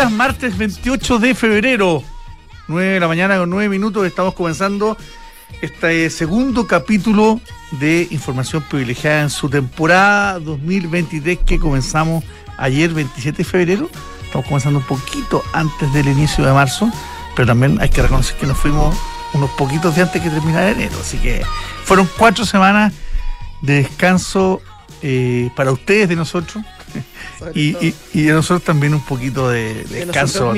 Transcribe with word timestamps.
días, 0.00 0.12
martes 0.12 0.56
28 0.56 1.18
de 1.18 1.34
febrero, 1.34 2.02
9 2.68 2.92
de 2.92 3.00
la 3.00 3.08
mañana 3.08 3.36
con 3.36 3.50
9 3.50 3.68
minutos, 3.68 4.06
estamos 4.06 4.32
comenzando 4.32 4.96
este 5.60 6.08
segundo 6.08 6.66
capítulo 6.66 7.38
de 7.72 8.08
Información 8.10 8.62
Privilegiada 8.62 9.20
en 9.20 9.28
su 9.28 9.50
temporada 9.50 10.38
2023 10.38 11.40
que 11.44 11.58
comenzamos 11.58 12.24
ayer 12.56 12.90
27 12.94 13.38
de 13.38 13.44
febrero. 13.44 13.90
Estamos 14.24 14.46
comenzando 14.46 14.78
un 14.78 14.86
poquito 14.86 15.42
antes 15.52 15.92
del 15.92 16.08
inicio 16.08 16.46
de 16.46 16.52
marzo, 16.52 16.90
pero 17.36 17.48
también 17.48 17.78
hay 17.78 17.90
que 17.90 18.00
reconocer 18.00 18.36
que 18.36 18.46
nos 18.46 18.56
fuimos 18.56 18.96
unos 19.34 19.50
poquitos 19.50 19.94
días 19.96 20.08
antes 20.08 20.22
que 20.22 20.30
terminara 20.30 20.70
enero. 20.70 20.96
Así 20.98 21.18
que 21.18 21.44
fueron 21.84 22.08
cuatro 22.16 22.46
semanas 22.46 22.94
de 23.60 23.82
descanso 23.82 24.62
eh, 25.02 25.50
para 25.54 25.72
ustedes 25.72 26.08
de 26.08 26.16
nosotros. 26.16 26.64
Y, 27.54 27.76
y, 27.86 27.94
y, 28.12 28.22
de 28.22 28.32
nosotros 28.32 28.64
también 28.64 28.94
un 28.94 29.04
poquito 29.04 29.48
de, 29.48 29.84
de 29.84 30.06
descanso. 30.06 30.52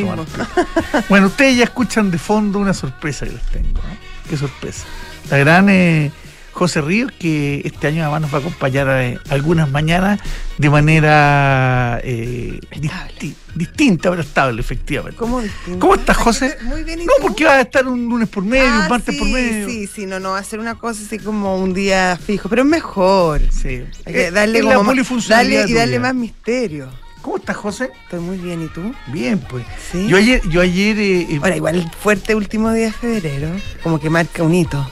bueno, 1.08 1.26
ustedes 1.26 1.56
ya 1.56 1.64
escuchan 1.64 2.10
de 2.10 2.18
fondo 2.18 2.58
una 2.58 2.74
sorpresa 2.74 3.26
que 3.26 3.32
les 3.32 3.42
tengo. 3.46 3.80
¿no? 3.80 4.28
Qué 4.28 4.36
sorpresa. 4.36 4.84
La 5.30 5.38
gran 5.38 5.68
eh, 5.70 6.10
José 6.52 6.80
Ríos, 6.82 7.10
que 7.18 7.62
este 7.64 7.86
año 7.88 8.02
además 8.02 8.22
nos 8.22 8.32
va 8.32 8.36
a 8.38 8.40
acompañar 8.40 8.86
eh, 8.90 9.18
algunas 9.30 9.70
mañanas 9.70 10.20
de 10.58 10.70
manera 10.70 12.00
eh, 12.04 12.60
disti 12.78 13.34
distinta, 13.54 14.08
pero 14.10 14.22
estable, 14.22 14.60
efectivamente. 14.60 15.16
¿Cómo 15.18 15.40
distinta? 15.40 15.78
¿Cómo 15.80 15.94
estás, 15.94 16.16
José? 16.16 16.56
Muy 16.62 16.84
bien. 16.84 17.00
¿y 17.02 17.04
no, 17.06 17.12
tú? 17.18 17.22
porque 17.28 17.44
va 17.44 17.54
a 17.56 17.60
estar 17.60 17.86
un 17.86 18.04
lunes 18.08 18.28
por 18.28 18.44
medio, 18.44 18.64
ah, 18.70 18.80
un 18.84 18.88
martes 18.88 19.14
sí, 19.14 19.18
por 19.20 19.28
medio. 19.28 19.68
Sí, 19.68 19.86
sí, 19.86 20.06
no, 20.06 20.20
no 20.20 20.30
va 20.30 20.38
a 20.38 20.44
ser 20.44 20.58
una 20.60 20.74
cosa 20.76 21.02
así 21.04 21.18
como 21.18 21.58
un 21.58 21.74
día 21.74 22.18
fijo, 22.24 22.48
pero 22.48 22.62
es 22.62 22.68
mejor. 22.68 23.40
Sí. 23.50 23.82
Hay 24.06 24.12
que 24.12 24.26
Eh, 24.28 24.30
darle 24.30 24.58
es 24.60 24.64
como 24.64 24.84
más- 24.84 25.28
darle- 25.28 25.64
y 25.68 25.72
darle 25.74 25.98
más 25.98 26.14
misterio. 26.14 26.88
¿Cómo 27.20 27.36
estás, 27.36 27.56
José? 27.56 27.90
Estoy 28.04 28.18
muy 28.20 28.36
bien, 28.38 28.62
¿y 28.64 28.68
tú? 28.68 28.92
Bien, 29.08 29.38
pues. 29.38 29.64
Sí. 29.92 30.08
Yo 30.08 30.16
ayer, 30.16 30.42
yo 30.48 30.60
ayer 30.60 30.98
eh, 30.98 31.20
eh, 31.30 31.38
Ahora, 31.40 31.56
igual 31.56 31.90
fuerte 32.00 32.34
último 32.34 32.72
día 32.72 32.86
de 32.86 32.92
febrero, 32.92 33.48
como 33.82 34.00
que 34.00 34.10
marca 34.10 34.42
un 34.42 34.54
hito. 34.54 34.90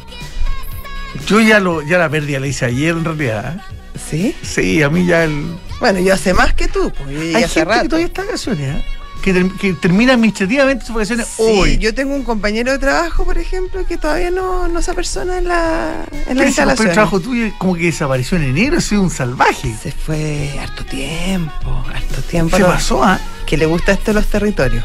Yo 1.26 1.40
ya 1.40 1.60
lo, 1.60 1.82
ya 1.82 1.98
la 1.98 2.08
pérdida 2.08 2.40
la 2.40 2.46
hice 2.46 2.64
ayer 2.66 2.90
en 2.96 3.04
realidad. 3.04 3.62
¿Sí? 4.10 4.34
Sí, 4.42 4.82
a 4.82 4.88
mí 4.90 5.06
ya 5.06 5.24
el. 5.24 5.44
Bueno, 5.80 5.98
yo 6.00 6.14
hace 6.14 6.34
más 6.34 6.54
que 6.54 6.68
tú, 6.68 6.92
pues 6.96 7.10
yo 7.10 7.20
llegué 7.22 7.36
Hay 7.36 7.44
hace 7.44 7.60
gente 7.60 7.70
rato. 7.70 7.82
que 7.82 7.88
todavía 7.88 8.06
está 8.06 8.24
vacaciones, 8.24 8.76
¿eh? 8.76 8.84
que, 9.22 9.32
ter- 9.34 9.50
que 9.60 9.72
termina 9.74 10.14
administrativamente 10.14 10.84
sus 10.86 10.94
vacaciones 10.94 11.26
Sí, 11.26 11.42
hoy. 11.42 11.76
yo 11.78 11.94
tengo 11.94 12.14
un 12.14 12.22
compañero 12.22 12.72
de 12.72 12.78
trabajo, 12.78 13.24
por 13.24 13.36
ejemplo, 13.36 13.84
que 13.86 13.98
todavía 13.98 14.30
no, 14.30 14.66
no 14.68 14.80
se 14.80 14.90
apersona 14.92 15.38
en 15.38 15.48
la, 15.48 16.04
en 16.10 16.10
la 16.10 16.10
Pero 16.10 16.20
ese 16.20 16.26
compañero 16.26 16.48
instalación. 16.48 16.88
de 16.88 16.94
trabajo 16.94 17.20
tuyo 17.20 17.52
como 17.58 17.74
que 17.74 17.82
desapareció 17.82 18.38
en 18.38 18.44
enero, 18.44 18.80
sido 18.80 19.02
un 19.02 19.10
salvaje. 19.10 19.74
Se 19.82 19.92
fue 19.92 20.58
harto 20.60 20.84
tiempo, 20.86 21.84
harto 21.94 22.22
tiempo. 22.22 22.56
¿Qué 22.56 22.62
No, 22.62 22.68
pasó? 22.68 23.02
ah? 23.04 23.18
Que 23.46 23.56
le 23.58 23.66
gusta 23.66 23.92
esto 23.92 24.06
de 24.12 24.14
los 24.14 24.26
territorios. 24.26 24.84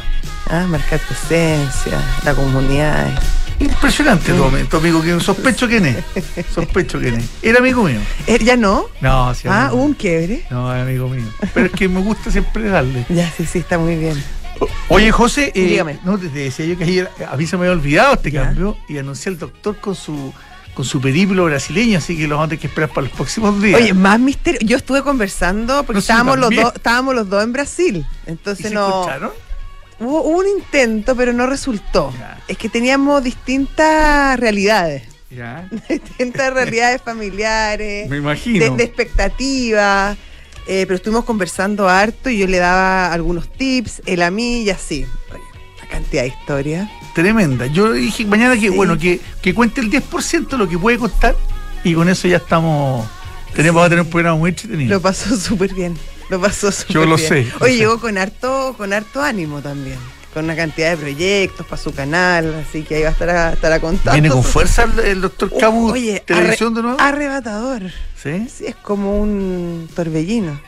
Ah, 0.49 0.65
marcar 0.67 0.99
presencia, 0.99 1.97
la 2.23 2.33
comunidad. 2.35 3.07
Impresionante 3.59 4.33
tu, 4.33 4.49
tu 4.67 4.77
amigo, 4.77 5.01
que 5.01 5.19
sospecho 5.19 5.67
quién 5.67 5.85
es. 5.85 5.97
Sospecho 6.53 6.99
quién 6.99 7.15
es. 7.15 7.25
Era 7.41 7.59
amigo 7.59 7.83
mío. 7.83 7.99
Eh, 8.27 8.39
¿Ya 8.43 8.57
no? 8.57 8.85
No, 9.01 9.33
sí, 9.33 9.47
Ah, 9.49 9.69
hubo 9.73 9.83
un 9.83 9.93
quiebre. 9.93 10.45
No, 10.49 10.73
es 10.75 10.81
amigo 10.81 11.07
mío. 11.07 11.23
Pero 11.53 11.67
es 11.67 11.71
que 11.71 11.87
me 11.87 12.01
gusta 12.01 12.31
siempre 12.31 12.63
darle. 12.69 13.05
Ya, 13.15 13.31
sí, 13.31 13.45
sí, 13.45 13.59
está 13.59 13.77
muy 13.77 13.95
bien. 13.95 14.21
Oye, 14.89 15.11
José, 15.11 15.51
eh, 15.53 15.63
Dígame. 15.67 15.99
no, 16.05 16.17
te 16.17 16.29
decía 16.29 16.65
yo 16.65 16.77
que 16.77 16.85
ayer 16.85 17.09
a 17.29 17.35
mí 17.35 17.45
se 17.45 17.57
me 17.57 17.63
había 17.65 17.73
olvidado 17.77 18.13
este 18.15 18.31
Ya. 18.31 18.43
cambio 18.43 18.77
y 18.87 18.97
anuncié 18.97 19.31
al 19.31 19.37
doctor 19.39 19.77
con 19.79 19.95
su 19.95 20.33
con 20.73 20.83
su 20.83 20.99
periplo 20.99 21.45
brasileño, 21.45 21.99
así 21.99 22.17
que 22.17 22.27
lo 22.27 22.35
vamos 22.35 22.47
a 22.47 22.49
tener 22.49 22.59
que 22.59 22.67
esperar 22.67 22.89
para 22.89 23.07
los 23.07 23.11
próximos 23.15 23.61
días. 23.61 23.79
Oye, 23.79 23.93
más 23.93 24.19
misterio. 24.19 24.59
Yo 24.61 24.75
estuve 24.75 25.01
conversando 25.03 25.83
porque 25.83 25.95
No, 25.97 26.01
sí, 26.01 26.11
estábamos, 26.11 26.37
los 26.37 26.49
dos, 26.53 26.73
estábamos 26.75 27.15
los 27.15 27.29
dos 27.29 27.43
en 27.45 27.53
Brasil. 27.53 28.05
¿Y 28.27 28.29
Entonces 28.31 28.67
se 28.67 28.73
no. 28.73 28.87
escucharon? 29.01 29.31
Hubo, 29.99 30.21
hubo 30.23 30.39
un 30.39 30.47
intento, 30.47 31.15
pero 31.15 31.31
no 31.33 31.45
resultó. 31.47 32.13
Ya. 32.17 32.37
Es 32.47 32.57
que 32.57 32.69
teníamos 32.69 33.23
distintas 33.23 34.39
realidades. 34.39 35.03
Ya, 35.29 35.67
distintas 35.89 36.53
realidades 36.53 37.01
familiares, 37.01 38.07
me 38.09 38.17
imagino. 38.17 38.63
de, 38.63 38.69
de 38.71 38.83
expectativas. 38.83 40.17
eh, 40.67 40.83
pero 40.87 40.95
estuvimos 40.95 41.25
conversando 41.25 41.89
harto 41.89 42.29
y 42.29 42.37
yo 42.39 42.47
le 42.47 42.57
daba 42.57 43.11
algunos 43.13 43.51
tips, 43.51 44.01
él 44.05 44.21
a 44.21 44.31
mí 44.31 44.61
y 44.63 44.69
así. 44.69 45.05
Una 45.79 45.89
cantidad 45.89 46.21
de 46.23 46.29
historias. 46.29 46.89
Tremenda. 47.13 47.67
Yo 47.67 47.91
dije 47.93 48.25
mañana 48.25 48.55
que, 48.55 48.61
Sí. 48.61 48.69
bueno, 48.69 48.97
que, 48.97 49.19
que 49.41 49.53
cuente 49.53 49.81
el 49.81 49.89
10% 49.91 50.47
de 50.49 50.57
lo 50.57 50.67
que 50.69 50.77
puede 50.77 50.97
costar 50.97 51.35
y 51.83 51.93
con 51.93 52.09
eso 52.09 52.27
ya 52.27 52.37
estamos. 52.37 53.07
Tenemos 53.55 53.81
Sí. 53.83 53.85
a 53.85 53.89
tener 53.89 54.03
un 54.05 54.09
programa 54.09 54.37
muy 54.37 54.49
entretenido. 54.49 54.95
Lo 54.95 55.01
pasó 55.01 55.35
súper 55.37 55.73
bien. 55.73 55.97
Lo 56.29 56.39
pasó 56.41 56.71
súper 56.71 56.93
Yo 56.93 57.05
lo 57.05 57.15
bien. 57.17 57.27
sé, 57.29 57.47
sé. 57.59 57.77
llegó 57.77 57.99
con 57.99 58.17
harto, 58.17 58.73
con 58.77 58.93
harto 58.93 59.21
ánimo 59.21 59.61
también. 59.61 59.97
Con 60.33 60.43
una 60.45 60.55
cantidad 60.57 60.89
de 60.91 60.97
proyectos 60.97 61.65
para 61.65 61.81
su 61.81 61.93
canal, 61.93 62.65
así 62.67 62.83
que 62.83 62.95
ahí 62.95 63.03
va 63.03 63.09
a 63.09 63.11
estar 63.13 63.29
a, 63.29 63.53
estar 63.53 63.71
a 63.71 63.79
contar. 63.79 64.13
Viene 64.13 64.29
con 64.29 64.43
fuerza 64.43 64.85
el, 65.05 65.21
doctor 65.21 65.49
Uh, 65.53 65.57
Cabu. 65.59 65.91
oye, 65.91 66.21
¿Televisión 66.25 66.73
arre- 66.73 66.75
de 66.75 66.81
nuevo? 66.81 66.99
Arrebatador. 66.99 67.83
Sí, 68.21 68.47
Sí, 68.49 68.65
es 68.65 68.75
como 68.75 69.17
un 69.21 69.87
torbellino. 69.95 70.59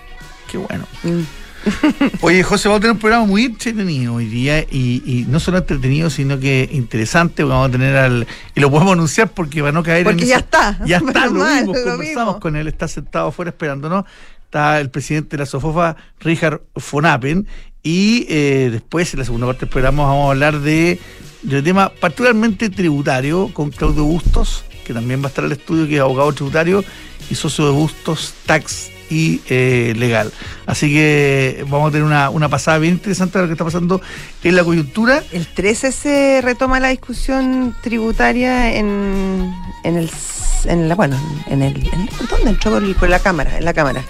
qué 0.50 0.57
bueno. 0.57 0.85
Mm. 1.03 1.22
Oye, 2.22 2.44
José, 2.44 2.69
vamos 2.69 2.78
a 2.79 2.81
tener 2.81 2.94
un 2.94 3.00
programa 3.00 3.25
muy 3.25 3.44
entretenido 3.46 4.13
hoy 4.13 4.25
día 4.28 4.62
y, 4.62 5.01
y 5.06 5.25
no 5.28 5.38
solo 5.41 5.57
entretenido, 5.57 6.09
sino 6.09 6.40
que 6.40 6.69
interesante. 6.72 7.44
porque 7.44 7.50
Vamos 7.50 7.67
a 7.67 7.72
tener 7.72 7.96
al. 7.97 8.28
Y 8.56 8.62
lo 8.62 8.72
podemos 8.72 8.94
anunciar 8.94 9.28
porque 9.29 9.62
va 9.62 9.69
a 9.69 9.72
no 9.73 9.84
caer 9.84 10.06
Porque 10.06 10.22
en 10.23 10.29
ya 10.29 10.35
esa- 10.38 10.46
está. 10.46 10.79
Ya 10.85 10.97
está, 11.06 11.25
lo 11.25 11.34
mal, 11.34 11.62
vimos, 11.63 11.78
lo 11.78 11.84
conversamos 11.84 12.25
vimos. 12.28 12.38
con 12.41 12.56
él, 12.56 12.67
está 12.69 12.88
sentado 12.88 13.28
afuera 13.29 13.50
esperándonos. 13.50 14.06
Está 14.47 14.80
el 14.80 14.90
presidente 14.90 15.35
de 15.35 15.44
la 15.44 15.46
Sofofa, 15.46 15.97
Richard 16.22 16.62
Fonapen. 16.78 17.46
Y 17.84 18.25
eh, 18.30 18.69
después, 18.72 19.13
en 19.13 19.19
la 19.19 19.25
segunda 19.25 19.46
parte 19.46 19.66
del 19.66 19.69
programa, 19.69 20.03
vamos 20.03 20.28
a 20.28 20.31
hablar 20.31 20.62
de, 20.62 21.00
de 21.44 21.58
un 21.58 21.63
tema 21.66 21.90
particularmente 21.90 22.69
tributario 22.69 23.53
con 23.53 23.72
Claudio 23.72 24.06
Bustos, 24.06 24.63
que 24.85 24.94
también 24.94 25.22
va 25.22 25.25
a 25.25 25.30
estar 25.30 25.44
al 25.44 25.52
estudio, 25.52 25.85
que 25.85 25.96
es 25.96 26.02
abogado 26.02 26.31
tributario 26.31 26.84
y 27.30 27.35
socio 27.35 27.66
de 27.66 27.72
Bustos 27.72 28.34
Tax 28.46 28.97
y 29.09 29.41
eh, 29.50 29.94
Legal. 29.95 30.31
Así 30.66 30.91
que 30.91 31.66
vamos 31.69 31.90
a 31.90 31.91
tener 31.91 32.06
una, 32.06 32.29
una 32.29 32.50
pasada 32.50 32.78
bien 32.78 32.94
interesante 32.94 33.38
de 33.38 33.44
lo 33.44 33.47
que 33.47 33.53
está 33.53 33.66
pasando 33.66 34.01
en 34.44 34.56
la 34.56 34.63
coyuntura. 34.63 35.23
El 35.31 35.47
13 35.47 35.91
se 35.91 36.41
retoma 36.41 36.79
la 36.79 36.90
discusión 36.90 37.75
tributaria 37.81 38.73
en, 38.75 39.53
en 39.84 39.97
el 39.97 40.09
en 40.66 40.90
la 40.90 40.96
bueno 40.96 41.17
en 41.47 41.62
el, 41.62 41.75
en 41.94 42.01
el 42.01 42.09
¿dónde 42.29 42.50
entró 42.50 42.79
por, 43.00 43.09
la 43.09 43.19
cámara 43.19 43.57
en 43.57 43.63
la 43.63 43.73
cámara 43.73 44.03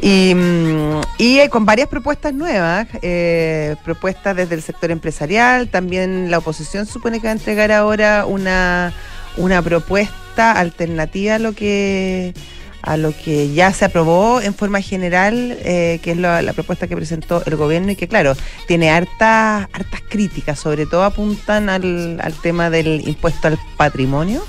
y, 0.00 0.34
mm, 0.34 1.00
y 1.16 1.48
con 1.48 1.64
varias 1.64 1.88
propuestas 1.88 2.34
nuevas 2.34 2.86
eh, 3.02 3.74
propuestas 3.84 4.36
desde 4.36 4.54
el 4.54 4.62
sector 4.62 4.90
empresarial 4.90 5.68
también 5.68 6.30
la 6.30 6.38
oposición 6.38 6.86
supone 6.86 7.20
que 7.20 7.26
va 7.26 7.30
a 7.30 7.36
entregar 7.36 7.72
ahora 7.72 8.26
una 8.26 8.92
una 9.36 9.62
propuesta 9.62 10.52
alternativa 10.52 11.36
a 11.36 11.38
lo 11.38 11.52
que 11.52 12.34
a 12.82 12.96
lo 12.96 13.16
que 13.16 13.52
ya 13.52 13.72
se 13.72 13.84
aprobó 13.84 14.40
en 14.40 14.54
forma 14.54 14.80
general, 14.80 15.56
eh, 15.60 15.98
que 16.02 16.12
es 16.12 16.16
la, 16.16 16.42
la 16.42 16.52
propuesta 16.52 16.86
que 16.86 16.96
presentó 16.96 17.42
el 17.44 17.56
gobierno 17.56 17.92
y 17.92 17.96
que, 17.96 18.08
claro, 18.08 18.36
tiene 18.66 18.90
hartas, 18.90 19.68
hartas 19.72 20.02
críticas, 20.08 20.58
sobre 20.58 20.86
todo 20.86 21.04
apuntan 21.04 21.68
al, 21.68 22.20
al 22.22 22.34
tema 22.34 22.70
del 22.70 23.06
impuesto 23.06 23.48
al 23.48 23.58
patrimonio. 23.76 24.44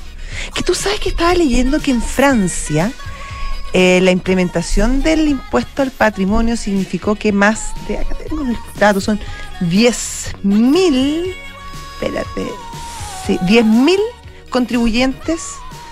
Que 0.54 0.62
tú 0.62 0.76
sabes 0.76 1.00
que 1.00 1.10
estaba 1.10 1.34
leyendo 1.34 1.80
que 1.80 1.92
en 1.92 2.02
Francia 2.02 2.92
eh, 3.74 4.00
la 4.02 4.12
implementación 4.12 5.04
del 5.04 5.28
impuesto 5.28 5.84
al 5.84 5.92
patrimonio 5.92 6.58
significó 6.58 7.16
que 7.16 7.32
más 7.32 7.74
de, 7.88 8.00
acá 8.00 8.16
tengo 8.16 8.42
el 8.42 8.58
dato, 8.80 9.00
son 9.00 9.20
10 9.62 10.38
mil, 10.44 11.36
espérate, 11.94 12.48
sí, 13.28 13.40
10 13.44 13.66
mil 13.66 14.00
contribuyentes 14.50 15.42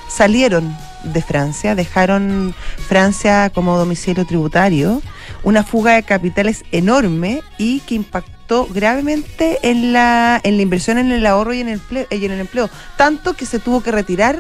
salieron 0.08 0.76
de 1.14 1.22
Francia, 1.22 1.76
dejaron 1.76 2.54
Francia 2.88 3.50
como 3.54 3.78
domicilio 3.78 4.26
tributario, 4.26 5.02
una 5.44 5.64
fuga 5.64 5.94
de 5.94 6.04
capitales 6.04 6.64
enorme 6.72 7.42
y 7.58 7.80
que 7.82 7.96
impactó 7.96 8.68
gravemente 8.68 9.60
en 9.64 9.94
la, 9.94 10.40
en 10.44 10.58
la 10.58 10.62
inversión 10.62 10.98
en 10.98 11.12
el 11.12 11.26
ahorro 11.26 11.54
y 11.54 11.62
en 11.62 11.68
el 11.68 11.74
empleo, 11.76 12.08
y 12.10 12.26
en 12.26 12.32
el 12.32 12.40
empleo 12.40 12.70
tanto 12.98 13.34
que 13.34 13.46
se 13.46 13.60
tuvo 13.60 13.82
que 13.82 13.92
retirar 13.92 14.40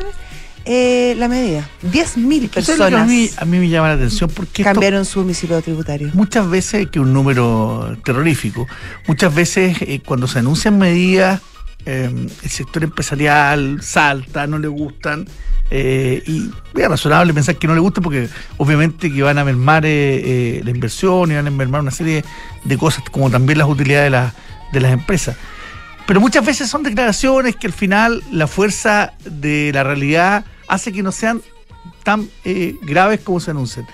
eh, 0.70 1.16
la 1.18 1.30
medida. 1.30 1.68
10.000 1.84 1.90
¿Tú 1.90 1.94
sabes 1.94 2.38
lo 2.38 2.50
que 2.50 2.52
personas 2.52 3.02
a, 3.02 3.06
mí, 3.06 3.30
a 3.38 3.46
mí 3.46 3.58
me 3.58 3.70
llama 3.70 3.88
la 3.88 3.94
atención 3.94 4.30
porque 4.30 4.64
esto 4.64 4.74
cambiaron 4.74 5.06
su 5.06 5.20
domicilio 5.22 5.62
tributario. 5.62 6.10
muchas 6.14 6.50
veces, 6.50 6.90
que 6.90 7.00
un 7.00 7.14
número 7.14 7.98
terrorífico, 8.04 8.68
muchas 9.08 9.34
veces 9.34 9.78
eh, 9.82 10.02
cuando 10.06 10.28
se 10.28 10.40
anuncian 10.40 10.78
medidas, 10.78 11.42
eh, 11.86 12.10
el 12.44 12.50
sector 12.50 12.84
empresarial 12.84 13.82
salta, 13.82 14.48
no 14.48 14.60
le 14.60 14.68
gustan, 14.68 15.26
eh, 15.70 16.24
y 16.26 16.50
es 16.80 16.88
razonable 16.88 17.34
pensar 17.34 17.58
que 17.58 17.68
no 17.68 17.74
le 17.74 17.82
gustan 17.82 18.02
porque 18.04 18.30
obviamente 18.56 19.12
que 19.12 19.22
van 19.22 19.38
a 19.38 19.44
mermar 19.44 19.86
eh, 19.86 19.90
eh, 19.90 20.62
la 20.64 20.72
inversión 20.72 21.32
y 21.32 21.36
van 21.36 21.48
a 21.48 21.52
mermar 21.52 21.82
una 21.82 21.92
serie 21.92 22.24
de 22.64 22.78
cosas 22.78 23.04
como 23.12 23.30
también 23.30 23.60
las 23.60 23.68
utilidades 23.68 24.06
de, 24.06 24.10
las 24.12 24.34
de 24.72 24.80
las 24.80 24.94
empresas. 24.94 25.36
Pero 26.06 26.22
muchas 26.22 26.46
veces 26.46 26.70
son 26.70 26.84
declaraciones 26.84 27.58
que 27.58 27.68
al 27.68 27.74
final 27.74 28.24
la 28.32 28.48
fuerza 28.48 29.14
de 29.26 29.72
la 29.74 29.84
realidad 29.84 30.46
hace 30.70 30.94
que 30.94 31.04
no 31.04 31.12
sean 31.12 31.42
tan 32.04 32.30
eh, 32.46 32.76
graves 32.82 33.20
como 33.20 33.42
se 33.42 33.52
anuncian. 33.52 33.86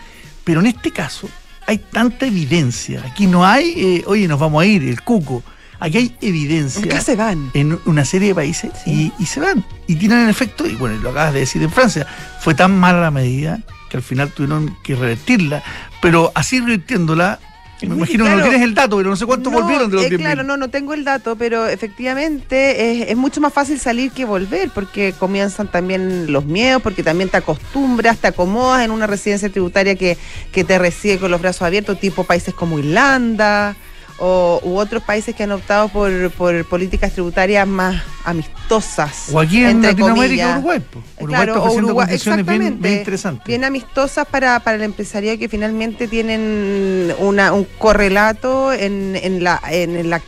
Pero 0.44 0.60
en 0.60 0.68
este 0.68 0.92
caso, 0.92 1.28
hay 1.66 1.80
tanta 1.80 2.28
evidencia. 2.28 3.04
Aquí 3.04 3.26
no 3.26 3.44
hay, 3.44 3.74
eh, 3.76 4.04
oye, 4.06 4.28
nos 4.28 4.40
vamos 4.40 4.62
a 4.62 4.66
ir, 4.68 4.84
el 4.84 5.02
cuco. 5.02 5.42
Aquí 5.80 5.98
hay 5.98 6.16
evidencia. 6.22 6.84
Acá 6.86 7.02
se 7.02 7.16
van. 7.16 7.52
En 7.54 7.80
una 7.86 8.06
serie 8.06 8.30
de 8.30 8.36
países 8.36 8.72
Sí. 8.84 9.12
y, 9.18 9.24
y 9.24 9.25
se 9.25 9.40
van. 9.40 9.64
Y 9.88 9.96
tienen 9.96 10.20
el 10.20 10.30
efecto, 10.30 10.66
y 10.66 10.75
bueno, 10.75 10.98
lo 10.98 11.10
acabas 11.10 11.34
de 11.34 11.42
decir 11.42 11.62
en 11.62 11.72
Francia, 11.72 12.08
fue 12.42 12.54
tan 12.54 12.78
mala 12.78 13.02
la 13.02 13.12
medida 13.12 13.60
que 13.90 13.98
al 13.98 14.04
final 14.04 14.31
tuvieron 14.31 14.75
que 14.84 14.96
revertirla. 14.96 15.64
Pero 16.02 16.31
así 16.36 16.60
revirtiéndola, 16.60 17.40
me 17.81 17.96
imagino 17.96 18.24
que 18.24 18.30
claro. 18.30 18.38
no 18.38 18.44
tienes 18.50 18.62
el 18.62 18.74
dato, 18.74 18.96
pero 18.96 19.10
no 19.10 19.16
sé 19.18 19.25
cuántos 19.25 19.52
No, 19.52 19.60
volvieron 19.60 19.90
de 19.90 19.96
los 19.98 20.06
eh, 20.06 20.10
10.000. 20.12 20.18
Claro, 20.18 20.44
no, 20.44 20.56
no 20.56 20.70
tengo 20.70 20.94
el 20.94 21.04
dato, 21.04 21.36
pero 21.36 21.68
efectivamente 21.68 23.02
es, 23.04 23.10
es 23.10 23.18
mucho 23.18 23.42
más 23.42 23.52
fácil 23.52 23.78
salir 23.80 24.12
que 24.12 24.24
volver, 24.25 24.70
porque 24.74 25.14
comienzan 25.20 25.68
también 25.68 26.31
los 26.31 26.46
miedos, 26.46 26.81
porque 26.81 27.04
también 27.04 27.30
te 27.30 27.38
acostumbras, 27.38 28.20
te 28.20 28.28
acomodas 28.28 28.86
en 28.86 28.92
una 28.92 29.06
residencia 29.06 29.50
tributaria 29.50 29.96
que, 29.96 30.18
que 30.54 30.64
te 30.64 30.80
recibe 30.80 31.18
con 31.20 31.30
los 31.31 31.42
brazos 31.42 31.64
abiertos, 31.64 32.00
tipo 32.00 32.24
países 32.24 32.54
como 32.54 32.80
Irlanda. 32.80 33.75
O, 34.19 34.62
u 34.63 34.77
otros 34.77 35.01
países 35.04 35.36
que 35.36 35.44
han 35.44 35.51
optado 35.51 35.89
por, 35.89 36.30
por 36.31 36.63
políticas 36.65 37.12
tributarias 37.13 37.68
más 37.68 38.01
amistosas. 38.24 39.30
O 39.33 39.39
aquí 39.39 39.63
en 39.63 39.71
entre 39.71 39.89
Latinoamérica, 39.92 40.44
comillas. 40.44 40.57
Uruguay. 40.57 40.80
po. 40.80 41.00
Uruguay 41.19 41.44
Claro, 41.45 41.54
está 41.57 41.69
o 41.69 41.74
Uruguay, 41.74 42.06
condiciones 42.07 42.45
bien, 42.45 42.80
bien 42.81 42.98
interesantes. 43.00 43.45
bien 43.48 43.63
amistosas 43.63 44.27
para, 44.27 44.60
para 44.60 44.77
el 44.77 44.83
empresariado 44.83 45.38
que 45.39 45.50
finalmente 45.50 46.07
tienen 46.07 47.13
una, 47.19 47.54
un 47.54 47.65
correlato 47.77 48.71
en, 48.71 49.15
en 49.15 49.44
la, 49.44 49.60
en 49.69 50.10
la 50.10 50.21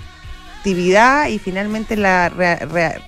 actividad 0.58 1.28
y 1.28 1.38
finalmente 1.40 1.96
la 1.96 2.30
re- 2.30 2.56
re- 2.66 3.02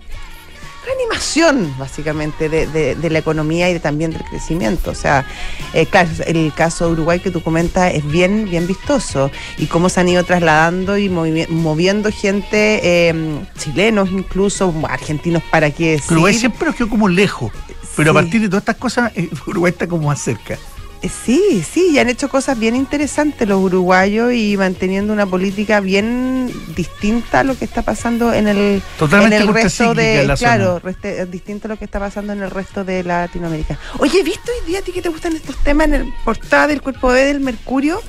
reanimación, 0.87 1.73
básicamente, 1.77 2.49
de, 2.49 2.65
de- 2.67 2.95
de 2.95 3.09
la 3.09 3.19
economía 3.19 3.69
y 3.69 3.73
de- 3.73 3.79
también 3.79 4.11
del 4.11 4.23
crecimiento. 4.23 4.91
O 4.91 4.95
sea, 4.95 5.25
eh, 5.73 5.85
claro, 5.85 6.09
el 6.25 6.51
caso 6.55 6.87
de 6.87 6.93
Uruguay 6.93 7.19
que 7.19 7.29
tú 7.31 7.41
comentas 7.43 7.93
es 7.93 8.05
bien, 8.09 8.45
bien 8.49 8.65
vistoso 8.67 9.29
y 9.57 9.67
cómo 9.67 9.89
se 9.89 9.99
han 9.99 10.09
ido 10.09 10.23
trasladando 10.23 10.97
y 10.97 11.09
movi- 11.09 11.47
moviendo 11.49 12.09
gente, 12.11 12.79
eh, 13.09 13.39
chilenos 13.59 14.09
incluso, 14.11 14.73
argentinos 14.87 15.43
para 15.51 15.69
qué 15.71 15.91
decir. 15.91 16.11
Uruguay 16.13 16.33
siempre 16.33 16.65
nos 16.67 16.75
quedó 16.75 16.89
como 16.89 17.07
lejos. 17.09 17.51
Pero 17.95 18.11
Sí. 18.11 18.17
a 18.17 18.21
partir 18.21 18.41
de 18.41 18.47
todas 18.47 18.61
estas 18.61 18.75
cosas, 18.77 19.11
eh, 19.15 19.29
Uruguay 19.47 19.71
está 19.71 19.87
como 19.87 20.07
más 20.07 20.21
cerca. 20.21 20.57
Eh, 21.01 21.09
Sí, 21.09 21.63
sí, 21.69 21.89
y 21.91 21.99
han 21.99 22.09
hecho 22.09 22.27
cosas 22.29 22.57
bien 22.57 22.75
interesantes 22.75 23.47
los 23.47 23.61
uruguayos 23.61 24.33
y 24.33 24.57
manteniendo 24.57 25.13
una 25.13 25.25
política 25.27 25.79
bien 25.79 26.51
distinta 26.75 27.41
a 27.41 27.43
lo 27.43 27.57
que 27.57 27.65
está 27.65 27.81
pasando 27.83 28.33
en 28.33 28.47
el, 28.47 28.81
Totalmente 28.97 29.35
en 29.35 29.41
el 29.43 29.53
resto 29.53 29.93
de, 29.93 30.21
en 30.21 30.27
la 30.27 30.37
zona. 30.37 30.55
claro, 30.55 30.81
reste- 30.81 31.25
distinto 31.29 31.67
a 31.67 31.69
lo 31.69 31.77
que 31.77 31.85
está 31.85 31.99
pasando 31.99 32.33
en 32.33 32.41
el 32.41 32.49
resto 32.49 32.83
de 32.83 33.03
Latinoamérica. 33.03 33.77
Oye, 33.99 34.19
¿he 34.21 34.23
visto 34.23 34.49
hoy 34.51 34.67
día 34.71 34.79
a 34.79 34.81
ti 34.81 34.91
que 34.91 35.01
te 35.03 35.09
gustan 35.09 35.35
estos 35.35 35.55
temas 35.63 35.87
en 35.87 35.93
el 35.95 36.13
portada 36.25 36.65
del 36.67 36.81
cuerpo 36.81 37.09
B 37.09 37.23
del 37.25 37.41
Mercurio? 37.41 38.01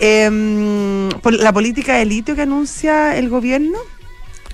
Em, 0.00 1.08
por 1.20 1.32
la 1.34 1.52
política 1.52 1.94
de 1.96 2.04
litio 2.06 2.34
que 2.34 2.42
anuncia 2.42 3.16
el 3.16 3.28
gobierno. 3.28 3.78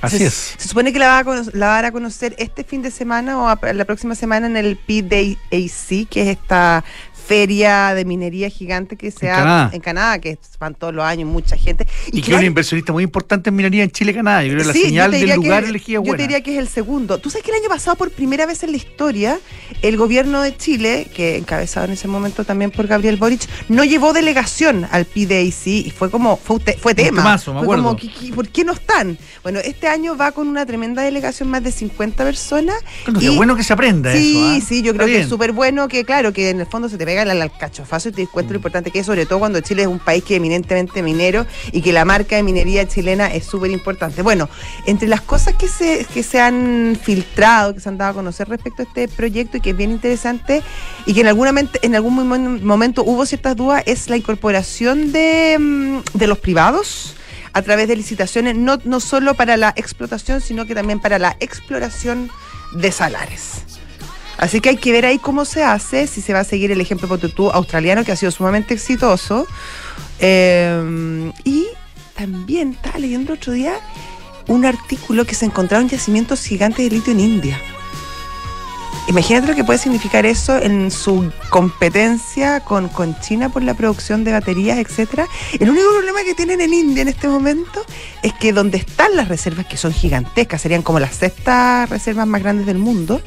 Así 0.00 0.18
se, 0.18 0.26
es. 0.26 0.54
Se 0.58 0.68
supone 0.68 0.92
que 0.92 0.98
la, 1.00 1.08
va 1.08 1.18
a 1.32 1.42
la 1.54 1.66
van 1.68 1.84
a 1.86 1.90
conocer 1.92 2.34
este 2.38 2.62
fin 2.62 2.82
de 2.82 2.90
semana 2.90 3.40
o 3.40 3.48
a- 3.48 3.58
la 3.72 3.84
próxima 3.84 4.14
semana 4.14 4.46
en 4.46 4.56
el 4.56 4.76
PDAC, 4.76 6.08
que 6.08 6.22
es 6.22 6.28
esta 6.28 6.84
feria 7.28 7.94
de 7.94 8.04
minería 8.06 8.48
gigante 8.48 8.96
que 8.96 9.10
se 9.10 9.26
En 9.26 9.32
ha 9.32 9.36
Canadá. 9.36 9.70
en 9.74 9.80
Canadá, 9.80 10.18
que 10.18 10.38
van 10.58 10.74
todos 10.74 10.94
los 10.94 11.04
años 11.04 11.28
mucha 11.28 11.56
gente. 11.56 11.86
Y, 12.10 12.22
que 12.22 12.32
es 12.32 12.38
un 12.38 12.44
inversionista 12.44 12.92
muy 12.92 13.04
importante 13.04 13.50
en 13.50 13.56
minería 13.56 13.84
en 13.84 13.90
Chile, 13.90 14.14
Canadá. 14.14 14.42
Yo 14.42 14.48
creo 14.54 14.62
que 14.62 14.66
la 14.68 14.72
sí, 14.72 14.82
señal 14.82 15.10
del 15.10 15.34
lugar 15.36 15.64
elegido 15.64 16.02
Yo 16.02 16.12
te 16.16 16.22
diría 16.22 16.40
que 16.42 16.52
es 16.54 16.58
el 16.58 16.68
segundo. 16.68 17.18
Tú 17.18 17.28
sabes 17.28 17.44
que 17.44 17.50
el 17.50 17.58
año 17.60 17.68
pasado, 17.68 17.96
por 17.96 18.10
primera 18.10 18.46
vez 18.46 18.62
en 18.62 18.70
la 18.70 18.78
historia, 18.78 19.38
el 19.82 19.96
gobierno 19.98 20.40
de 20.40 20.56
Chile, 20.56 21.06
que 21.14 21.36
encabezado 21.36 21.84
en 21.86 21.92
ese 21.92 22.08
momento 22.08 22.44
también 22.44 22.70
por 22.70 22.86
Gabriel 22.86 23.16
Boric, 23.16 23.42
no 23.68 23.84
llevó 23.84 24.12
delegación 24.14 24.86
al 24.90 25.04
PDAC 25.04 25.66
y 25.66 25.90
fue 25.90 26.10
como, 26.10 26.36
fue, 26.38 26.58
fue 26.80 26.94
tema. 26.94 27.22
me 27.36 27.38
fue 27.38 27.76
como, 27.76 27.94
¿qué- 27.96 28.08
qué- 28.10 28.32
¿por 28.32 28.48
qué 28.48 28.64
no 28.64 28.72
están? 28.72 29.18
Bueno, 29.42 29.60
este 29.60 29.86
año 29.88 30.16
va 30.16 30.32
con 30.32 30.48
una 30.48 30.64
tremenda 30.64 31.02
delegación, 31.02 31.50
más 31.50 31.62
de 31.62 31.72
50 31.72 32.24
personas. 32.24 32.76
Qué 33.18 33.26
y- 33.26 33.36
bueno 33.36 33.54
que 33.54 33.62
se 33.64 33.72
aprenda 33.74 34.12
Sí, 34.12 34.30
eso. 34.38 34.46
¿ah? 34.64 34.66
sí, 34.66 34.82
yo 34.82 34.92
Está 34.92 35.04
creo 35.04 35.14
que 35.16 35.20
es 35.22 35.28
súper 35.28 35.52
bueno 35.52 35.88
que, 35.88 36.04
claro, 36.04 36.32
que 36.32 36.50
en 36.50 36.60
el 36.60 36.66
fondo 36.66 36.88
se 36.88 36.96
te 36.96 37.04
pega 37.04 37.17
el 37.26 37.42
alcachofazo 37.42 38.10
y 38.10 38.12
te 38.12 38.22
das 38.22 38.30
cuenta 38.30 38.52
lo 38.52 38.58
importante 38.58 38.90
que 38.90 39.00
es, 39.00 39.06
sobre 39.06 39.26
todo 39.26 39.40
cuando 39.40 39.60
Chile 39.60 39.82
es 39.82 39.88
un 39.88 39.98
país 39.98 40.22
que 40.22 40.34
es 40.34 40.38
eminentemente 40.38 41.02
minero 41.02 41.46
y 41.72 41.82
que 41.82 41.92
la 41.92 42.04
marca 42.04 42.36
de 42.36 42.42
minería 42.42 42.86
chilena 42.86 43.26
es 43.26 43.44
súper 43.44 43.70
importante. 43.70 44.22
Bueno, 44.22 44.48
entre 44.86 45.08
las 45.08 45.20
cosas 45.22 45.54
que 45.54 45.66
se, 45.68 46.04
que 46.12 46.22
se 46.22 46.40
han 46.40 46.96
filtrado, 47.02 47.74
que 47.74 47.80
se 47.80 47.88
han 47.88 47.98
dado 47.98 48.12
a 48.12 48.14
conocer 48.14 48.48
respecto 48.48 48.82
a 48.82 48.84
este 48.84 49.08
proyecto 49.08 49.56
y 49.56 49.60
que 49.60 49.70
es 49.70 49.76
bien 49.76 49.90
interesante 49.90 50.62
y 51.06 51.14
que 51.14 51.22
en, 51.22 51.26
alguna 51.26 51.52
mente- 51.52 51.80
en 51.82 51.94
algún 51.96 52.16
momen- 52.16 52.60
momento 52.62 53.02
hubo 53.04 53.26
ciertas 53.26 53.56
dudas, 53.56 53.82
es 53.86 54.08
la 54.08 54.16
incorporación 54.16 55.10
de, 55.12 55.56
mm, 55.58 55.98
de 56.14 56.26
los 56.26 56.38
privados 56.38 57.14
a 57.54 57.62
través 57.62 57.88
de 57.88 57.96
licitaciones, 57.96 58.54
no, 58.56 58.78
no 58.84 59.00
solo 59.00 59.34
para 59.34 59.56
la 59.56 59.72
explotación, 59.74 60.40
sino 60.40 60.66
que 60.66 60.74
también 60.74 61.00
para 61.00 61.18
la 61.18 61.36
exploración 61.40 62.30
de 62.72 62.92
salares. 62.92 63.77
Así 64.38 64.60
que 64.60 64.70
hay 64.70 64.76
que 64.76 64.92
ver 64.92 65.04
ahí 65.04 65.18
cómo 65.18 65.44
se 65.44 65.62
hace, 65.64 66.06
si 66.06 66.22
se 66.22 66.32
va 66.32 66.40
a 66.40 66.44
seguir 66.44 66.70
el 66.70 66.80
ejemplo 66.80 67.08
ponte 67.08 67.28
tú, 67.28 67.50
australiano, 67.50 68.04
que 68.04 68.12
ha 68.12 68.16
sido 68.16 68.30
sumamente 68.30 68.72
exitoso. 68.72 69.46
Eh, 70.20 71.32
y 71.44 71.66
también 72.16 72.72
estaba 72.72 72.98
leyendo 72.98 73.34
otro 73.34 73.52
día 73.52 73.74
un 74.46 74.64
artículo 74.64 75.24
que 75.26 75.34
se 75.34 75.44
encontraron 75.44 75.88
yacimientos 75.88 76.42
gigantes 76.44 76.88
de 76.88 76.96
litio 76.96 77.12
en 77.12 77.20
India. 77.20 77.60
Imagínate 79.08 79.48
lo 79.48 79.54
que 79.54 79.64
puede 79.64 79.78
significar 79.78 80.26
eso 80.26 80.58
en 80.58 80.90
su 80.90 81.32
competencia 81.48 82.60
con, 82.60 82.88
con 82.88 83.18
China 83.20 83.48
por 83.48 83.62
la 83.62 83.72
producción 83.72 84.22
de 84.22 84.32
baterías, 84.32 84.78
etcétera. 84.78 85.26
El 85.58 85.70
único 85.70 85.88
problema 85.90 86.22
que 86.24 86.34
tienen 86.34 86.60
en 86.60 86.74
India 86.74 87.02
en 87.02 87.08
este 87.08 87.26
momento 87.26 87.84
es 88.22 88.34
que 88.34 88.52
donde 88.52 88.76
están 88.76 89.16
las 89.16 89.28
reservas, 89.28 89.66
que 89.66 89.78
son 89.78 89.92
gigantescas, 89.94 90.60
serían 90.60 90.82
como 90.82 91.00
las 91.00 91.16
sextas 91.16 91.88
reservas 91.88 92.26
más 92.26 92.42
grandes 92.42 92.66
del 92.66 92.76
mundo, 92.76 93.22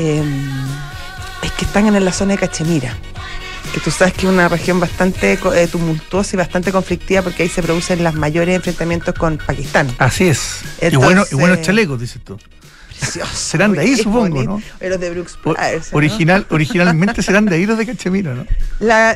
eh, 0.00 0.22
es 1.42 1.52
que 1.52 1.64
están 1.64 1.86
en 1.86 2.04
la 2.04 2.12
zona 2.12 2.32
de 2.34 2.38
Cachemira. 2.38 2.96
Que 3.74 3.80
tú 3.80 3.90
sabes 3.90 4.14
que 4.14 4.26
es 4.26 4.32
una 4.32 4.48
región 4.48 4.80
bastante 4.80 5.34
eh, 5.54 5.68
tumultuosa 5.70 6.34
y 6.34 6.38
bastante 6.38 6.72
conflictiva 6.72 7.22
porque 7.22 7.42
ahí 7.44 7.48
se 7.48 7.62
producen 7.62 8.02
los 8.02 8.14
mayores 8.14 8.56
enfrentamientos 8.56 9.14
con 9.14 9.38
Pakistán. 9.38 9.94
Así 9.98 10.26
es. 10.28 10.62
y, 10.80 10.96
bueno, 10.96 11.24
y 11.30 11.34
buenos 11.34 11.60
chalecos, 11.62 12.00
dices 12.00 12.20
tú. 12.24 12.38
Precioso. 12.98 13.30
Serán 13.34 13.72
de 13.72 13.80
ahí, 13.80 13.96
supongo. 13.96 14.42
¿no? 14.42 14.62
Pero 14.78 14.98
de 14.98 15.10
Brooks 15.10 15.38
O- 15.44 15.50
Brothers, 15.52 15.92
¿no? 15.92 15.98
original, 15.98 16.46
originalmente 16.50 17.22
serán 17.22 17.46
de 17.46 17.56
ahí 17.56 17.66
los 17.66 17.78
de 17.78 17.86
Cachemira, 17.86 18.34
¿no? 18.34 18.46
La, 18.80 19.14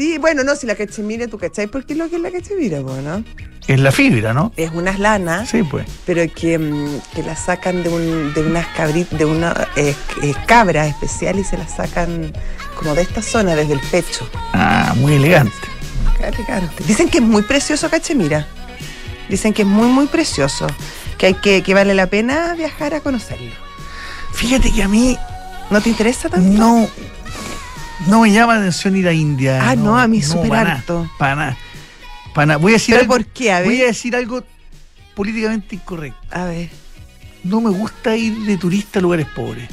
sí, 0.00 0.16
bueno, 0.18 0.42
no, 0.44 0.56
si 0.56 0.66
la 0.66 0.74
cachemira, 0.74 1.26
¿tú 1.28 1.36
cachai? 1.36 1.66
¿Por 1.66 1.84
qué 1.84 1.92
es 1.92 1.98
lo 1.98 2.08
que 2.08 2.16
es 2.16 2.22
la 2.22 2.30
cachemira, 2.30 2.80
po, 2.80 2.96
no? 3.02 3.22
Es 3.68 3.78
la 3.78 3.92
fibra, 3.92 4.32
¿no? 4.32 4.50
Es 4.56 4.70
unas 4.72 4.98
lanas, 4.98 5.50
Sí, 5.50 5.62
pues. 5.62 5.86
pero 6.06 6.22
que, 6.34 6.58
mm, 6.58 7.00
que 7.14 7.22
las 7.22 7.44
sacan 7.44 7.82
de, 7.82 7.90
un, 7.90 8.32
de 8.32 8.40
unas 8.40 8.66
cabritas, 8.68 9.18
de 9.18 9.26
una 9.26 9.68
eh, 9.76 9.94
eh, 10.22 10.34
cabra 10.46 10.86
especial 10.86 11.38
y 11.38 11.44
se 11.44 11.58
las 11.58 11.76
sacan 11.76 12.32
como 12.76 12.94
de 12.94 13.02
esta 13.02 13.20
zona, 13.20 13.54
desde 13.54 13.74
el 13.74 13.80
pecho. 13.80 14.26
Ah, 14.54 14.94
muy 14.96 15.14
elegante. 15.14 15.52
Qué 16.16 16.24
elegante. 16.28 16.82
Dicen 16.84 17.10
que 17.10 17.18
es 17.18 17.24
muy 17.24 17.42
precioso 17.42 17.90
Cachemira. 17.90 18.46
Dicen 19.28 19.52
que 19.52 19.62
es 19.62 19.68
muy, 19.68 19.88
muy 19.88 20.06
precioso. 20.06 20.66
Que, 21.18 21.26
hay 21.26 21.34
que, 21.34 21.62
que 21.62 21.74
vale 21.74 21.94
la 21.94 22.06
pena 22.06 22.54
viajar 22.54 22.94
a 22.94 23.00
conocerlo. 23.00 23.52
Fíjate 24.32 24.72
que 24.72 24.82
a 24.82 24.88
mí 24.88 25.18
¿No 25.70 25.80
te 25.80 25.88
interesa 25.90 26.28
tanto? 26.28 26.50
no, 26.58 26.88
no 28.06 28.22
me 28.22 28.32
llama 28.32 28.54
la 28.54 28.60
atención 28.60 28.96
ir 28.96 29.08
a 29.08 29.12
India. 29.12 29.58
Ah, 29.62 29.76
no, 29.76 29.98
a 29.98 30.06
mí 30.06 30.20
nada, 30.20 30.72
harto. 30.72 31.10
Para 31.18 31.34
nada. 31.36 31.56
Para 32.34 32.46
nada. 32.46 32.58
Voy 32.58 32.72
a 32.72 32.74
decir 32.74 32.94
¿Pero 32.94 33.02
algo, 33.02 33.14
por 33.14 33.26
qué? 33.26 33.52
A 33.52 33.62
voy 33.62 33.76
a 33.76 33.78
ver. 33.78 33.86
decir 33.88 34.16
algo 34.16 34.42
políticamente 35.14 35.74
incorrecto. 35.74 36.18
A 36.30 36.44
ver. 36.44 36.70
No 37.44 37.60
me 37.60 37.70
gusta 37.70 38.16
ir 38.16 38.34
de 38.40 38.56
turista 38.56 38.98
a 38.98 39.02
lugares 39.02 39.26
pobres. 39.34 39.68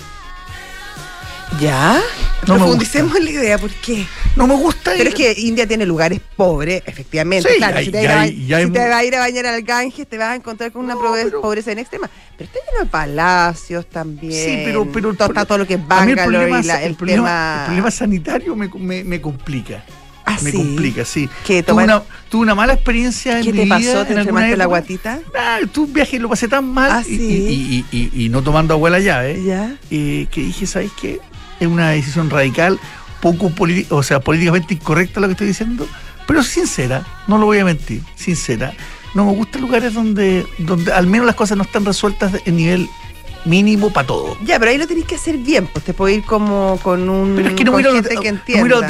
¿Ya? 1.60 2.00
No 2.46 2.54
me 2.54 2.60
Profundicemos 2.60 3.16
en 3.18 3.25
la 3.25 3.32
idea, 3.32 3.58
¿por 3.58 3.72
qué? 3.72 4.06
No 4.36 4.46
me 4.48 4.56
gusta 4.56 4.92
ir. 4.94 5.00
Pero 5.00 5.10
es 5.10 5.16
que 5.16 5.34
India 5.42 5.68
tiene 5.68 5.86
lugares 5.86 6.22
pobres, 6.36 6.84
efectivamente. 6.86 7.50
Sí, 7.50 7.58
claro, 7.58 7.77
hay- 7.77 7.86
si 7.86 7.92
te, 7.92 8.08
vas 8.08 8.16
a 8.16 8.27
ir 8.27 8.54
a 8.54 8.60
si 9.01 9.08
ir 9.08 9.16
bañar 9.18 9.46
al 9.48 9.62
Ganges, 9.63 10.08
te 10.08 10.18
vas 10.18 10.30
a 10.30 10.36
encontrar 10.36 10.72
con 10.72 10.86
una 10.86 10.94
No, 10.94 11.01
pobre- 11.01 11.24
pero- 11.24 11.42
pobreza 11.42 11.72
en 11.72 11.80
extrema. 11.80 12.10
Pero 12.38 12.50
está 12.54 12.60
lleno 12.70 12.84
de 12.86 12.89
palacios 12.92 13.88
también. 13.89 14.32
Sí, 14.34 14.62
pero, 14.66 14.88
pero 14.92 15.13
todo, 15.16 15.30
está 15.30 15.46
todo 15.46 15.58
lo 15.58 15.66
que 15.68 15.74
es 15.75 15.88
Bangalore 15.88 16.22
el 16.22 16.27
problema, 16.30 16.60
y 16.60 16.63
la- 16.63 16.82
el, 16.84 16.89
el, 16.92 16.96
problema, 16.96 17.24
tema. 17.24 17.56
el 17.60 17.66
problema 17.66 17.92
sanitario 17.92 18.56
me, 18.56 18.68
me, 18.68 19.04
me 19.04 19.20
complica. 19.22 19.84
Ah, 20.30 20.38
me 20.42 20.51
sí. 20.51 20.58
complica, 20.58 21.06
sí. 21.06 21.27
¿Qué, 21.46 21.63
Tuve 21.63 21.86
una, 21.86 22.04
tuve 22.30 22.42
una 22.44 22.54
mala 22.54 22.74
experiencia 22.74 23.38
en 23.39 23.46
¿Qué 23.46 23.51
mi 23.54 23.60
te 23.60 23.63
vida. 23.66 23.75
pasó? 23.77 24.06
¿Te 24.06 24.13
enfermaste 24.13 24.58
la 24.58 24.66
guatita? 24.66 25.20
Ah, 25.36 25.60
un 25.75 25.94
viaje 25.94 26.18
y 26.18 26.20
lo 26.20 26.27
pasé 26.30 26.48
tan 26.50 26.66
mal 26.66 26.92
Ah, 26.92 27.01
y- 27.08 27.18
sí. 27.18 27.86
y, 27.92 27.98
y- 27.98 28.25
y- 28.25 28.30
no 28.30 28.44
tomando 28.44 28.74
agua 28.74 28.89
la 28.89 29.00
llave 29.00 29.42
¿Ya? 29.44 29.75
eh, 29.89 30.27
que 30.30 30.42
dije, 30.42 30.68
¿sabes 30.68 30.92
qué? 31.01 31.20
Es 31.60 31.68
una 31.68 31.90
decisión 31.92 32.30
radical, 32.30 32.80
poco 33.22 33.52
o 33.90 34.04
sea, 34.04 34.20
políticamente 34.20 34.74
incorrecta 34.76 35.20
lo 35.20 35.28
que 35.28 35.32
estoy 35.34 35.48
diciendo, 35.48 35.88
pero 36.28 36.44
sincera, 36.44 37.06
no 37.28 37.38
lo 37.38 37.46
voy 37.46 37.60
a 37.60 37.66
mentir, 37.66 38.02
sincera. 38.16 38.74
No 39.16 39.26
me 39.26 39.32
gustan 39.34 39.62
lugares 39.62 39.94
donde, 39.94 40.46
donde 40.60 40.92
al 40.92 41.08
menos 41.08 41.26
las 41.26 41.36
cosas 41.36 41.58
no 41.58 41.64
están 41.64 41.86
resueltas 41.86 42.34
en 42.46 42.56
nivel 42.58 42.88
mínimo 43.46 43.92
para 43.92 44.06
todo. 44.06 44.38
Ya, 44.44 44.60
pero 44.60 44.72
ahí 44.72 44.78
lo 44.78 44.86
tenéis 44.88 45.06
que 45.08 45.16
hacer 45.16 45.38
bien, 45.38 45.68
pues 45.68 45.86
te 45.86 45.94
puedo 45.94 46.14
ir 46.14 46.24
como 46.24 46.78
con 46.84 47.08
un 47.10 47.34
Pero 47.36 47.48
es 47.50 47.54
que 47.56 47.64
no 47.64 47.72
voy 47.72 47.84
a 47.84 47.90
ir 47.90 47.96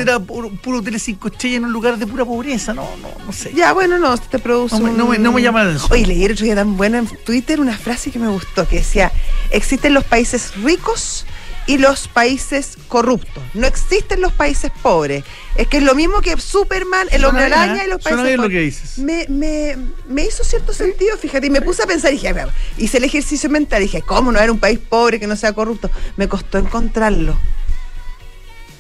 a 0.10 0.20
puro, 0.20 0.50
puro 0.50 0.80
hotel 0.80 1.00
cinco 1.00 1.28
estrellas 1.28 1.58
en 1.60 1.66
un 1.66 1.72
lugar 1.72 1.98
de 1.98 2.08
pura 2.08 2.26
pobreza, 2.26 2.74
no, 2.74 2.90
no, 3.02 3.10
no 3.26 3.32
sé. 3.32 3.52
Ya, 3.56 3.72
bueno, 3.74 4.00
no, 4.00 4.18
te 4.18 4.40
produce 4.40 4.76
No 4.80 4.86
me- 4.86 4.90
un- 4.92 4.98
no 4.98 5.08
me- 5.08 5.20
no 5.20 5.32
me 5.32 5.42
llama 5.42 5.64
la 5.64 5.70
atención. 5.70 5.92
Oye, 5.94 6.08
leí 6.08 6.26
el 6.26 6.32
otro 6.32 6.44
día 6.46 6.56
tan 6.56 6.76
buena 6.76 6.98
en 6.98 7.08
Twitter 7.08 7.62
una 7.62 7.78
frase 7.78 8.10
que 8.10 8.18
me 8.20 8.28
gustó, 8.30 8.68
que 8.68 8.78
decía, 8.78 9.12
existen 9.52 9.94
los 9.94 10.04
países 10.04 10.54
ricos 10.64 11.26
y 11.68 11.78
los 11.78 12.08
países 12.08 12.78
corruptos. 12.88 13.44
No 13.54 13.68
existen 13.68 14.22
los 14.22 14.32
países 14.34 14.72
pobres. 14.82 15.24
Es 15.56 15.68
que 15.68 15.78
es 15.78 15.84
lo 15.84 15.94
mismo 15.96 16.22
que 16.22 16.38
Superman, 16.38 17.08
el 17.12 17.26
hombre 17.26 17.44
araña 17.46 17.84
¿eh? 17.84 17.88
y 17.88 17.90
los 17.90 18.02
Suena 18.02 18.18
países 18.24 18.38
lo 18.38 18.44
pobres. 18.44 18.58
que 18.58 18.62
dices. 18.64 18.98
Me, 19.00 19.26
me, 19.28 19.78
me 20.08 20.24
hizo 20.24 20.44
cierto 20.44 20.74
sentido, 20.74 21.18
fíjate, 21.18 21.48
y 21.48 21.50
me 21.50 21.62
puse 21.62 21.84
a 21.84 21.86
pensar, 21.86 22.12
y 22.14 22.16
dije, 22.16 22.34
hice 22.78 22.98
el 22.98 23.04
ejercicio 23.04 23.50
mental, 23.50 23.82
dije, 23.82 24.02
¿cómo 24.02 24.32
no 24.32 24.40
era 24.40 24.52
un 24.52 24.60
país 24.60 24.80
pobre 24.80 25.20
que 25.20 25.28
no 25.28 25.36
sea 25.36 25.54
corrupto? 25.54 25.92
Me 26.16 26.28
costó 26.28 26.58
encontrarlo. 26.58 27.36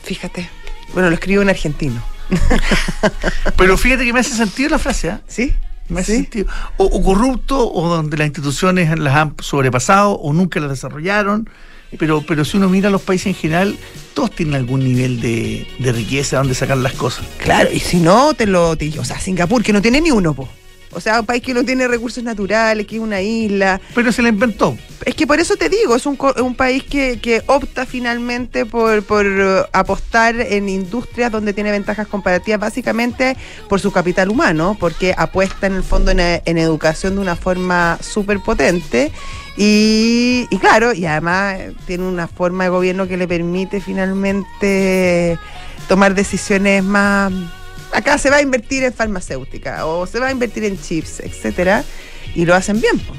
Fíjate. 0.03 0.49
Bueno, 0.93 1.09
lo 1.09 1.15
escribo 1.15 1.41
en 1.41 1.49
argentino. 1.49 2.01
Pero 3.57 3.77
fíjate 3.77 4.05
que 4.05 4.13
me 4.13 4.21
hace 4.21 4.33
sentido 4.35 4.69
la 4.69 4.79
frase, 4.79 5.09
¿ah? 5.09 5.21
¿Sí? 5.27 5.53
Me 5.89 6.01
hace 6.01 6.13
¿Sí? 6.15 6.21
sentido. 6.23 6.47
O, 6.77 6.85
o 6.85 7.03
corrupto, 7.03 7.71
o 7.71 7.89
donde 7.89 8.17
las 8.17 8.27
instituciones 8.27 8.97
las 8.97 9.15
han 9.15 9.35
sobrepasado, 9.41 10.11
o 10.13 10.33
nunca 10.33 10.59
las 10.59 10.69
desarrollaron. 10.69 11.49
Pero, 11.97 12.21
pero 12.27 12.43
si 12.43 12.57
uno 12.57 12.67
mira 12.69 12.89
los 12.89 13.01
países 13.01 13.27
en 13.27 13.33
general, 13.35 13.77
todos 14.13 14.31
tienen 14.31 14.55
algún 14.55 14.83
nivel 14.83 15.21
de, 15.21 15.65
de 15.79 15.91
riqueza 15.93 16.37
donde 16.37 16.53
sacar 16.53 16.77
las 16.77 16.93
cosas. 16.93 17.25
Claro, 17.37 17.69
y 17.71 17.79
si 17.79 17.97
no, 17.97 18.33
te 18.33 18.45
lo. 18.45 18.75
te- 18.75 18.97
o 18.99 19.05
sea, 19.05 19.19
Singapur, 19.19 19.63
que 19.63 19.71
no 19.73 19.81
tiene 19.81 20.01
ni 20.01 20.11
uno, 20.11 20.33
po. 20.33 20.49
O 20.97 21.01
sea, 21.01 21.19
un 21.19 21.25
país 21.25 21.41
que 21.43 21.53
no 21.53 21.63
tiene 21.63 21.87
recursos 21.87 22.23
naturales, 22.23 22.85
que 22.87 22.95
es 22.95 23.01
una 23.01 23.21
isla. 23.21 23.79
Pero 23.95 24.11
se 24.11 24.21
la 24.21 24.29
inventó. 24.29 24.75
Es 25.05 25.13
que 25.15 25.25
por 25.27 25.39
eso 25.39 25.55
te 25.55 25.69
digo, 25.69 25.95
es 25.95 26.05
un, 26.05 26.17
un 26.43 26.55
país 26.55 26.83
que, 26.83 27.19
que 27.21 27.41
opta 27.45 27.85
finalmente 27.85 28.65
por, 28.65 29.03
por 29.03 29.25
eh, 29.25 29.61
apostar 29.71 30.35
en 30.41 30.67
industrias 30.67 31.31
donde 31.31 31.53
tiene 31.53 31.71
ventajas 31.71 32.07
comparativas, 32.07 32.59
básicamente 32.59 33.37
por 33.69 33.79
su 33.79 33.91
capital 33.91 34.29
humano, 34.29 34.75
porque 34.79 35.13
apuesta 35.15 35.67
en 35.67 35.75
el 35.75 35.83
fondo 35.83 36.11
en, 36.11 36.19
e- 36.19 36.41
en 36.45 36.57
educación 36.57 37.15
de 37.15 37.21
una 37.21 37.35
forma 37.35 37.97
súper 38.01 38.39
potente. 38.39 39.11
Y, 39.55 40.45
y 40.49 40.57
claro, 40.57 40.93
y 40.93 41.05
además 41.05 41.55
eh, 41.59 41.73
tiene 41.85 42.03
una 42.05 42.27
forma 42.27 42.65
de 42.65 42.69
gobierno 42.71 43.07
que 43.07 43.17
le 43.17 43.27
permite 43.27 43.79
finalmente 43.81 45.37
tomar 45.87 46.15
decisiones 46.15 46.83
más. 46.83 47.31
Acá 47.97 48.19
se 48.19 48.29
va 48.29 48.35
a 48.35 48.41
invertir 48.43 48.83
en 48.83 48.93
farmacéutica 48.93 49.87
o 49.87 50.05
se 50.05 50.19
va 50.19 50.27
a 50.27 50.31
invertir 50.31 50.63
en 50.65 50.79
chips, 50.79 51.19
etcétera, 51.19 51.83
y 52.35 52.45
lo 52.45 52.53
hacen 52.53 52.79
bien. 52.79 52.99
po. 52.99 53.13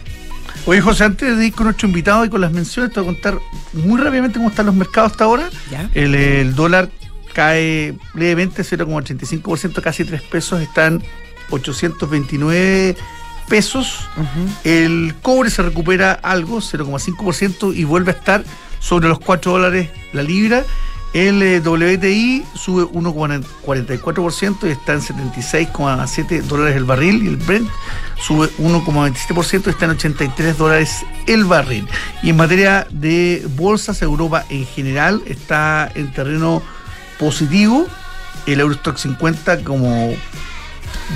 Oye, 0.66 0.80
José, 0.80 1.02
antes 1.02 1.36
de 1.36 1.46
ir 1.46 1.52
con 1.52 1.64
nuestro 1.64 1.88
invitado 1.88 2.24
y 2.24 2.28
con 2.28 2.40
las 2.40 2.52
menciones, 2.52 2.92
te 2.92 3.00
voy 3.00 3.08
a 3.08 3.12
contar 3.12 3.38
muy 3.72 4.00
rápidamente 4.00 4.38
cómo 4.38 4.50
están 4.50 4.66
los 4.66 4.76
mercados 4.76 5.10
hasta 5.10 5.24
ahora. 5.24 5.50
¿Ya? 5.68 5.90
El, 5.94 6.14
el 6.14 6.54
dólar 6.54 6.90
cae 7.34 7.96
levemente, 8.14 8.62
0,85%, 8.62 9.82
casi 9.82 10.04
3 10.04 10.22
pesos, 10.22 10.60
están 10.60 11.02
829 11.50 12.96
pesos. 13.48 14.08
El 14.62 15.14
cobre 15.22 15.50
se 15.50 15.62
recupera 15.62 16.12
algo, 16.12 16.58
0,5%, 16.58 17.74
y 17.74 17.82
vuelve 17.82 18.12
a 18.12 18.14
estar 18.14 18.44
sobre 18.78 19.08
los 19.08 19.18
4 19.18 19.50
dólares 19.50 19.88
la 20.12 20.22
libra. 20.22 20.64
El 21.14 21.62
WTI 21.62 22.44
sube 22.54 22.84
1,44% 22.84 24.68
y 24.68 24.70
está 24.70 24.92
en 24.92 25.00
76,7 25.00 26.42
dólares 26.42 26.76
el 26.76 26.84
barril. 26.84 27.22
Y 27.22 27.28
el 27.28 27.36
Brent 27.36 27.68
sube 28.20 28.48
1,27% 28.58 29.66
y 29.66 29.70
está 29.70 29.86
en 29.86 29.92
83 29.92 30.58
dólares 30.58 31.06
el 31.26 31.44
barril. 31.44 31.88
Y 32.22 32.30
en 32.30 32.36
materia 32.36 32.86
de 32.90 33.46
bolsas, 33.56 34.02
Europa 34.02 34.44
en 34.50 34.66
general 34.66 35.22
está 35.26 35.90
en 35.94 36.12
terreno 36.12 36.62
positivo. 37.18 37.86
El 38.46 38.60
Eurostock 38.60 38.98
50 38.98 39.64
como 39.64 40.14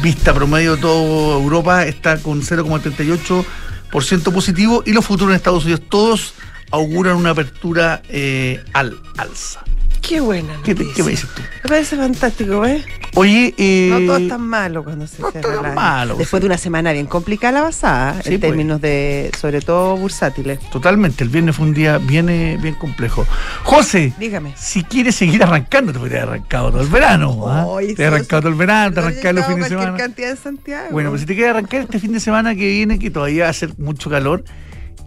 vista 0.02 0.32
promedio 0.32 0.76
de 0.76 0.82
toda 0.82 1.38
Europa 1.38 1.84
está 1.84 2.18
con 2.18 2.40
0,38% 2.42 4.32
positivo 4.32 4.82
y 4.86 4.92
los 4.92 5.04
futuros 5.04 5.32
en 5.32 5.36
Estados 5.36 5.64
Unidos 5.64 5.82
todos 5.88 6.34
auguran 6.70 7.16
una 7.16 7.30
apertura 7.30 8.02
eh, 8.08 8.64
al 8.72 8.98
alza. 9.18 9.62
Qué 10.02 10.20
buena. 10.20 10.54
¿Qué, 10.64 10.74
te- 10.74 10.82
noticia. 10.82 10.94
qué 10.96 11.02
me 11.04 11.10
dices 11.12 11.28
tú? 11.34 11.42
Me 11.62 11.68
parece 11.68 11.96
fantástico, 11.96 12.66
¿eh? 12.66 12.84
Oye, 13.14 13.54
eh, 13.56 13.88
No 13.90 14.00
todo 14.00 14.16
es 14.16 14.28
tan 14.28 14.40
malo 14.40 14.82
cuando 14.82 15.06
se 15.06 15.20
no 15.22 15.30
cierra 15.30 15.48
todo 15.50 15.64
año. 15.64 15.74
malo, 15.74 16.16
Después 16.16 16.40
sí. 16.40 16.42
de 16.42 16.46
una 16.46 16.58
semana 16.58 16.92
bien 16.92 17.06
complicada 17.06 17.60
la 17.60 17.66
pasada, 17.66 18.14
Sí, 18.14 18.18
en 18.34 18.40
pues. 18.40 18.40
términos 18.40 18.80
de, 18.80 19.30
sobre 19.38 19.60
todo, 19.60 19.96
bursátiles. 19.96 20.58
totalmente, 20.70 21.22
el 21.22 21.30
viernes 21.30 21.54
fue 21.56 21.66
un 21.66 21.74
día 21.74 21.98
bien, 21.98 22.28
eh, 22.30 22.58
bien 22.60 22.74
complejo. 22.74 23.26
José, 23.64 24.12
Dígame. 24.18 24.54
si 24.56 24.82
quieres 24.82 25.14
seguir 25.14 25.42
arrancando, 25.44 25.92
te 25.92 25.98
podrías 25.98 26.22
haber 26.22 26.34
arrancado 26.36 26.70
todo 26.72 26.80
el 26.82 26.88
verano. 26.88 27.44
¿ah? 27.48 27.66
Te 27.78 27.92
eso- 27.92 28.06
arrancado 28.06 28.42
todo 28.42 28.48
el 28.52 28.58
verano, 28.58 28.94
te 28.94 29.00
arrancado 29.00 29.34
los 29.34 29.46
fines 29.46 29.62
de 29.64 29.68
semana. 29.68 29.96
cantidad 29.96 30.30
en 30.30 30.36
Santiago. 30.38 30.88
Bueno, 30.90 31.10
pues 31.10 31.20
si 31.20 31.26
te 31.26 31.34
quieres 31.34 31.50
arrancar 31.50 31.82
este 31.82 32.00
fin 32.00 32.12
de 32.12 32.20
semana 32.20 32.54
que 32.54 32.66
viene, 32.66 32.98
que 32.98 33.10
todavía 33.10 33.44
va 33.44 33.48
a 33.48 33.50
hacer 33.50 33.70
mucho 33.78 34.08
calor 34.10 34.42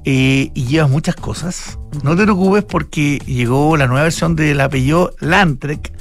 eh, 0.05 0.51
y 0.53 0.65
llevas 0.65 0.89
muchas 0.89 1.15
cosas, 1.15 1.79
no 2.03 2.15
te 2.15 2.23
preocupes 2.23 2.63
porque 2.63 3.17
llegó 3.25 3.75
la 3.75 3.87
nueva 3.87 4.03
versión 4.03 4.35
del 4.35 4.57
Peugeot 4.69 5.19
Landtrek 5.19 5.91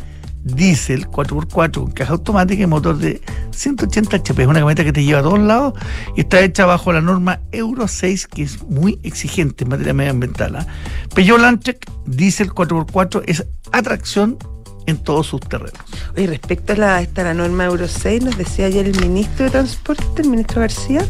Diesel 0.44 1.08
4x4 1.08 1.73
con 1.73 1.90
caja 1.92 2.12
automática 2.12 2.62
y 2.62 2.66
motor 2.66 2.99
de 2.99 3.23
180 3.50 4.18
HP. 4.18 4.42
Es 4.42 4.49
una 4.49 4.61
camioneta 4.61 4.84
que 4.84 4.92
te 4.92 5.02
lleva 5.02 5.20
a 5.20 5.23
todos 5.23 5.38
lados 5.38 5.73
y 6.16 6.20
está 6.20 6.40
hecha 6.42 6.66
bajo 6.66 6.92
la 6.92 7.00
norma 7.00 7.40
Euro 7.50 7.88
6 7.88 8.26
que 8.26 8.42
es 8.42 8.62
muy 8.64 9.00
exigente 9.02 9.64
en 9.64 9.70
materia 9.70 9.94
medioambiental. 9.94 10.56
¿ah? 10.56 10.66
Peugeot 11.14 11.40
Landtrek 11.40 11.90
Diesel 12.04 12.50
4x4 12.50 13.23
es 13.26 13.46
atracción 13.73 14.37
en 14.86 14.98
todos 14.98 15.26
sus 15.26 15.40
terrenos. 15.40 15.78
Oye, 16.16 16.26
respecto 16.26 16.72
a 16.74 16.76
la, 16.76 17.00
esta, 17.02 17.22
la 17.24 17.34
norma 17.34 17.64
Euro 17.64 17.88
6, 17.88 18.22
nos 18.24 18.36
decía 18.38 18.66
ayer 18.66 18.86
el 18.86 19.00
ministro 19.00 19.44
de 19.46 19.50
Transporte, 19.50 20.22
el 20.22 20.28
ministro 20.28 20.60
García, 20.60 21.04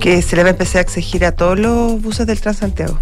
que 0.00 0.22
se 0.22 0.36
le 0.36 0.42
va 0.42 0.50
a 0.50 0.52
empezar 0.52 0.78
a 0.78 0.82
exigir 0.82 1.24
a 1.24 1.32
todos 1.32 1.58
los 1.58 2.00
buses 2.02 2.26
del 2.26 2.40
Transantiago. 2.40 2.98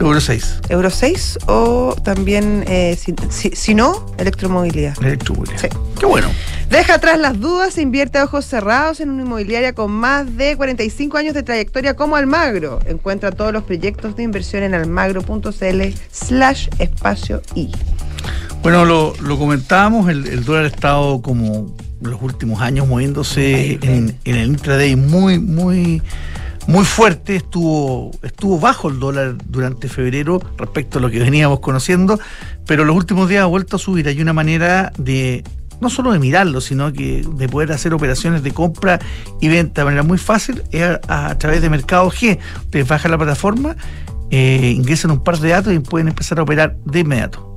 Euro 0.00 0.20
6. 0.20 0.54
Euro 0.70 0.90
6 0.90 1.38
o 1.46 1.94
también, 2.02 2.64
eh, 2.66 2.98
si, 3.00 3.14
si- 3.30 3.54
si 3.54 3.74
no, 3.76 4.06
electromovilidad. 4.18 4.94
Electromovilidad. 5.00 5.60
Sí. 5.60 5.68
Qué 6.00 6.04
bueno. 6.06 6.26
Deja 6.68 6.94
atrás 6.94 7.16
las 7.20 7.38
dudas 7.38 7.78
e 7.78 7.82
invierte 7.82 8.18
a 8.18 8.24
ojos 8.24 8.44
cerrados 8.44 8.98
en 8.98 9.10
una 9.10 9.22
inmobiliaria 9.22 9.72
con 9.72 9.92
más 9.92 10.36
de 10.36 10.56
45 10.56 11.16
años 11.16 11.32
de 11.34 11.44
trayectoria 11.44 11.94
como 11.94 12.16
Almagro. 12.16 12.80
Encuentra 12.86 13.30
todos 13.30 13.52
los 13.52 13.62
proyectos 13.62 14.16
de 14.16 14.24
inversión 14.24 14.64
en 14.64 14.74
almagro.cl 14.74 15.82
slash 16.10 16.68
espacio 16.80 17.40
y. 17.54 17.70
Bueno, 18.64 18.86
lo, 18.86 19.12
lo 19.20 19.38
comentábamos, 19.38 20.08
el, 20.08 20.26
el 20.26 20.42
dólar 20.42 20.64
ha 20.64 20.68
estado 20.68 21.20
como 21.20 21.76
los 22.00 22.22
últimos 22.22 22.62
años 22.62 22.88
moviéndose 22.88 23.78
en, 23.82 24.16
en 24.24 24.36
el 24.36 24.46
intraday 24.48 24.96
muy, 24.96 25.38
muy, 25.38 26.00
muy 26.66 26.84
fuerte. 26.86 27.36
Estuvo, 27.36 28.10
estuvo 28.22 28.58
bajo 28.58 28.88
el 28.88 28.98
dólar 28.98 29.36
durante 29.44 29.86
febrero 29.90 30.40
respecto 30.56 30.98
a 30.98 31.02
lo 31.02 31.10
que 31.10 31.18
veníamos 31.18 31.60
conociendo, 31.60 32.18
pero 32.66 32.86
los 32.86 32.96
últimos 32.96 33.28
días 33.28 33.42
ha 33.42 33.46
vuelto 33.46 33.76
a 33.76 33.78
subir. 33.78 34.08
Hay 34.08 34.22
una 34.22 34.32
manera 34.32 34.94
de 34.96 35.44
no 35.82 35.90
solo 35.90 36.12
de 36.12 36.18
mirarlo, 36.18 36.62
sino 36.62 36.90
que 36.90 37.22
de 37.36 37.48
poder 37.50 37.70
hacer 37.70 37.92
operaciones 37.92 38.42
de 38.42 38.52
compra 38.52 38.98
y 39.42 39.48
venta 39.48 39.82
de 39.82 39.84
manera 39.84 40.04
muy 40.04 40.16
fácil 40.16 40.62
es 40.70 40.84
a, 41.06 41.26
a 41.26 41.38
través 41.38 41.60
de 41.60 41.68
Mercado 41.68 42.10
G. 42.10 42.38
Ustedes 42.60 42.88
bajan 42.88 43.10
la 43.10 43.18
plataforma, 43.18 43.76
eh, 44.30 44.72
ingresan 44.74 45.10
un 45.10 45.22
par 45.22 45.38
de 45.38 45.50
datos 45.50 45.70
y 45.74 45.80
pueden 45.80 46.08
empezar 46.08 46.38
a 46.38 46.44
operar 46.44 46.78
de 46.86 47.00
inmediato. 47.00 47.53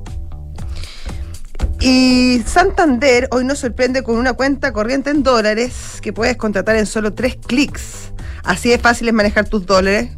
Y 1.80 2.42
Santander 2.44 3.28
hoy 3.30 3.44
nos 3.44 3.60
sorprende 3.60 4.02
con 4.02 4.16
una 4.16 4.32
cuenta 4.32 4.72
corriente 4.72 5.10
en 5.10 5.22
dólares 5.22 6.00
que 6.02 6.12
puedes 6.12 6.36
contratar 6.36 6.74
en 6.76 6.86
solo 6.86 7.14
tres 7.14 7.36
clics. 7.36 8.12
Así 8.42 8.68
de 8.68 8.78
fácil 8.78 9.06
es 9.08 9.14
manejar 9.14 9.48
tus 9.48 9.64
dólares, 9.64 10.10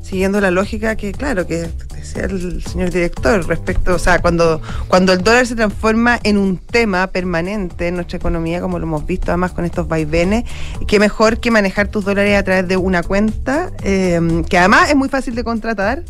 siguiendo 0.00 0.40
la 0.40 0.52
lógica 0.52 0.94
que, 0.94 1.10
claro, 1.10 1.46
que 1.46 1.68
decía 1.94 2.24
el 2.24 2.62
señor 2.62 2.90
director 2.90 3.44
respecto, 3.48 3.96
o 3.96 3.98
sea, 3.98 4.20
cuando, 4.20 4.62
cuando 4.86 5.12
el 5.12 5.24
dólar 5.24 5.46
se 5.46 5.56
transforma 5.56 6.20
en 6.22 6.38
un 6.38 6.56
tema 6.56 7.08
permanente 7.08 7.88
en 7.88 7.96
nuestra 7.96 8.18
economía, 8.18 8.60
como 8.60 8.78
lo 8.78 8.84
hemos 8.84 9.04
visto 9.04 9.32
además 9.32 9.52
con 9.52 9.64
estos 9.64 9.88
vaivenes, 9.88 10.44
qué 10.86 11.00
mejor 11.00 11.40
que 11.40 11.50
manejar 11.50 11.88
tus 11.88 12.04
dólares 12.04 12.38
a 12.38 12.44
través 12.44 12.68
de 12.68 12.76
una 12.76 13.02
cuenta, 13.02 13.70
eh, 13.82 14.44
que 14.48 14.58
además 14.58 14.90
es 14.90 14.96
muy 14.96 15.08
fácil 15.08 15.34
de 15.34 15.42
contratar, 15.42 16.04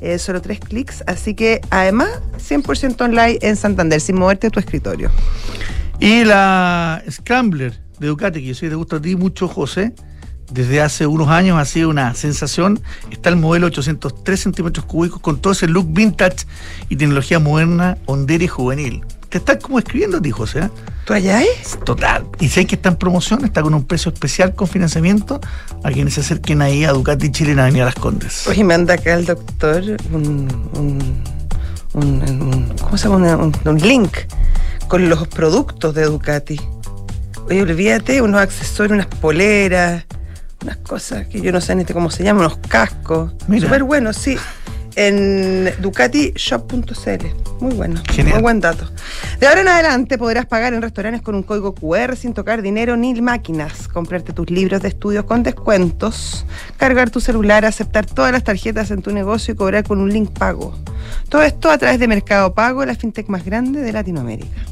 eh, 0.00 0.18
solo 0.18 0.40
tres 0.40 0.60
clics. 0.60 1.02
Así 1.06 1.34
que 1.34 1.60
además, 1.70 2.08
100% 2.38 3.00
online 3.00 3.38
en 3.42 3.56
Santander, 3.56 4.00
sin 4.00 4.16
moverte 4.16 4.48
de 4.48 4.50
tu 4.50 4.60
escritorio. 4.60 5.10
Y 5.98 6.24
la 6.24 7.02
Scrambler 7.10 7.72
de 7.98 8.08
Ducati, 8.08 8.40
que 8.40 8.48
yo 8.48 8.54
sé 8.54 8.62
que 8.62 8.70
te 8.70 8.74
gusta 8.76 8.96
a 8.96 9.00
ti 9.00 9.16
mucho, 9.16 9.48
José, 9.48 9.94
desde 10.52 10.80
hace 10.80 11.06
unos 11.06 11.28
años 11.28 11.58
ha 11.58 11.64
sido 11.64 11.88
una 11.88 12.14
sensación. 12.14 12.80
Está 13.10 13.30
el 13.30 13.36
modelo 13.36 13.66
803 13.66 14.40
centímetros 14.40 14.84
cúbicos 14.84 15.20
con 15.20 15.40
todo 15.40 15.52
ese 15.52 15.66
look 15.66 15.86
vintage 15.90 16.46
y 16.88 16.96
tecnología 16.96 17.38
moderna, 17.38 17.98
hondera 18.06 18.44
y 18.44 18.48
juvenil. 18.48 19.02
Te 19.28 19.38
estás 19.38 19.56
como 19.58 19.78
escribiendo, 19.78 20.20
dijo 20.20 20.38
José. 20.38 20.60
¿eh? 20.60 20.70
¿Tú 21.04 21.14
allá 21.14 21.42
es? 21.42 21.78
Total. 21.84 22.26
Y 22.40 22.48
sé 22.48 22.66
que 22.66 22.74
está 22.74 22.88
en 22.88 22.96
promoción, 22.96 23.44
está 23.44 23.62
con 23.62 23.74
un 23.74 23.84
precio 23.84 24.12
especial 24.12 24.54
con 24.54 24.66
financiamiento 24.66 25.40
a 25.82 25.90
quienes 25.90 26.14
se 26.14 26.20
acerquen 26.20 26.62
ahí 26.62 26.84
a 26.84 26.92
Ducati 26.92 27.30
Chile 27.30 27.52
en 27.52 27.60
Avenida 27.60 27.84
Las 27.84 27.94
Condes. 27.94 28.46
Oye, 28.46 28.64
me 28.64 28.74
anda 28.74 28.94
acá 28.94 29.14
el 29.14 29.24
doctor 29.24 29.82
un, 30.12 30.48
un, 30.74 31.24
un, 31.94 32.72
¿cómo 32.80 32.98
se 32.98 33.08
llama? 33.08 33.36
Un, 33.36 33.78
link 33.78 34.16
con 34.88 35.08
los 35.08 35.26
productos 35.28 35.94
de 35.94 36.04
Ducati. 36.04 36.60
Oye, 37.48 37.62
olvídate, 37.62 38.20
unos 38.20 38.40
accesorios, 38.40 38.94
unas 38.94 39.06
poleras, 39.06 40.04
unas 40.62 40.76
cosas 40.78 41.28
que 41.28 41.40
yo 41.40 41.52
no 41.52 41.60
sé 41.60 41.74
ni 41.74 41.84
cómo 41.84 42.10
se 42.10 42.24
llaman, 42.24 42.46
unos 42.46 42.58
cascos. 42.68 43.32
Súper 43.60 43.84
buenos, 43.84 44.16
sí. 44.16 44.36
En 44.96 45.70
ducatishop.cl. 45.80 47.26
Muy 47.60 47.74
bueno. 47.74 48.02
Muy 48.24 48.40
buen 48.40 48.60
dato. 48.60 48.90
De 49.38 49.46
ahora 49.46 49.60
en 49.60 49.68
adelante 49.68 50.16
podrás 50.16 50.46
pagar 50.46 50.72
en 50.72 50.80
restaurantes 50.80 51.22
con 51.22 51.34
un 51.34 51.42
código 51.42 51.74
QR 51.74 52.16
sin 52.16 52.32
tocar 52.32 52.62
dinero 52.62 52.96
ni 52.96 53.14
máquinas, 53.20 53.88
comprarte 53.88 54.32
tus 54.32 54.50
libros 54.50 54.82
de 54.82 54.88
estudios 54.88 55.24
con 55.24 55.42
descuentos, 55.42 56.46
cargar 56.78 57.10
tu 57.10 57.20
celular, 57.20 57.64
aceptar 57.64 58.06
todas 58.06 58.32
las 58.32 58.42
tarjetas 58.42 58.90
en 58.90 59.02
tu 59.02 59.12
negocio 59.12 59.52
y 59.52 59.56
cobrar 59.56 59.84
con 59.84 60.00
un 60.00 60.10
link 60.10 60.30
pago. 60.30 60.74
Todo 61.28 61.42
esto 61.42 61.70
a 61.70 61.78
través 61.78 61.98
de 61.98 62.08
Mercado 62.08 62.54
Pago, 62.54 62.84
la 62.84 62.94
fintech 62.94 63.28
más 63.28 63.44
grande 63.44 63.80
de 63.80 63.92
Latinoamérica 63.92 64.62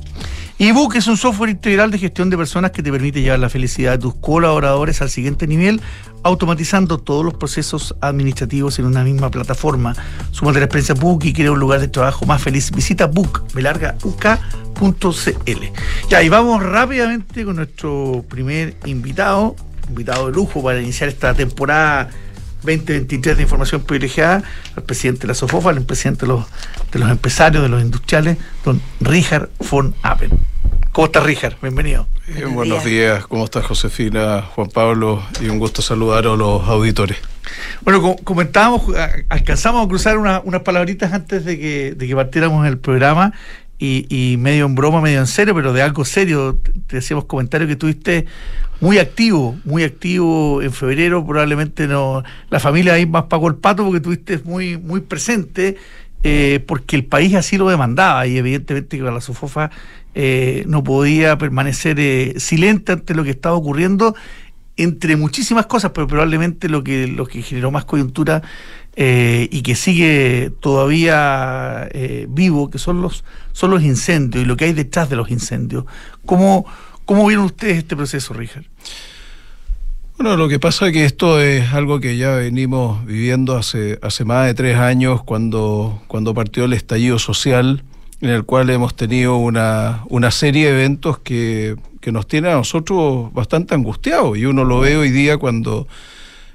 ebook 0.59 0.95
es 0.95 1.07
un 1.09 1.17
software 1.17 1.51
integral 1.51 1.91
de 1.91 1.99
gestión 1.99 2.31
de 2.31 2.37
personas 2.37 2.71
que 2.71 2.83
te 2.83 2.93
permite 2.93 3.21
llevar 3.21 3.41
la 3.41 3.49
felicidad 3.49 3.93
de 3.93 3.99
tus 3.99 4.15
colaboradores 4.15 5.03
al 5.03 5.11
siguiente 5.11 5.47
nivel, 5.47 5.81
automatizando 6.23 6.99
todos 6.99 7.25
los 7.25 7.35
procesos 7.35 7.95
administrativos 8.01 8.79
en 8.79 8.85
una 8.85 9.03
misma 9.03 9.31
plataforma. 9.31 9.95
Súmate 10.31 10.61
la 10.61 10.67
experiencia 10.67 10.95
Book 10.95 11.25
y 11.25 11.33
crea 11.33 11.51
un 11.51 11.59
lugar 11.59 11.81
de 11.81 11.89
trabajo 11.89 12.25
más 12.25 12.41
feliz. 12.41 12.71
Visita 12.71 13.07
book, 13.07 13.45
Ya, 16.09 16.23
y 16.23 16.29
vamos 16.29 16.63
rápidamente 16.63 17.45
con 17.45 17.57
nuestro 17.57 18.25
primer 18.29 18.77
invitado, 18.85 19.57
invitado 19.89 20.27
de 20.27 20.33
lujo 20.33 20.63
para 20.63 20.81
iniciar 20.81 21.09
esta 21.09 21.35
temporada 21.35 22.11
2023 22.65 23.37
de 23.37 23.43
información 23.43 23.83
privilegiada 23.83 24.43
al 24.77 24.83
presidente 24.83 25.23
de 25.23 25.29
la 25.29 25.35
SOFOFA, 25.35 25.71
al 25.71 25.83
presidente 25.83 26.23
de 26.23 26.29
los, 26.29 26.47
de 26.93 26.99
los 26.99 27.11
empresarios, 27.11 27.63
de 27.63 27.69
los 27.69 27.83
industriales, 27.83 28.39
don 28.65 28.81
Richard 29.01 29.51
von 29.71 29.95
Appen. 30.03 30.31
¿Cómo 30.93 31.07
estás, 31.07 31.25
Richard? 31.25 31.57
Bienvenido. 31.61 32.07
buenos 32.53 32.85
días. 32.85 33.27
¿Cómo 33.27 33.45
estás, 33.45 33.67
Josefina, 33.67 34.43
Juan 34.43 34.69
Pablo? 34.69 35.23
Y 35.41 35.49
un 35.49 35.59
gusto 35.59 35.83
saludar 35.83 36.27
a 36.27 36.37
los 36.37 36.63
auditores. 36.69 37.19
Bueno, 37.83 38.01
como 38.01 38.17
comentábamos, 38.17 38.83
alcanzamos 39.29 39.85
a 39.85 39.89
cruzar 39.89 40.19
unas 40.19 40.61
palabritas 40.63 41.13
antes 41.13 41.45
de 41.45 41.59
que, 41.59 41.95
de 41.97 42.07
que 42.07 42.15
partiéramos 42.15 42.67
el 42.67 42.79
programa 42.79 43.33
y, 44.09 44.37
medio 44.39 44.67
en 44.67 44.75
broma, 44.75 45.01
medio 45.01 45.21
en 45.21 45.27
serio, 45.27 45.55
pero 45.55 45.73
de 45.73 45.83
algo 45.83 46.05
serio. 46.05 46.59
Te 46.87 46.97
decíamos 46.97 47.27
comentario 47.27 47.67
que 47.67 47.77
tuviste 47.77 48.27
muy 48.81 48.99
activo, 48.99 49.57
muy 49.65 49.83
activo 49.85 50.63
en 50.63 50.73
febrero, 50.73 51.25
probablemente 51.25 51.87
no 51.87 52.23
la 52.51 52.61
familia 52.61 52.95
ahí 52.95 53.07
más 53.07 53.25
pagó 53.25 53.49
el 53.49 53.57
pato 53.57 53.85
porque 53.85 54.01
tuviste 54.01 54.41
muy, 54.45 54.77
muy 54.79 55.01
presente, 55.01 55.77
eh, 56.23 56.63
porque 56.67 56.97
el 56.97 57.05
país 57.05 57.35
así 57.35 57.57
lo 57.57 57.69
demandaba 57.69 58.27
y 58.27 58.37
evidentemente 58.39 58.97
que 58.97 59.03
la 59.03 59.21
SOFOFA 59.21 59.71
eh, 60.15 60.65
no 60.67 60.83
podía 60.83 61.37
permanecer 61.39 61.99
eh, 61.99 62.35
silente 62.39 62.93
ante 62.93 63.15
lo 63.15 63.25
que 63.25 63.31
estaba 63.31 63.57
ocurriendo 63.57 64.15
entre 64.77 65.17
muchísimas 65.17 65.67
cosas, 65.67 65.93
pero 65.95 66.07
probablemente 66.07 66.69
lo 66.69 66.83
que, 66.83 67.07
lo 67.07 67.27
que 67.27 67.43
generó 67.43 67.71
más 67.71 67.85
coyuntura 67.85 68.43
eh, 68.97 69.49
y 69.51 69.63
que 69.63 69.75
sigue 69.75 70.53
todavía 70.61 71.89
eh, 71.93 72.27
vivo, 72.29 72.71
que 72.71 72.79
son 72.79 73.03
los, 73.03 73.25
son 73.53 73.71
los 73.71 73.83
incendios 73.83 74.45
y 74.45 74.47
lo 74.47 74.57
que 74.57 74.67
hay 74.67 74.73
detrás 74.73 75.11
de 75.11 75.17
los 75.17 75.31
incendios. 75.31 75.85
¿Cómo, 76.25 76.65
cómo 77.05 77.27
vieron 77.27 77.47
ustedes 77.47 77.79
este 77.79 77.97
proceso, 77.97 78.35
Richard? 78.35 78.65
Bueno, 80.17 80.37
lo 80.37 80.49
que 80.49 80.61
pasa 80.61 80.87
es 80.87 80.93
que 80.93 81.05
esto 81.05 81.41
es 81.41 81.73
algo 81.73 81.99
que 81.99 82.17
ya 82.17 82.37
venimos 82.37 83.05
viviendo 83.05 83.57
hace, 83.57 83.99
hace 84.01 84.25
más 84.25 84.47
de 84.47 84.55
tres 84.55 84.77
años, 84.77 85.25
cuando, 85.25 86.01
cuando 86.07 86.33
partió 86.35 86.67
el 86.67 86.73
estallido 86.73 87.19
social, 87.19 87.83
en 88.21 88.31
el 88.31 88.45
cual 88.45 88.71
hemos 88.71 88.95
tenido 88.95 89.37
una, 89.37 90.05
una 90.09 90.31
serie 90.31 90.67
de 90.67 90.79
eventos 90.79 91.19
que, 91.19 91.75
que 92.01 92.13
nos 92.13 92.29
tiene 92.29 92.49
a 92.49 92.55
nosotros 92.55 93.33
bastante 93.33 93.75
angustiados. 93.75 94.39
Y 94.39 94.45
uno 94.45 94.65
lo 94.65 94.79
ve 94.79 94.97
hoy 94.97 95.11
día 95.11 95.37
cuando 95.37 95.89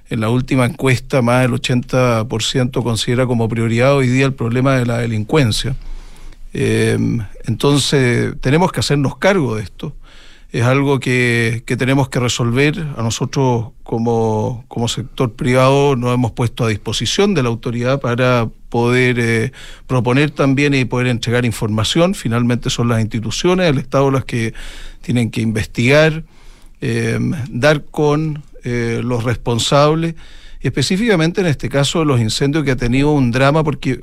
en 0.10 0.20
la 0.20 0.30
última 0.30 0.66
encuesta 0.66 1.22
más 1.22 1.42
del 1.42 1.52
80% 1.52 2.84
considera 2.84 3.28
como 3.28 3.48
prioridad 3.48 3.96
hoy 3.96 4.08
día 4.08 4.26
el 4.26 4.34
problema 4.34 4.76
de 4.76 4.86
la 4.86 4.98
delincuencia. 4.98 5.76
Em, 6.52 7.20
entonces 7.46 8.34
tenemos 8.42 8.72
que 8.72 8.80
hacernos 8.80 9.18
cargo 9.18 9.56
de 9.56 9.64
esto. 9.64 9.96
Es 10.52 10.64
algo 10.64 11.00
que, 11.00 11.64
tenemos 11.78 12.10
que 12.10 12.20
resolver. 12.20 12.88
A 12.98 13.04
nosotros 13.04 13.68
como, 13.84 14.66
como, 14.68 14.88
sector 14.88 15.34
privado 15.34 15.96
nos 15.96 16.12
hemos 16.12 16.32
puesto 16.32 16.66
a 16.66 16.70
disposición 16.70 17.36
de 17.36 17.44
la 17.44 17.50
autoridad 17.50 18.02
para 18.02 18.50
poder 18.70 19.20
eh, 19.20 19.52
proponer 19.86 20.32
también 20.32 20.74
y 20.74 20.86
poder 20.86 21.06
entregar 21.06 21.46
información. 21.46 22.16
Finalmente 22.16 22.72
son 22.72 22.88
las 22.88 23.00
instituciones, 23.00 23.70
el 23.70 23.78
Estado 23.78 24.10
las 24.10 24.26
que 24.26 24.56
tienen 25.02 25.30
que 25.30 25.42
investigar, 25.42 26.24
em, 26.82 27.32
dar 27.50 27.84
con 27.86 28.42
eh, 28.64 29.02
los 29.04 29.24
responsables, 29.24 30.16
específicamente 30.62 31.42
en 31.42 31.48
este 31.48 31.70
caso 31.70 32.04
los 32.06 32.20
incendios 32.20 32.64
que 32.64 32.72
ha 32.72 32.76
tenido 32.76 33.12
un 33.12 33.32
drama, 33.32 33.64
porque 33.64 34.00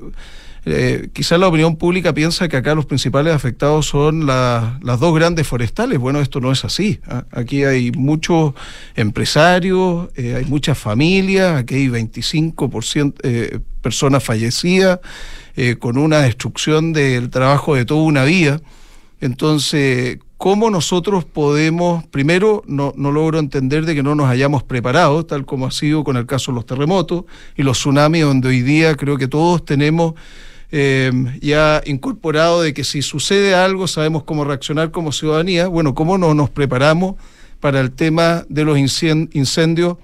eh, 0.65 1.09
quizás 1.13 1.39
la 1.39 1.49
opinión 1.49 1.77
pública 1.77 2.13
piensa 2.13 2.49
que 2.49 2.57
acá 2.57 2.75
los 2.75 2.87
principales 2.87 3.35
afectados 3.35 3.87
son 3.87 4.27
las 4.27 5.01
dos 5.01 5.15
grandes 5.15 5.47
forestales. 5.47 5.99
Bueno, 5.99 6.21
esto 6.21 6.41
no 6.41 6.51
es 6.51 6.65
así. 6.65 7.01
¿ah? 7.07 7.25
Aquí 7.31 7.65
hay 7.65 7.93
muchos 7.93 8.55
empresarios, 8.95 10.09
eh, 10.17 10.35
hay 10.37 10.45
muchas 10.45 10.77
familias, 10.77 11.57
aquí 11.57 11.75
hay 11.75 11.89
25% 11.89 13.63
personas 13.81 14.25
fallecidas, 14.25 14.99
con 15.79 15.97
una 15.97 16.19
destrucción 16.19 16.93
del 16.93 17.31
trabajo 17.31 17.77
de 17.77 17.87
toda 17.87 18.03
una 18.03 18.25
vida. 18.25 18.61
Entonces, 19.21 20.19
¿cómo 20.37 20.71
nosotros 20.71 21.25
podemos, 21.25 22.07
primero, 22.07 22.63
no, 22.67 22.93
logro 22.97 23.39
entender 23.39 23.87
de 23.87 23.95
que 23.95 24.03
no 24.03 24.15
nos 24.15 24.29
hayamos 24.29 24.63
preparado, 24.63 25.25
tal 25.25 25.47
como 25.47 25.67
ha 25.67 25.71
sido 25.71 26.05
con 26.05 26.17
el 26.17 26.27
caso 26.27 26.53
de 26.53 26.57
los 26.57 26.67
terremotos 26.67 27.25
y 27.57 27.63
los 27.63 27.79
tsunamis, 27.79 28.25
donde 28.25 28.49
hoy 28.49 28.63
día 28.63 28.95
creo 28.95 29.17
que 29.17 29.29
todos 29.29 29.65
tenemos 29.65 30.15
eh, 30.73 31.13
ya 31.41 31.81
incorporado 31.87 32.61
de 32.61 32.75
que 32.75 32.85
si 32.85 33.01
sucede 33.01 33.55
algo 33.55 33.87
sabemos 33.87 34.25
cómo 34.25 34.45
reaccionar 34.45 34.91
como 34.91 35.13
ciudadanía. 35.13 35.69
Bueno, 35.69 35.95
¿cómo 35.95 36.19
no 36.19 36.35
nos 36.35 36.51
preparamos 36.51 37.15
para 37.61 37.81
el 37.81 37.93
tema 37.93 38.45
de 38.49 38.65
los 38.65 38.79
incendios, 38.79 39.97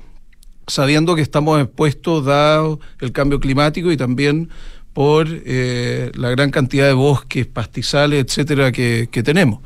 sabiendo 0.67 1.15
que 1.15 1.23
estamos 1.23 1.61
expuestos 1.61 2.25
dado 2.25 2.81
el 3.01 3.13
cambio 3.13 3.41
climático 3.41 3.93
y 3.93 3.97
también 3.97 4.49
por 4.93 5.27
eh, 5.31 6.11
la 6.15 6.31
gran 6.31 6.51
cantidad 6.51 6.87
de 6.87 6.93
bosques, 6.93 7.47
pastizales, 7.47 8.25
etcétera, 8.25 8.73
que, 8.73 9.09
tenemos. 9.25 9.61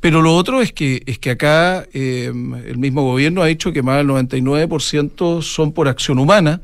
Pero 0.00 0.22
lo 0.22 0.36
otro 0.36 0.60
es 0.60 0.72
que, 0.72 1.02
es 1.06 1.18
que 1.18 1.30
acá 1.30 1.86
em, 1.92 2.54
el 2.54 2.78
mismo 2.78 3.02
gobierno 3.02 3.42
ha 3.42 3.46
dicho 3.46 3.72
que 3.72 3.82
más 3.82 3.96
del 3.96 4.08
99% 4.08 5.42
son 5.42 5.72
por 5.72 5.88
acción 5.88 6.18
humana 6.18 6.60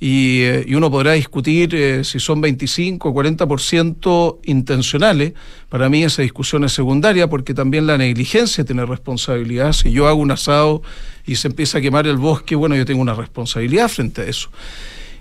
y, 0.00 0.40
eh, 0.40 0.64
y 0.66 0.74
uno 0.74 0.90
podrá 0.90 1.12
discutir 1.12 1.76
eh, 1.76 2.02
si 2.02 2.18
son 2.18 2.40
25 2.40 3.08
o 3.08 3.14
40% 3.14 4.38
intencionales. 4.46 5.34
Para 5.68 5.88
mí 5.88 6.02
esa 6.02 6.22
discusión 6.22 6.64
es 6.64 6.72
secundaria 6.72 7.28
porque 7.28 7.54
también 7.54 7.86
la 7.86 7.96
negligencia 7.96 8.64
tiene 8.64 8.84
responsabilidad. 8.84 9.72
Si 9.72 9.92
yo 9.92 10.08
hago 10.08 10.20
un 10.20 10.32
asado 10.32 10.82
y 11.24 11.36
se 11.36 11.46
empieza 11.46 11.78
a 11.78 11.80
quemar 11.80 12.08
el 12.08 12.16
bosque, 12.16 12.56
bueno, 12.56 12.74
yo 12.74 12.84
tengo 12.84 13.00
una 13.00 13.14
responsabilidad 13.14 13.88
frente 13.88 14.22
a 14.22 14.24
eso. 14.24 14.50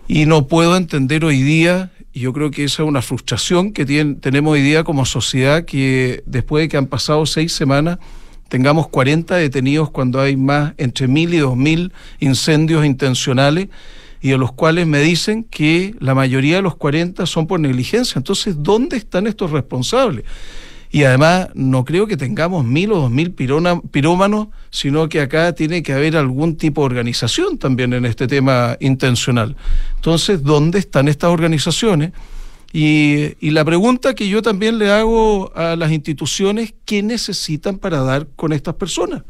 Y 0.07 0.25
no 0.25 0.47
puedo 0.47 0.75
entender 0.75 1.25
hoy 1.25 1.43
día 1.43 1.91
y 2.13 2.21
yo 2.21 2.33
creo 2.33 2.51
que 2.51 2.63
esa 2.63 2.83
es 2.83 2.89
una 2.89 3.01
frustración 3.01 3.71
que 3.71 3.85
tenemos 3.85 4.53
hoy 4.53 4.61
día 4.61 4.83
como 4.83 5.05
sociedad, 5.05 5.63
que 5.63 6.23
después 6.25 6.63
de 6.63 6.69
que 6.69 6.77
han 6.77 6.87
pasado 6.87 7.25
seis 7.25 7.53
semanas, 7.53 7.99
tengamos 8.49 8.89
40 8.89 9.35
detenidos 9.35 9.91
cuando 9.91 10.19
hay 10.19 10.35
más 10.35 10.73
entre 10.77 11.07
mil 11.07 11.33
y 11.33 11.37
dos 11.37 11.55
mil 11.55 11.93
incendios 12.19 12.85
intencionales 12.85 13.69
y 14.21 14.29
de 14.29 14.37
los 14.37 14.51
cuales 14.51 14.87
me 14.87 14.99
dicen 14.99 15.45
que 15.45 15.95
la 15.99 16.13
mayoría 16.13 16.57
de 16.57 16.61
los 16.61 16.75
40 16.75 17.25
son 17.25 17.47
por 17.47 17.59
negligencia. 17.59 18.19
Entonces, 18.19 18.55
¿dónde 18.59 18.97
están 18.97 19.25
estos 19.25 19.51
responsables? 19.51 20.25
Y 20.91 21.03
además 21.03 21.47
no 21.53 21.85
creo 21.85 22.05
que 22.05 22.17
tengamos 22.17 22.65
mil 22.65 22.91
o 22.91 22.97
dos 22.97 23.11
mil 23.11 23.31
pirómanos, 23.31 24.47
sino 24.69 25.07
que 25.07 25.21
acá 25.21 25.53
tiene 25.53 25.83
que 25.83 25.93
haber 25.93 26.17
algún 26.17 26.57
tipo 26.57 26.81
de 26.81 26.87
organización 26.87 27.57
también 27.57 27.93
en 27.93 28.05
este 28.05 28.27
tema 28.27 28.75
intencional. 28.81 29.55
Entonces, 29.95 30.43
¿dónde 30.43 30.79
están 30.79 31.07
estas 31.07 31.31
organizaciones? 31.31 32.11
Y, 32.73 33.49
la 33.51 33.65
pregunta 33.65 34.13
que 34.15 34.29
yo 34.29 34.41
también 34.41 34.77
le 34.77 34.89
hago 34.91 35.51
a 35.55 35.75
las 35.75 35.91
instituciones, 35.91 36.73
¿qué 36.85 37.03
necesitan 37.03 37.77
para 37.77 38.01
dar 38.01 38.27
con 38.35 38.53
estas 38.53 38.75
personas 38.75 39.23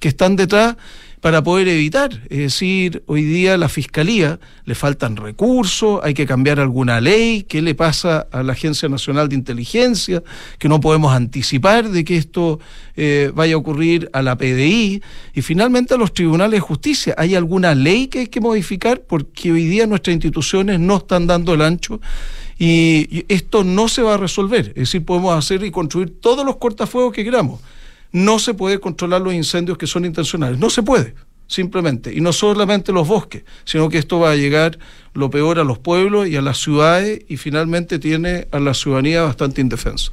que 0.00 0.08
están 0.08 0.36
detrás? 0.36 0.76
Para 1.20 1.42
poder 1.42 1.68
evitar. 1.68 2.12
Es 2.30 2.38
decir, 2.38 3.02
hoy 3.06 3.22
día 3.22 3.56
la 3.56 3.68
Fiscalía 3.68 4.38
le 4.64 4.74
faltan 4.74 5.16
recursos, 5.16 6.00
hay 6.02 6.14
que 6.14 6.26
cambiar 6.26 6.60
alguna 6.60 7.00
ley, 7.00 7.42
qué 7.42 7.62
le 7.62 7.74
pasa 7.74 8.26
a 8.30 8.42
la 8.42 8.52
Agencia 8.52 8.88
Nacional 8.88 9.28
de 9.28 9.34
Inteligencia, 9.34 10.22
que 10.58 10.68
no 10.68 10.80
podemos 10.80 11.12
anticipar 11.12 11.88
de 11.88 12.04
que 12.04 12.16
esto 12.16 12.60
eh, 12.96 13.32
vaya 13.34 13.54
a 13.54 13.58
ocurrir 13.58 14.08
a 14.12 14.22
la 14.22 14.36
PDI, 14.36 15.02
y 15.34 15.42
finalmente 15.42 15.94
a 15.94 15.96
los 15.96 16.12
tribunales 16.12 16.58
de 16.58 16.60
justicia. 16.60 17.14
¿Hay 17.18 17.34
alguna 17.34 17.74
ley 17.74 18.08
que 18.08 18.20
hay 18.20 18.26
que 18.28 18.40
modificar? 18.40 19.00
Porque 19.00 19.52
hoy 19.52 19.64
día 19.64 19.86
nuestras 19.86 20.14
instituciones 20.14 20.80
no 20.80 20.98
están 20.98 21.26
dando 21.26 21.54
el 21.54 21.62
ancho 21.62 22.00
y 22.60 23.24
esto 23.28 23.62
no 23.62 23.88
se 23.88 24.02
va 24.02 24.14
a 24.14 24.16
resolver. 24.16 24.68
Es 24.70 24.74
decir, 24.74 25.04
podemos 25.04 25.36
hacer 25.36 25.62
y 25.62 25.70
construir 25.70 26.20
todos 26.20 26.44
los 26.44 26.56
cortafuegos 26.56 27.12
que 27.12 27.22
queramos 27.22 27.60
no 28.12 28.38
se 28.38 28.54
puede 28.54 28.80
controlar 28.80 29.20
los 29.20 29.34
incendios 29.34 29.78
que 29.78 29.86
son 29.86 30.04
intencionales. 30.04 30.58
No 30.58 30.70
se 30.70 30.82
puede, 30.82 31.14
simplemente. 31.46 32.14
Y 32.14 32.20
no 32.20 32.32
solamente 32.32 32.92
los 32.92 33.06
bosques, 33.06 33.44
sino 33.64 33.88
que 33.88 33.98
esto 33.98 34.20
va 34.20 34.32
a 34.32 34.36
llegar 34.36 34.78
lo 35.14 35.30
peor 35.30 35.58
a 35.58 35.64
los 35.64 35.78
pueblos 35.78 36.28
y 36.28 36.36
a 36.36 36.42
las 36.42 36.58
ciudades 36.58 37.22
y 37.28 37.36
finalmente 37.36 37.98
tiene 37.98 38.48
a 38.52 38.60
la 38.60 38.74
ciudadanía 38.74 39.22
bastante 39.22 39.60
indefensa. 39.60 40.12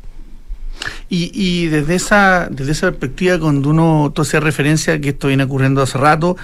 Y, 1.10 1.68
desde 1.68 1.96
esa 1.96 2.50
desde 2.52 2.74
esa 2.74 2.88
perspectiva, 2.92 3.40
cuando 3.40 3.70
uno 3.70 4.14
hace 4.18 4.40
referencia 4.40 5.00
que 5.00 5.10
esto 5.10 5.30
viene 5.30 5.44
ocurriendo 5.44 5.82
hace 5.82 5.98
rato, 5.98 6.36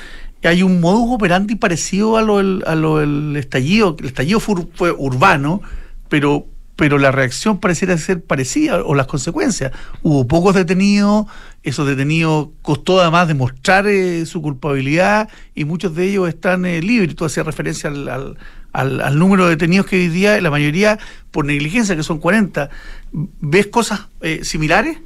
hay 0.44 0.64
un 0.64 0.80
modus 0.80 1.16
operandi 1.16 1.56
parecido 1.56 2.18
a 2.18 2.22
lo 2.22 2.38
del, 2.38 2.64
a 2.66 2.76
lo 2.76 3.02
estallido. 3.36 3.96
El 4.00 4.06
estallido 4.06 4.40
fue 4.40 4.92
urbano, 4.92 5.62
pero 6.10 6.48
pero 6.82 6.98
la 6.98 7.12
reacción 7.12 7.60
pareciera 7.60 7.96
ser 8.00 8.24
parecida, 8.24 8.84
o 8.84 8.96
las 8.96 9.06
consecuencias. 9.06 9.72
Hubo 10.02 10.26
pocos 10.28 10.56
detenidos, 10.56 11.28
esos 11.62 11.86
detenidos 11.88 12.48
costó 12.64 13.00
además 13.00 13.28
demostrar 13.28 13.86
eh, 13.86 14.26
su 14.26 14.42
culpabilidad 14.42 15.30
y 15.54 15.66
muchos 15.66 15.94
de 15.94 16.10
ellos 16.10 16.28
están 16.28 16.66
eh, 16.66 16.82
libres. 16.82 17.16
Tú 17.16 17.24
hacías 17.24 17.46
referencia 17.46 17.92
al, 17.92 19.20
número 19.20 19.44
de 19.44 19.52
detenidos 19.52 19.86
que 19.86 19.98
hoy 19.98 20.08
día, 20.08 20.42
la 20.42 20.50
mayoría 20.50 20.98
por 21.30 21.46
negligencia, 21.46 21.96
que 21.96 22.02
son 22.02 22.18
40. 22.18 22.72
¿Ves 23.12 23.68
cosas 23.68 24.08
eh, 24.22 24.40
similares? 24.44 24.98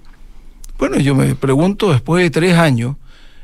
Bueno, 0.80 0.98
yo 0.98 1.14
me 1.14 1.36
pregunto, 1.36 1.92
después 1.92 2.24
de 2.24 2.30
tres 2.30 2.54
años, 2.54 2.96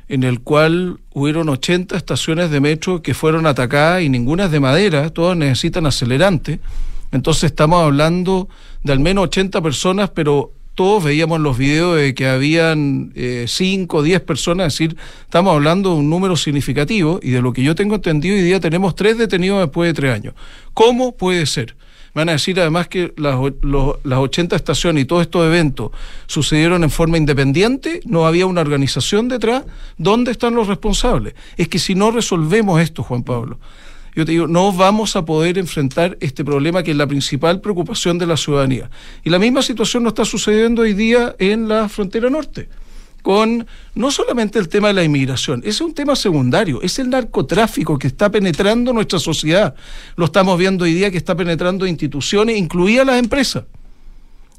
en 0.07 0.23
el 0.23 0.39
cual 0.39 1.01
hubieron 1.11 1.49
80 1.49 1.97
estaciones 1.97 2.49
de 2.49 2.61
metro 2.61 3.01
que 3.01 3.13
fueron 3.13 3.45
atacadas 3.45 4.03
y 4.03 4.07
ninguna 4.07 4.45
es 4.45 4.51
de 4.51 4.61
madera, 4.61 5.09
todas 5.09 5.35
necesitan 5.35 5.85
acelerantes 5.85 6.61
entonces 7.11 7.45
estamos 7.45 7.83
hablando 7.83 8.47
de 8.83 8.93
al 8.93 8.99
menos 8.99 9.25
80 9.25 9.61
personas, 9.61 10.09
pero 10.09 10.51
todos 10.75 11.03
veíamos 11.03 11.39
los 11.39 11.57
videos 11.57 11.97
de 11.97 12.13
que 12.15 12.27
habían 12.27 13.13
5 13.45 13.97
o 13.97 14.01
10 14.01 14.21
personas, 14.21 14.67
es 14.67 14.79
decir, 14.79 14.97
estamos 15.23 15.53
hablando 15.53 15.91
de 15.91 15.95
un 15.97 16.09
número 16.09 16.35
significativo 16.35 17.19
y 17.21 17.31
de 17.31 17.41
lo 17.41 17.53
que 17.53 17.63
yo 17.63 17.75
tengo 17.75 17.95
entendido 17.95 18.35
hoy 18.35 18.41
día 18.41 18.59
tenemos 18.59 18.95
tres 18.95 19.17
detenidos 19.17 19.59
después 19.59 19.89
de 19.89 19.93
tres 19.93 20.15
años. 20.15 20.33
¿Cómo 20.73 21.15
puede 21.15 21.45
ser? 21.45 21.75
Van 22.13 22.27
a 22.27 22.33
decir 22.33 22.59
además 22.59 22.87
que 22.87 23.13
las, 23.15 23.37
las 24.03 24.19
80 24.19 24.55
estaciones 24.55 25.03
y 25.03 25.05
todos 25.05 25.21
estos 25.21 25.45
eventos 25.45 25.91
sucedieron 26.27 26.83
en 26.83 26.89
forma 26.89 27.17
independiente, 27.17 28.01
no 28.05 28.27
había 28.27 28.45
una 28.45 28.61
organización 28.61 29.29
detrás. 29.29 29.63
¿Dónde 29.97 30.31
están 30.31 30.55
los 30.55 30.67
responsables? 30.67 31.35
Es 31.55 31.69
que 31.69 31.79
si 31.79 31.95
no 31.95 32.11
resolvemos 32.11 32.81
esto, 32.81 33.03
Juan 33.03 33.23
Pablo, 33.23 33.59
yo 34.15 34.25
te 34.25 34.33
digo, 34.33 34.47
no 34.47 34.73
vamos 34.73 35.15
a 35.15 35.23
poder 35.25 35.57
enfrentar 35.57 36.17
este 36.19 36.43
problema 36.43 36.83
que 36.83 36.91
es 36.91 36.97
la 36.97 37.07
principal 37.07 37.61
preocupación 37.61 38.17
de 38.17 38.27
la 38.27 38.37
ciudadanía. 38.37 38.89
Y 39.23 39.29
la 39.29 39.39
misma 39.39 39.61
situación 39.61 40.03
nos 40.03 40.11
está 40.11 40.25
sucediendo 40.25 40.81
hoy 40.81 40.93
día 40.93 41.35
en 41.39 41.67
la 41.67 41.87
frontera 41.87 42.29
norte 42.29 42.67
con 43.21 43.67
no 43.93 44.11
solamente 44.11 44.57
el 44.57 44.67
tema 44.67 44.87
de 44.87 44.95
la 44.95 45.03
inmigración, 45.03 45.61
es 45.63 45.79
un 45.79 45.93
tema 45.93 46.15
secundario, 46.15 46.81
es 46.81 46.97
el 46.99 47.09
narcotráfico 47.09 47.99
que 47.99 48.07
está 48.07 48.31
penetrando 48.31 48.93
nuestra 48.93 49.19
sociedad. 49.19 49.75
Lo 50.15 50.25
estamos 50.25 50.57
viendo 50.57 50.85
hoy 50.85 50.93
día 50.93 51.11
que 51.11 51.17
está 51.17 51.35
penetrando 51.35 51.85
instituciones, 51.85 52.57
incluidas 52.57 53.05
las 53.05 53.19
empresas. 53.19 53.65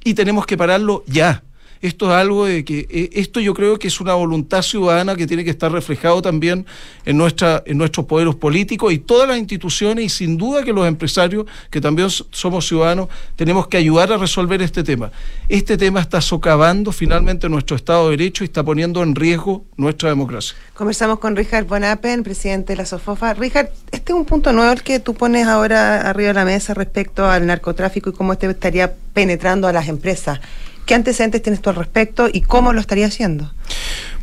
Y 0.04 0.14
tenemos 0.14 0.46
que 0.46 0.56
pararlo 0.56 1.04
ya 1.06 1.42
esto 1.82 2.06
es 2.06 2.12
algo 2.12 2.46
de 2.46 2.64
que 2.64 2.86
eh, 2.88 3.10
esto 3.14 3.40
yo 3.40 3.54
creo 3.54 3.78
que 3.78 3.88
es 3.88 4.00
una 4.00 4.14
voluntad 4.14 4.62
ciudadana 4.62 5.16
que 5.16 5.26
tiene 5.26 5.44
que 5.44 5.50
estar 5.50 5.70
reflejado 5.70 6.22
también 6.22 6.64
en 7.04 7.18
nuestra 7.18 7.62
en 7.66 7.76
nuestros 7.76 8.06
poderes 8.06 8.34
políticos 8.36 8.92
y 8.92 8.98
todas 8.98 9.28
las 9.28 9.38
instituciones 9.38 10.04
y 10.04 10.08
sin 10.08 10.38
duda 10.38 10.62
que 10.62 10.72
los 10.72 10.86
empresarios 10.86 11.46
que 11.70 11.80
también 11.80 12.08
somos 12.08 12.66
ciudadanos 12.66 13.08
tenemos 13.36 13.66
que 13.66 13.76
ayudar 13.76 14.12
a 14.12 14.16
resolver 14.16 14.62
este 14.62 14.84
tema. 14.84 15.10
Este 15.48 15.76
tema 15.76 16.00
está 16.00 16.20
socavando 16.20 16.92
finalmente 16.92 17.48
nuestro 17.48 17.76
Estado 17.76 18.04
de 18.06 18.16
Derecho 18.16 18.44
y 18.44 18.46
está 18.46 18.62
poniendo 18.62 19.02
en 19.02 19.14
riesgo 19.14 19.64
nuestra 19.76 20.08
democracia. 20.08 20.56
Conversamos 20.74 21.18
con 21.18 21.36
Richard 21.36 21.64
Bonapen, 21.64 22.22
presidente 22.22 22.72
de 22.72 22.76
la 22.76 22.86
SOFOFA. 22.86 23.34
Richard, 23.34 23.70
este 23.90 24.12
es 24.12 24.18
un 24.18 24.24
punto 24.24 24.52
nuevo 24.52 24.72
el 24.72 24.82
que 24.82 25.00
tú 25.00 25.14
pones 25.14 25.46
ahora 25.46 26.08
arriba 26.08 26.28
de 26.28 26.34
la 26.34 26.44
mesa 26.44 26.74
respecto 26.74 27.26
al 27.26 27.46
narcotráfico 27.46 28.10
y 28.10 28.12
cómo 28.12 28.32
este 28.32 28.48
estaría 28.48 28.92
penetrando 29.12 29.66
a 29.66 29.72
las 29.72 29.88
empresas. 29.88 30.40
¿Qué 30.86 30.94
antecedentes 30.94 31.42
tienes 31.42 31.62
tú 31.62 31.70
al 31.70 31.76
respecto 31.76 32.28
y 32.32 32.40
cómo 32.40 32.72
lo 32.72 32.80
estaría 32.80 33.06
haciendo? 33.06 33.52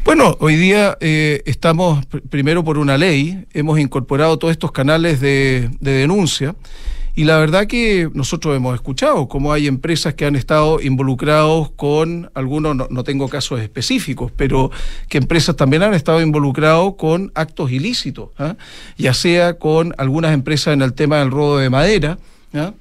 Bueno, 0.03 0.37
hoy 0.39 0.55
día 0.55 0.97
eh, 1.01 1.41
estamos 1.45 2.05
primero 2.29 2.63
por 2.63 2.77
una 2.77 2.97
ley, 2.97 3.45
hemos 3.53 3.79
incorporado 3.79 4.37
todos 4.37 4.51
estos 4.51 4.71
canales 4.71 5.19
de, 5.19 5.69
denuncia 5.79 6.55
y 7.15 7.25
la 7.25 7.37
verdad 7.37 7.67
que 7.67 8.09
nosotros 8.13 8.55
hemos 8.55 8.75
escuchado 8.75 9.27
cómo 9.27 9.53
hay 9.53 9.67
empresas 9.67 10.13
que 10.13 10.25
han 10.25 10.35
estado 10.35 10.81
involucrados 10.81 11.71
con 11.71 12.31
algunos, 12.33 12.89
no, 12.89 13.03
tengo 13.03 13.27
casos 13.29 13.59
específicos, 13.59 14.31
pero 14.35 14.71
que 15.09 15.17
empresas 15.17 15.55
también 15.55 15.83
han 15.83 15.93
estado 15.93 16.21
involucrados 16.21 16.95
con 16.95 17.31
actos 17.35 17.71
ilícitos, 17.71 18.29
¿ah? 18.37 18.55
ya 18.97 19.13
sea 19.13 19.59
con 19.59 19.93
algunas 19.97 20.33
empresas 20.33 20.73
en 20.73 20.81
el 20.81 20.93
tema 20.93 21.19
del 21.19 21.31
robo 21.31 21.57
de 21.57 21.69
madera, 21.69 22.17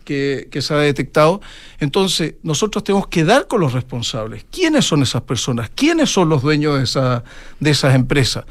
que, 0.04 0.48
se 0.60 0.74
ha 0.74 0.78
detectado. 0.78 1.40
Entonces, 1.78 2.34
nosotros 2.42 2.84
tenemos 2.84 3.08
que 3.08 3.24
dar 3.24 3.46
con 3.46 3.60
los 3.60 3.72
responsables. 3.72 4.44
¿Quiénes 4.50 4.84
son 4.84 5.02
esas 5.02 5.22
personas? 5.22 5.70
¿Quiénes 5.74 6.10
son 6.10 6.28
los 6.28 6.42
dueños 6.42 6.78
de, 6.78 6.84
esa, 6.84 7.24
de 7.60 7.70
esas 7.70 7.94
empresas? 7.94 8.44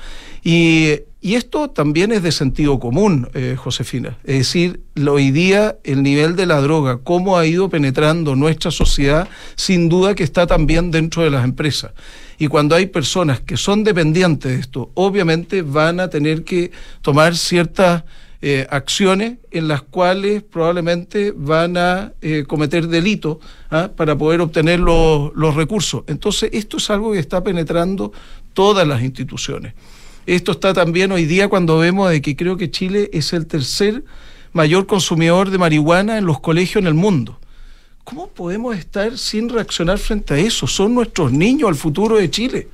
Y, 0.44 1.02
esto 1.22 1.70
también 1.70 2.14
es 2.14 2.24
de 2.24 2.32
sentido 2.32 2.80
común, 2.80 3.28
eh, 3.34 3.56
Josefina. 3.58 4.18
Es 4.24 4.38
decir, 4.38 4.80
hoy 5.10 5.32
día 5.32 5.76
el 5.84 6.02
nivel 6.02 6.38
de 6.38 6.46
la 6.46 6.62
droga, 6.62 7.00
cómo 7.04 7.38
ha 7.38 7.46
ido 7.46 7.70
penetrando 7.70 8.34
nuestra 8.38 8.72
sociedad, 8.72 9.28
sin 9.56 9.90
duda 9.90 10.16
que 10.16 10.24
está 10.24 10.48
también 10.48 10.90
dentro 10.90 11.24
de 11.24 11.32
las 11.32 11.44
empresas. 11.44 11.92
Y 12.38 12.48
cuando 12.48 12.76
hay 12.76 12.86
personas 12.86 13.42
que 13.42 13.58
son 13.58 13.84
dependientes 13.84 14.54
de 14.54 14.60
esto, 14.60 14.92
obviamente 14.94 15.64
van 15.64 16.00
a 16.00 16.10
tener 16.10 16.46
que 16.46 16.72
tomar 17.02 17.36
ciertas 17.36 18.06
eh, 18.42 18.68
acciones 18.70 19.38
en 19.50 19.68
las 19.68 19.82
cuales 19.82 20.44
probablemente 20.44 21.34
van 21.36 21.76
a 21.78 22.14
eh, 22.22 22.44
cometer 22.48 22.88
delitos 22.88 23.38
¿ah? 23.72 23.90
para 23.96 24.16
poder 24.16 24.42
obtener 24.42 24.80
los, 24.80 25.34
los 25.36 25.56
recursos. 25.56 26.04
Entonces, 26.08 26.52
esto 26.54 26.78
es 26.78 26.90
algo 26.90 27.14
que 27.14 27.20
está 27.20 27.44
penetrando 27.44 28.12
todas 28.54 28.88
las 28.88 29.02
instituciones. 29.02 29.74
Esto 30.28 30.52
está 30.52 30.74
también 30.74 31.12
hoy 31.12 31.26
día 31.26 31.48
cuando 31.48 31.80
vemos 31.80 32.10
de 32.10 32.22
que 32.22 32.36
creo 32.36 32.58
que 32.58 32.70
Chile 32.70 33.10
es 33.14 33.34
el 33.34 33.48
tercer 33.48 34.04
mayor 34.54 34.86
consumidor 34.86 35.50
de 35.50 35.58
marihuana 35.58 36.18
en 36.18 36.26
los 36.26 36.40
colegios 36.40 36.82
en 36.82 36.88
el 36.88 36.94
mundo. 36.94 37.40
¿Cómo 38.04 38.28
podemos 38.28 38.78
estar 38.78 39.18
sin 39.18 39.50
reaccionar 39.50 39.98
frente 39.98 40.34
a 40.34 40.38
eso? 40.38 40.68
Son 40.68 40.94
nuestros 40.94 41.32
niños, 41.32 41.70
el 41.70 41.76
futuro 41.76 42.18
de 42.18 42.30
Chile. 42.30 42.68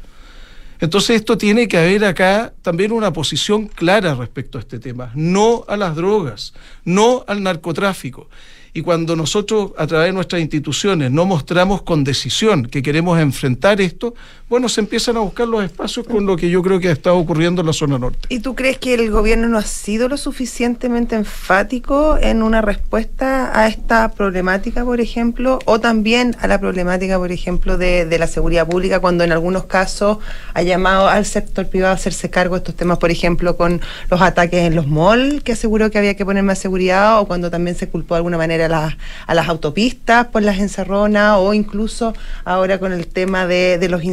Entonces 0.84 1.16
esto 1.16 1.38
tiene 1.38 1.70
que 1.70 1.78
haber 1.78 2.04
acá 2.04 2.54
también 2.62 2.92
una 2.92 3.14
posición 3.14 3.68
clara 3.70 4.16
respecto 4.16 4.58
a 4.58 4.62
este 4.62 4.80
tema, 4.80 5.14
no 5.16 5.64
a 5.70 5.78
las 5.78 5.96
drogas, 5.96 6.54
no 6.84 7.24
al 7.26 7.42
narcotráfico. 7.42 8.28
Y 8.74 8.82
cuando 8.82 9.16
nosotros, 9.16 9.72
a 9.78 9.88
través 9.88 10.08
de 10.08 10.12
nuestras 10.12 10.42
instituciones, 10.42 11.10
no 11.10 11.24
mostramos 11.24 11.84
con 11.84 12.04
decisión 12.04 12.66
que 12.66 12.82
queremos 12.82 13.18
enfrentar 13.18 13.80
esto, 13.80 14.14
bueno, 14.54 14.70
se 14.70 14.82
empiezan 14.82 15.18
a 15.18 15.22
buscar 15.22 15.48
los 15.48 15.64
espacios 15.64 16.06
con 16.06 16.28
lo 16.28 16.38
que 16.38 16.48
yo 16.48 16.62
creo 16.62 16.80
que 16.80 16.90
ha 16.90 16.92
estado 16.92 17.18
ocurriendo 17.18 17.62
en 17.62 17.66
la 17.66 17.74
zona 17.74 17.98
norte. 17.98 18.20
¿Y 18.30 18.42
tú 18.42 18.54
crees 18.54 18.78
que 18.78 18.94
el 18.94 19.10
gobierno 19.10 19.48
no 19.48 19.58
ha 19.58 19.64
sido 19.64 20.08
lo 20.08 20.16
suficientemente 20.16 21.16
enfático 21.16 22.20
en 22.22 22.44
una 22.44 22.62
respuesta 22.62 23.60
a 23.60 23.68
esta 23.68 24.12
problemática, 24.12 24.86
por 24.86 25.02
ejemplo, 25.02 25.58
o 25.66 25.80
también 25.80 26.36
a 26.40 26.46
la 26.46 26.60
problemática, 26.60 27.18
por 27.18 27.32
ejemplo, 27.32 27.80
de, 27.80 28.06
la 28.16 28.28
seguridad 28.28 28.68
pública, 28.68 29.00
cuando 29.00 29.24
en 29.24 29.32
algunos 29.32 29.64
casos 29.64 30.20
ha 30.54 30.62
llamado 30.62 31.08
al 31.08 31.26
sector 31.26 31.68
privado 31.68 31.94
a 31.94 31.96
hacerse 31.96 32.30
cargo 32.30 32.54
de 32.54 32.60
estos 32.60 32.76
temas, 32.76 33.00
por 33.00 33.10
ejemplo, 33.10 33.58
con 33.58 33.82
los 34.12 34.22
ataques 34.22 34.68
en 34.68 34.76
los 34.76 34.86
malls, 34.86 35.42
que 35.42 35.54
aseguró 35.54 35.90
que 35.90 35.98
había 35.98 36.16
que 36.16 36.26
poner 36.26 36.44
más 36.44 36.60
seguridad, 36.60 37.20
o 37.20 37.26
cuando 37.26 37.50
también 37.50 37.76
se 37.76 37.90
culpó 37.90 38.14
de 38.14 38.18
alguna 38.18 38.38
manera 38.38 38.68
a, 38.68 38.70
las 38.70 38.98
a 39.26 39.34
las 39.34 39.50
autopistas 39.50 40.28
por 40.28 40.44
las 40.44 40.60
encerronas 40.60 41.38
o 41.40 41.56
incluso 41.56 42.14
ahora 42.46 42.78
con 42.78 42.94
el 42.94 43.08
tema 43.08 43.48
de, 43.48 43.88
los 43.90 44.04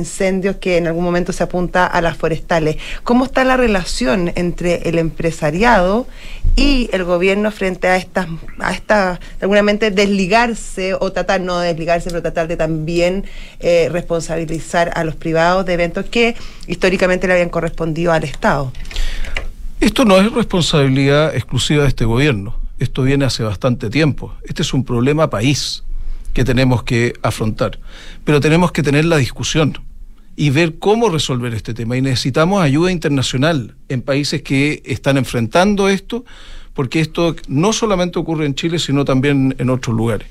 que 0.61 0.77
en 0.77 0.87
algún 0.87 1.05
momento 1.05 1.33
se 1.33 1.43
apunta 1.43 1.87
a 1.87 2.01
las 2.01 2.17
forestales. 2.17 2.77
¿Cómo 3.03 3.25
está 3.25 3.45
la 3.45 3.57
relación 3.57 4.33
entre 4.37 4.89
el 4.89 4.99
empresariado 4.99 6.07
y 6.57 6.89
el 6.93 7.05
gobierno 7.05 7.51
frente 7.51 7.89
a 7.89 7.97
estas, 7.97 8.27
a 8.59 8.73
esta, 8.73 9.21
seguramente 9.39 9.91
desligarse 9.91 10.95
o 10.95 11.13
tratar, 11.13 11.41
no 11.41 11.59
desligarse, 11.59 12.11
pero 12.11 12.23
tratar 12.23 12.49
de 12.49 12.57
también 12.57 13.25
eh, 13.59 13.89
responsabilizar 13.91 14.93
a 14.95 15.05
los 15.05 15.17
privados 15.17 15.67
de 15.67 15.75
eventos 15.75 16.07
que 16.07 16.37
históricamente 16.67 17.27
le 17.27 17.35
habían 17.35 17.51
correspondido 17.51 18.13
al 18.13 18.25
Estado? 18.25 18.73
Esto 19.81 20.05
no 20.05 20.19
es 20.19 20.31
responsabilidad 20.33 21.35
exclusiva 21.35 21.83
de 21.83 21.89
este 21.89 22.05
gobierno. 22.05 22.57
Esto 22.79 23.03
viene 23.03 23.25
hace 23.25 23.43
bastante 23.43 23.91
tiempo. 23.91 24.35
Este 24.45 24.63
es 24.63 24.73
un 24.73 24.85
problema 24.85 25.29
país 25.29 25.85
que 26.33 26.45
tenemos 26.45 26.83
que 26.83 27.15
afrontar. 27.23 27.79
Pero 28.25 28.41
tenemos 28.41 28.73
que 28.73 28.83
tener 28.83 29.05
la 29.05 29.17
discusión 29.17 29.79
y 30.41 30.49
ver 30.49 30.79
cómo 30.79 31.11
resolver 31.11 31.53
este 31.53 31.75
tema. 31.75 31.99
Y 31.99 32.01
necesitamos 32.01 32.63
ayuda 32.63 32.91
internacional 32.91 33.75
en 33.91 34.01
países 34.01 34.41
que 34.41 34.81
están 34.87 35.19
enfrentando 35.19 35.91
esto 35.91 36.25
porque 36.73 37.01
esto 37.01 37.37
no 37.47 37.75
solamente 37.75 38.19
ocurre 38.19 38.47
en 38.47 38.55
Chile, 38.55 38.79
sino 38.79 39.05
también 39.05 39.55
en 39.59 39.69
otros 39.69 39.95
lugares. 39.95 40.29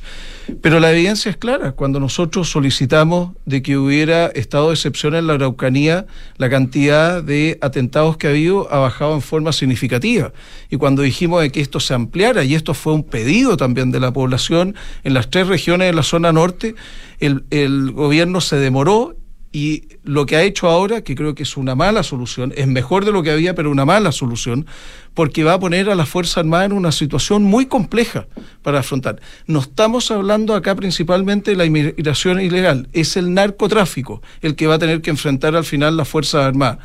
Pero 0.64 0.80
la 0.80 0.92
evidencia 0.92 1.30
es 1.30 1.38
clara. 1.38 1.74
Cuando 1.74 2.00
nosotros 2.00 2.50
solicitamos 2.50 3.34
de 3.46 3.62
que 3.62 3.78
hubiera 3.78 4.26
estado 4.28 4.70
de 4.70 4.74
excepción 4.74 5.14
en 5.14 5.28
la 5.28 5.34
Araucanía, 5.34 6.08
la 6.38 6.50
cantidad 6.50 7.22
de 7.22 7.60
atentados 7.62 8.18
que 8.18 8.26
ha 8.26 8.30
habido 8.32 8.68
ha 8.74 8.80
bajado 8.80 9.14
en 9.14 9.22
forma 9.22 9.52
significativa. 9.52 10.34
Y 10.72 10.78
cuando 10.78 11.04
dijimos 11.04 11.44
de 11.44 11.52
que 11.52 11.62
esto 11.62 11.80
se 11.80 11.94
ampliara, 11.94 12.44
y 12.44 12.56
esto 12.56 12.74
fue 12.74 12.94
un 12.94 13.04
pedido 13.04 13.58
también 13.58 13.92
de 13.92 14.00
la 14.00 14.12
población 14.12 14.74
en 15.04 15.14
las 15.14 15.30
tres 15.30 15.48
regiones 15.48 15.90
de 15.90 15.94
la 15.94 16.02
zona 16.02 16.32
norte, 16.32 16.74
el, 17.20 17.44
el 17.52 17.92
gobierno 17.92 18.42
se 18.42 18.56
demoró 18.56 19.19
y 19.52 19.84
lo 20.04 20.26
que 20.26 20.36
ha 20.36 20.44
hecho 20.44 20.70
ahora, 20.70 21.02
que 21.04 21.16
creo 21.16 21.34
que 21.34 21.44
es 21.44 21.58
una 21.58 21.74
mala 21.74 22.04
solución, 22.04 22.54
es 22.56 22.68
mejor 22.68 23.04
de 23.06 23.12
lo 23.12 23.24
que 23.24 23.32
había, 23.32 23.56
pero 23.56 23.72
una 23.72 23.86
mala 23.86 24.12
solución, 24.12 24.68
porque 25.16 25.44
va 25.44 25.54
a 25.54 25.60
poner 25.60 25.90
a 25.90 25.96
la 25.96 26.06
Fuerza 26.06 26.40
Armada 26.40 26.66
en 26.66 26.74
una 26.74 26.92
situación 26.92 27.44
muy 27.44 27.66
compleja 27.66 28.28
para 28.62 28.80
afrontar. 28.80 29.20
No 29.48 29.60
estamos 29.60 30.12
hablando 30.12 30.54
acá 30.54 30.76
principalmente 30.76 31.52
de 31.52 31.58
la 31.58 31.66
inmigración 31.66 32.40
ilegal, 32.40 32.90
es 32.94 33.18
el 33.18 33.34
narcotráfico 33.34 34.22
el 34.42 34.56
que 34.56 34.68
va 34.68 34.76
a 34.76 34.80
tener 34.80 35.02
que 35.02 35.10
enfrentar 35.10 35.56
al 35.56 35.66
final 35.66 35.98
la 35.98 36.06
Fuerza 36.06 36.46
Armada 36.46 36.80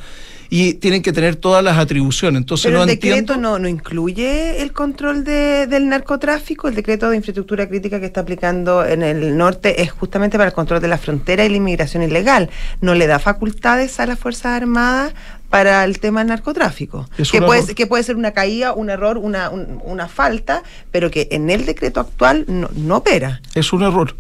y 0.57 0.75
tienen 0.75 1.03
que 1.03 1.13
tener 1.13 1.35
todas 1.35 1.65
las 1.65 1.79
atribuciones. 1.79 2.39
Entonces 2.43 2.67
Pero 2.67 2.79
no 2.79 2.85
el 2.85 2.91
decreto 2.91 3.37
no, 3.37 3.59
no 3.59 3.67
incluye 3.67 4.63
el 4.63 4.73
control 4.73 5.25
de, 5.25 5.67
del 5.67 5.89
narcotráfico, 5.89 6.69
el 6.69 6.77
decreto 6.77 7.11
de 7.11 7.17
infraestructura 7.17 7.69
crítica 7.69 7.99
que 7.99 8.07
está 8.07 8.21
aplicando 8.21 8.85
en 8.85 9.03
el 9.03 9.37
norte 9.37 9.83
es 9.83 9.91
justamente 9.91 10.37
para 10.37 10.51
el 10.51 10.55
control 10.55 10.81
de 10.81 10.87
la 10.87 10.97
frontera 10.99 11.45
y 11.45 11.49
la 11.49 11.57
inmigración 11.57 12.05
ilegal. 12.05 12.51
No 12.81 12.95
le 12.95 13.09
da 13.09 13.19
facultades 13.19 13.99
a 13.99 14.07
las 14.07 14.17
Fuerzas 14.17 14.47
Armadas 14.63 15.13
para 15.51 15.85
el 15.85 15.99
tema 15.99 16.21
del 16.21 16.29
narcotráfico. 16.29 17.09
Que 17.17 17.25
puede, 17.47 17.75
que 17.75 17.87
puede 17.89 18.05
ser 18.05 18.15
una 18.15 18.31
caída, 18.31 18.75
un 18.75 18.91
error, 18.91 19.19
una, 19.19 19.51
un- 19.51 19.81
una 19.85 20.07
falta, 20.07 20.63
pero 20.93 21.11
que 21.11 21.27
en 21.33 21.51
el 21.51 21.67
decreto 21.67 21.99
actual 21.99 22.45
no, 22.47 22.69
no 22.77 22.99
opera. 22.99 23.41
Es 23.57 23.73
un 23.73 23.83
error. 23.83 24.15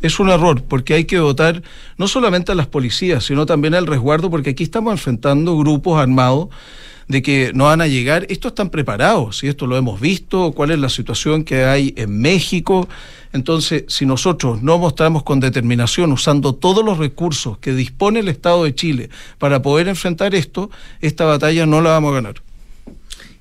Es 0.00 0.20
un 0.20 0.28
error 0.30 0.62
porque 0.62 0.94
hay 0.94 1.04
que 1.04 1.16
dotar 1.16 1.62
no 1.96 2.08
solamente 2.08 2.52
a 2.52 2.54
las 2.54 2.66
policías, 2.66 3.24
sino 3.24 3.46
también 3.46 3.74
al 3.74 3.86
resguardo, 3.86 4.30
porque 4.30 4.50
aquí 4.50 4.64
estamos 4.64 4.92
enfrentando 4.92 5.56
grupos 5.56 6.00
armados 6.00 6.48
de 7.08 7.22
que 7.22 7.52
no 7.54 7.64
van 7.64 7.80
a 7.80 7.86
llegar. 7.86 8.26
Estos 8.28 8.50
están 8.50 8.70
preparados, 8.70 9.42
y 9.42 9.48
esto 9.48 9.66
lo 9.66 9.76
hemos 9.76 10.00
visto, 10.00 10.52
cuál 10.52 10.70
es 10.70 10.78
la 10.78 10.88
situación 10.88 11.42
que 11.42 11.64
hay 11.64 11.94
en 11.96 12.20
México. 12.20 12.88
Entonces, 13.32 13.84
si 13.88 14.06
nosotros 14.06 14.62
no 14.62 14.78
mostramos 14.78 15.22
con 15.22 15.40
determinación, 15.40 16.12
usando 16.12 16.54
todos 16.54 16.84
los 16.84 16.98
recursos 16.98 17.58
que 17.58 17.72
dispone 17.72 18.20
el 18.20 18.28
Estado 18.28 18.64
de 18.64 18.74
Chile 18.74 19.10
para 19.38 19.62
poder 19.62 19.88
enfrentar 19.88 20.34
esto, 20.34 20.70
esta 21.00 21.24
batalla 21.24 21.66
no 21.66 21.80
la 21.80 21.90
vamos 21.90 22.12
a 22.12 22.14
ganar. 22.14 22.47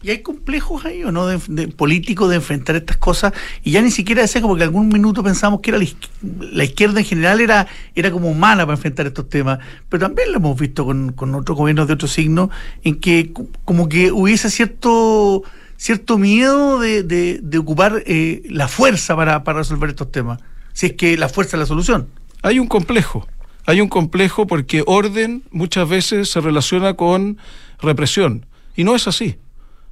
¿Y 0.08 0.12
hay 0.12 0.20
complejos 0.20 0.86
ahí 0.86 1.04
o 1.04 1.12
no 1.12 1.28
de, 1.28 1.38
de 1.50 1.68
políticos 1.68 2.30
de 2.30 2.38
enfrentar 2.38 2.78
estas 2.78 2.96
cosas? 2.96 3.34
Y 3.62 3.72
ya 3.72 3.82
ni 3.82 3.92
siquiera 3.92 4.22
decía 4.22 4.42
como 4.42 4.56
que 4.56 4.64
algún 4.64 4.88
minuto 4.88 5.22
pensamos 5.22 5.60
que 5.60 5.72
era 5.72 5.80
la, 5.80 5.84
izqui- 5.84 6.08
la 6.54 6.64
izquierda 6.64 7.02
en 7.02 7.06
general 7.06 7.42
era, 7.42 7.68
era 7.94 8.10
como 8.10 8.34
mala 8.34 8.66
para 8.66 8.78
enfrentar 8.78 9.06
estos 9.06 9.28
temas. 9.28 9.60
Pero 9.90 10.06
también 10.08 10.32
lo 10.32 10.38
hemos 10.38 10.58
visto 10.58 10.86
con, 10.86 11.12
con 11.12 11.36
otros 11.36 11.58
gobiernos 11.58 11.88
de 11.88 11.96
otro 11.96 12.08
signo, 12.08 12.50
en 12.86 13.02
que 13.02 13.34
como 13.66 13.90
que 13.90 14.14
hubiese 14.14 14.50
cierto 14.50 15.44
cierto 15.76 16.18
miedo 16.18 16.80
de, 16.80 17.04
de- 17.04 17.42
de 17.44 17.58
ocupar 17.58 18.02
eh, 18.06 18.44
la 18.50 18.70
fuerza 18.70 19.14
para, 19.18 19.44
para 19.44 19.58
resolver 19.60 19.90
estos 19.90 20.10
temas. 20.10 20.40
Si 20.72 20.86
es 20.86 20.94
que 20.94 21.18
la 21.18 21.28
fuerza 21.28 21.58
es 21.58 21.60
la 21.60 21.66
solución. 21.66 22.08
Hay 22.44 22.60
un 22.60 22.68
complejo. 22.68 23.28
Hay 23.66 23.82
un 23.82 23.90
complejo 23.90 24.48
porque 24.48 24.84
orden 24.88 25.44
muchas 25.52 25.90
veces 25.90 26.30
se 26.30 26.40
relaciona 26.40 26.94
con 26.94 27.38
represión. 27.82 28.46
Y 28.74 28.86
no 28.86 28.96
es 28.96 29.06
así. 29.10 29.36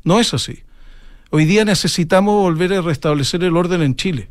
No 0.06 0.20
es 0.20 0.36
así. 0.36 0.60
Hoy 1.32 1.46
día 1.46 1.66
necesitamos 1.66 2.36
volver 2.36 2.72
a 2.74 2.82
restablecer 2.82 3.44
el 3.44 3.58
orden 3.58 3.82
en 3.82 3.96
Chile. 3.96 4.30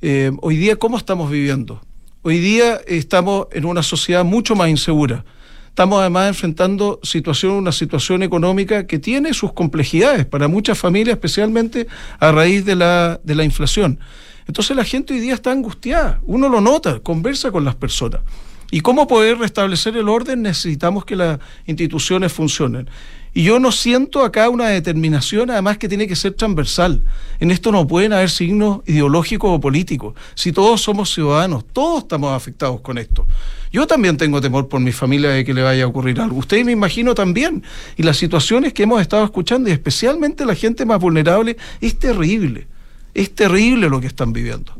Eh, 0.00 0.32
hoy 0.40 0.56
día, 0.56 0.76
¿cómo 0.76 0.96
estamos 0.96 1.30
viviendo? 1.30 1.82
Hoy 2.22 2.38
día 2.38 2.80
estamos 2.86 3.48
en 3.52 3.66
una 3.66 3.82
sociedad 3.82 4.24
mucho 4.24 4.56
más 4.56 4.70
insegura. 4.70 5.26
Estamos 5.68 6.00
además 6.00 6.28
enfrentando 6.28 7.00
situación, 7.02 7.52
una 7.52 7.70
situación 7.70 8.22
económica 8.22 8.86
que 8.86 8.98
tiene 8.98 9.34
sus 9.34 9.52
complejidades 9.52 10.24
para 10.24 10.48
muchas 10.48 10.78
familias, 10.78 11.16
especialmente 11.16 11.86
a 12.18 12.32
raíz 12.32 12.64
de 12.64 12.74
la, 12.74 13.20
de 13.22 13.34
la 13.34 13.44
inflación. 13.44 14.00
Entonces 14.46 14.74
la 14.74 14.84
gente 14.84 15.12
hoy 15.12 15.20
día 15.20 15.34
está 15.34 15.52
angustiada, 15.52 16.18
uno 16.24 16.48
lo 16.48 16.62
nota, 16.62 16.98
conversa 17.00 17.52
con 17.52 17.66
las 17.66 17.74
personas. 17.74 18.22
¿Y 18.70 18.80
cómo 18.80 19.06
poder 19.06 19.38
restablecer 19.38 19.96
el 19.96 20.08
orden? 20.08 20.42
Necesitamos 20.42 21.04
que 21.04 21.16
las 21.16 21.38
instituciones 21.66 22.32
funcionen. 22.32 22.88
Y 23.38 23.44
yo 23.44 23.60
no 23.60 23.70
siento 23.70 24.24
acá 24.24 24.48
una 24.48 24.66
determinación, 24.66 25.48
además 25.48 25.78
que 25.78 25.88
tiene 25.88 26.08
que 26.08 26.16
ser 26.16 26.32
transversal. 26.32 27.04
En 27.38 27.52
esto 27.52 27.70
no 27.70 27.86
pueden 27.86 28.12
haber 28.12 28.30
signos 28.30 28.80
ideológicos 28.84 29.48
o 29.52 29.60
políticos. 29.60 30.16
Si 30.34 30.50
todos 30.50 30.80
somos 30.80 31.14
ciudadanos, 31.14 31.64
todos 31.72 32.02
estamos 32.02 32.34
afectados 32.34 32.80
con 32.80 32.98
esto. 32.98 33.28
Yo 33.70 33.86
también 33.86 34.16
tengo 34.16 34.40
temor 34.40 34.66
por 34.66 34.80
mi 34.80 34.90
familia 34.90 35.30
de 35.30 35.44
que 35.44 35.54
le 35.54 35.62
vaya 35.62 35.84
a 35.84 35.86
ocurrir 35.86 36.20
algo. 36.20 36.36
Ustedes 36.36 36.64
me 36.64 36.72
imagino 36.72 37.14
también. 37.14 37.62
Y 37.96 38.02
las 38.02 38.16
situaciones 38.16 38.72
que 38.72 38.82
hemos 38.82 39.00
estado 39.00 39.24
escuchando, 39.24 39.70
y 39.70 39.72
especialmente 39.72 40.44
la 40.44 40.56
gente 40.56 40.84
más 40.84 40.98
vulnerable, 40.98 41.56
es 41.80 41.96
terrible. 41.96 42.66
Es 43.14 43.32
terrible 43.36 43.88
lo 43.88 44.00
que 44.00 44.08
están 44.08 44.32
viviendo. 44.32 44.72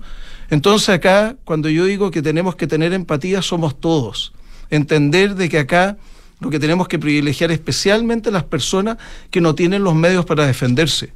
Entonces 0.51 0.89
acá, 0.89 1.37
cuando 1.45 1.69
yo 1.69 1.85
digo 1.85 2.11
que 2.11 2.23
tenemos 2.23 2.57
que 2.57 2.67
tener 2.67 2.93
empatía, 2.93 3.41
somos 3.41 3.79
todos. 3.79 4.33
Entender 4.69 5.37
de 5.37 5.49
que 5.49 5.61
acá 5.61 5.97
lo 6.41 6.51
que 6.51 6.59
tenemos 6.59 6.89
que 6.89 6.99
privilegiar 6.99 7.51
especialmente 7.51 8.31
las 8.31 8.45
personas 8.45 8.99
que 9.31 9.41
no 9.41 9.55
tienen 9.55 9.85
los 9.85 9.95
medios 9.95 10.25
para 10.25 10.47
defenderse. 10.47 11.13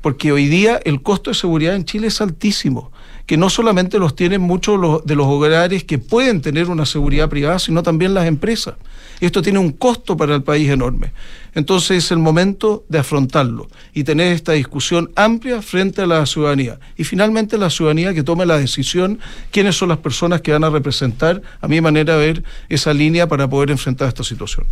Porque 0.00 0.32
hoy 0.32 0.46
día 0.46 0.80
el 0.84 1.02
costo 1.02 1.30
de 1.30 1.34
seguridad 1.34 1.74
en 1.74 1.84
Chile 1.84 2.08
es 2.08 2.20
altísimo, 2.20 2.92
que 3.26 3.36
no 3.36 3.48
solamente 3.48 3.98
los 3.98 4.14
tienen 4.14 4.42
muchos 4.42 5.04
de 5.04 5.16
los 5.16 5.26
hogares 5.26 5.84
que 5.84 5.98
pueden 5.98 6.42
tener 6.42 6.68
una 6.68 6.84
seguridad 6.84 7.28
privada, 7.28 7.58
sino 7.58 7.82
también 7.82 8.12
las 8.12 8.26
empresas. 8.26 8.74
Esto 9.20 9.40
tiene 9.40 9.58
un 9.58 9.72
costo 9.72 10.16
para 10.16 10.34
el 10.34 10.42
país 10.42 10.68
enorme. 10.68 11.12
Entonces 11.54 12.04
es 12.04 12.10
el 12.10 12.18
momento 12.18 12.84
de 12.88 12.98
afrontarlo 12.98 13.68
y 13.94 14.04
tener 14.04 14.32
esta 14.32 14.52
discusión 14.52 15.10
amplia 15.14 15.62
frente 15.62 16.02
a 16.02 16.06
la 16.06 16.26
ciudadanía. 16.26 16.78
Y 16.96 17.04
finalmente 17.04 17.56
la 17.56 17.70
ciudadanía 17.70 18.12
que 18.12 18.22
tome 18.22 18.44
la 18.44 18.58
decisión 18.58 19.20
quiénes 19.50 19.76
son 19.76 19.88
las 19.88 19.98
personas 19.98 20.40
que 20.40 20.52
van 20.52 20.64
a 20.64 20.70
representar, 20.70 21.40
a 21.60 21.68
mi 21.68 21.80
manera 21.80 22.16
de 22.16 22.26
ver, 22.26 22.44
esa 22.68 22.92
línea 22.92 23.28
para 23.28 23.48
poder 23.48 23.70
enfrentar 23.70 24.08
esta 24.08 24.24
situación. 24.24 24.66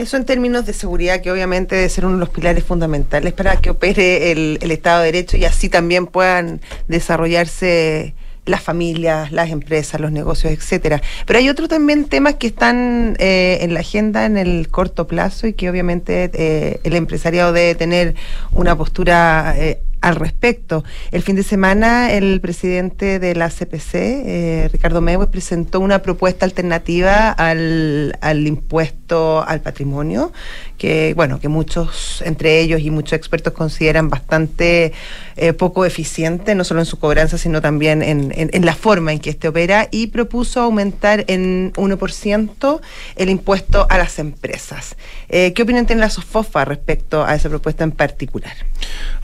Eso 0.00 0.16
en 0.16 0.24
términos 0.24 0.64
de 0.64 0.72
seguridad, 0.72 1.20
que 1.20 1.30
obviamente 1.30 1.76
debe 1.76 1.90
ser 1.90 2.06
uno 2.06 2.14
de 2.14 2.20
los 2.20 2.30
pilares 2.30 2.64
fundamentales 2.64 3.34
para 3.34 3.56
que 3.56 3.68
opere 3.68 4.32
el, 4.32 4.58
Estado 4.62 5.00
de 5.00 5.12
Derecho 5.12 5.36
y 5.36 5.44
así 5.44 5.68
también 5.68 6.06
puedan 6.06 6.62
desarrollarse 6.88 8.14
las 8.46 8.62
familias, 8.62 9.30
las 9.30 9.50
empresas, 9.50 10.00
los 10.00 10.10
negocios, 10.10 10.54
etcétera. 10.54 11.02
Pero 11.26 11.38
hay 11.38 11.50
otros 11.50 11.68
también 11.68 12.06
temas 12.06 12.36
que 12.36 12.46
están 12.46 13.14
eh, 13.18 13.58
en 13.60 13.74
la 13.74 13.80
agenda 13.80 14.24
en 14.24 14.38
el 14.38 14.70
corto 14.70 15.06
plazo 15.06 15.46
y 15.46 15.52
que 15.52 15.68
obviamente 15.68 16.30
eh, 16.32 16.80
el 16.82 16.96
empresariado 16.96 17.52
debe 17.52 17.74
tener 17.74 18.14
una 18.52 18.78
postura 18.78 19.54
eh, 19.58 19.82
al 20.00 20.16
respecto. 20.16 20.84
El 21.12 21.22
fin 21.22 21.36
de 21.36 21.42
semana 21.42 22.12
el 22.12 22.40
presidente 22.40 23.18
de 23.18 23.34
la 23.34 23.48
CPC, 23.50 23.94
eh, 23.94 24.68
Ricardo 24.72 25.00
Mewe, 25.00 25.26
presentó 25.26 25.80
una 25.80 26.00
propuesta 26.02 26.44
alternativa 26.44 27.30
al, 27.30 28.16
al 28.20 28.46
impuesto 28.46 29.44
al 29.46 29.60
patrimonio, 29.60 30.32
que 30.78 31.12
bueno, 31.14 31.40
que 31.40 31.48
muchos, 31.48 32.22
entre 32.24 32.60
ellos 32.60 32.80
y 32.80 32.90
muchos 32.90 33.12
expertos 33.14 33.52
consideran 33.52 34.08
bastante 34.08 34.92
eh, 35.36 35.52
poco 35.52 35.84
eficiente, 35.84 36.54
no 36.54 36.64
solo 36.64 36.80
en 36.80 36.86
su 36.86 36.98
cobranza, 36.98 37.36
sino 37.38 37.60
también 37.60 38.02
en, 38.02 38.32
en- 38.36 38.50
en 38.52 38.64
la 38.66 38.74
forma 38.74 39.12
en 39.12 39.18
que 39.20 39.30
este 39.30 39.48
opera, 39.48 39.88
y 39.90 40.08
propuso 40.08 40.60
aumentar 40.60 41.24
en 41.28 41.72
1% 41.74 42.80
el 43.16 43.28
impuesto 43.30 43.86
a 43.90 43.98
las 43.98 44.18
empresas. 44.18 44.96
Eh, 45.28 45.52
¿Qué 45.54 45.62
opinión 45.62 45.86
tiene 45.86 46.00
la 46.00 46.10
SOFOFA 46.10 46.64
respecto 46.64 47.24
a 47.24 47.34
esa 47.34 47.48
propuesta 47.48 47.84
en 47.84 47.92
particular? 47.92 48.52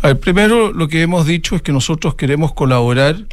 A 0.03 0.09
ver, 0.09 0.21
primero 0.21 0.66
Lo 0.73 0.89
que 0.89 1.03
hemos 1.03 1.27
dicho 1.27 1.57
es 1.57 1.63
que 1.63 1.73
nosotros 1.73 2.15
queremos 2.15 2.53
colaborar 2.53 3.27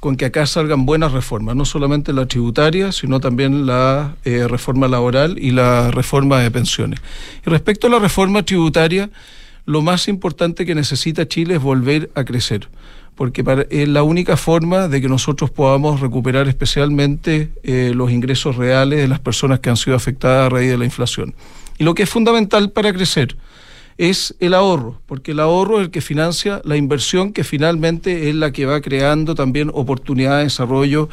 con 0.00 0.16
que 0.16 0.24
acá 0.24 0.46
salgan 0.46 0.86
buenas 0.86 1.12
reformas, 1.12 1.54
no 1.54 1.66
solamente 1.66 2.14
la 2.14 2.26
tributaria, 2.26 2.90
sino 2.90 3.20
también 3.20 3.66
la 3.66 4.16
eh, 4.24 4.48
reforma 4.48 4.88
laboral 4.88 5.38
y 5.38 5.50
la 5.50 5.90
reforma 5.90 6.40
de 6.40 6.50
pensiones. 6.50 7.00
Y 7.46 7.50
respecto 7.50 7.86
a 7.86 7.90
la 7.90 7.98
reforma 7.98 8.42
tributaria, 8.42 9.10
lo 9.66 9.82
más 9.82 10.08
importante 10.08 10.64
que 10.64 10.74
necesita 10.74 11.28
Chile 11.28 11.56
es 11.56 11.62
volver 11.62 12.10
a 12.14 12.24
crecer, 12.24 12.68
porque 13.14 13.44
es 13.68 13.88
la 13.88 14.02
única 14.02 14.38
forma 14.38 14.88
de 14.88 15.02
que 15.02 15.08
nosotros 15.08 15.50
podamos 15.50 16.00
recuperar 16.00 16.48
especialmente 16.48 17.50
eh, 17.62 17.92
los 17.94 18.10
ingresos 18.10 18.56
reales 18.56 19.00
de 19.00 19.08
las 19.08 19.20
personas 19.20 19.60
que 19.60 19.68
han 19.68 19.76
sido 19.76 19.96
afectadas 19.96 20.46
a 20.46 20.48
raíz 20.48 20.70
de 20.70 20.78
la 20.78 20.86
inflación. 20.86 21.34
Y 21.78 21.84
lo 21.84 21.94
que 21.94 22.04
es 22.04 22.10
fundamental 22.10 22.70
para 22.70 22.92
crecer, 22.92 23.36
es 24.00 24.34
el 24.40 24.54
ahorro, 24.54 24.98
porque 25.04 25.32
el 25.32 25.40
ahorro 25.40 25.76
es 25.78 25.84
el 25.84 25.90
que 25.90 26.00
financia 26.00 26.62
la 26.64 26.78
inversión 26.78 27.34
que 27.34 27.44
finalmente 27.44 28.30
es 28.30 28.34
la 28.34 28.50
que 28.50 28.64
va 28.64 28.80
creando 28.80 29.34
también 29.34 29.70
oportunidades 29.74 30.38
de 30.38 30.44
desarrollo 30.44 31.10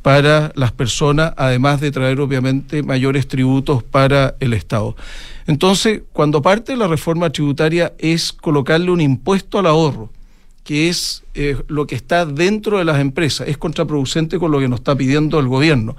para 0.00 0.50
las 0.54 0.72
personas, 0.72 1.34
además 1.36 1.82
de 1.82 1.90
traer 1.90 2.18
obviamente 2.18 2.82
mayores 2.82 3.28
tributos 3.28 3.82
para 3.82 4.36
el 4.40 4.54
Estado. 4.54 4.96
Entonces, 5.46 6.00
cuando 6.14 6.40
parte 6.40 6.72
de 6.72 6.78
la 6.78 6.86
reforma 6.86 7.28
tributaria 7.28 7.92
es 7.98 8.32
colocarle 8.32 8.90
un 8.90 9.02
impuesto 9.02 9.58
al 9.58 9.66
ahorro, 9.66 10.08
que 10.64 10.88
es 10.88 11.22
eh, 11.34 11.58
lo 11.68 11.86
que 11.86 11.94
está 11.94 12.24
dentro 12.24 12.78
de 12.78 12.86
las 12.86 13.00
empresas, 13.00 13.48
es 13.48 13.58
contraproducente 13.58 14.38
con 14.38 14.50
lo 14.50 14.60
que 14.60 14.68
nos 14.68 14.80
está 14.80 14.96
pidiendo 14.96 15.38
el 15.40 15.46
gobierno. 15.46 15.94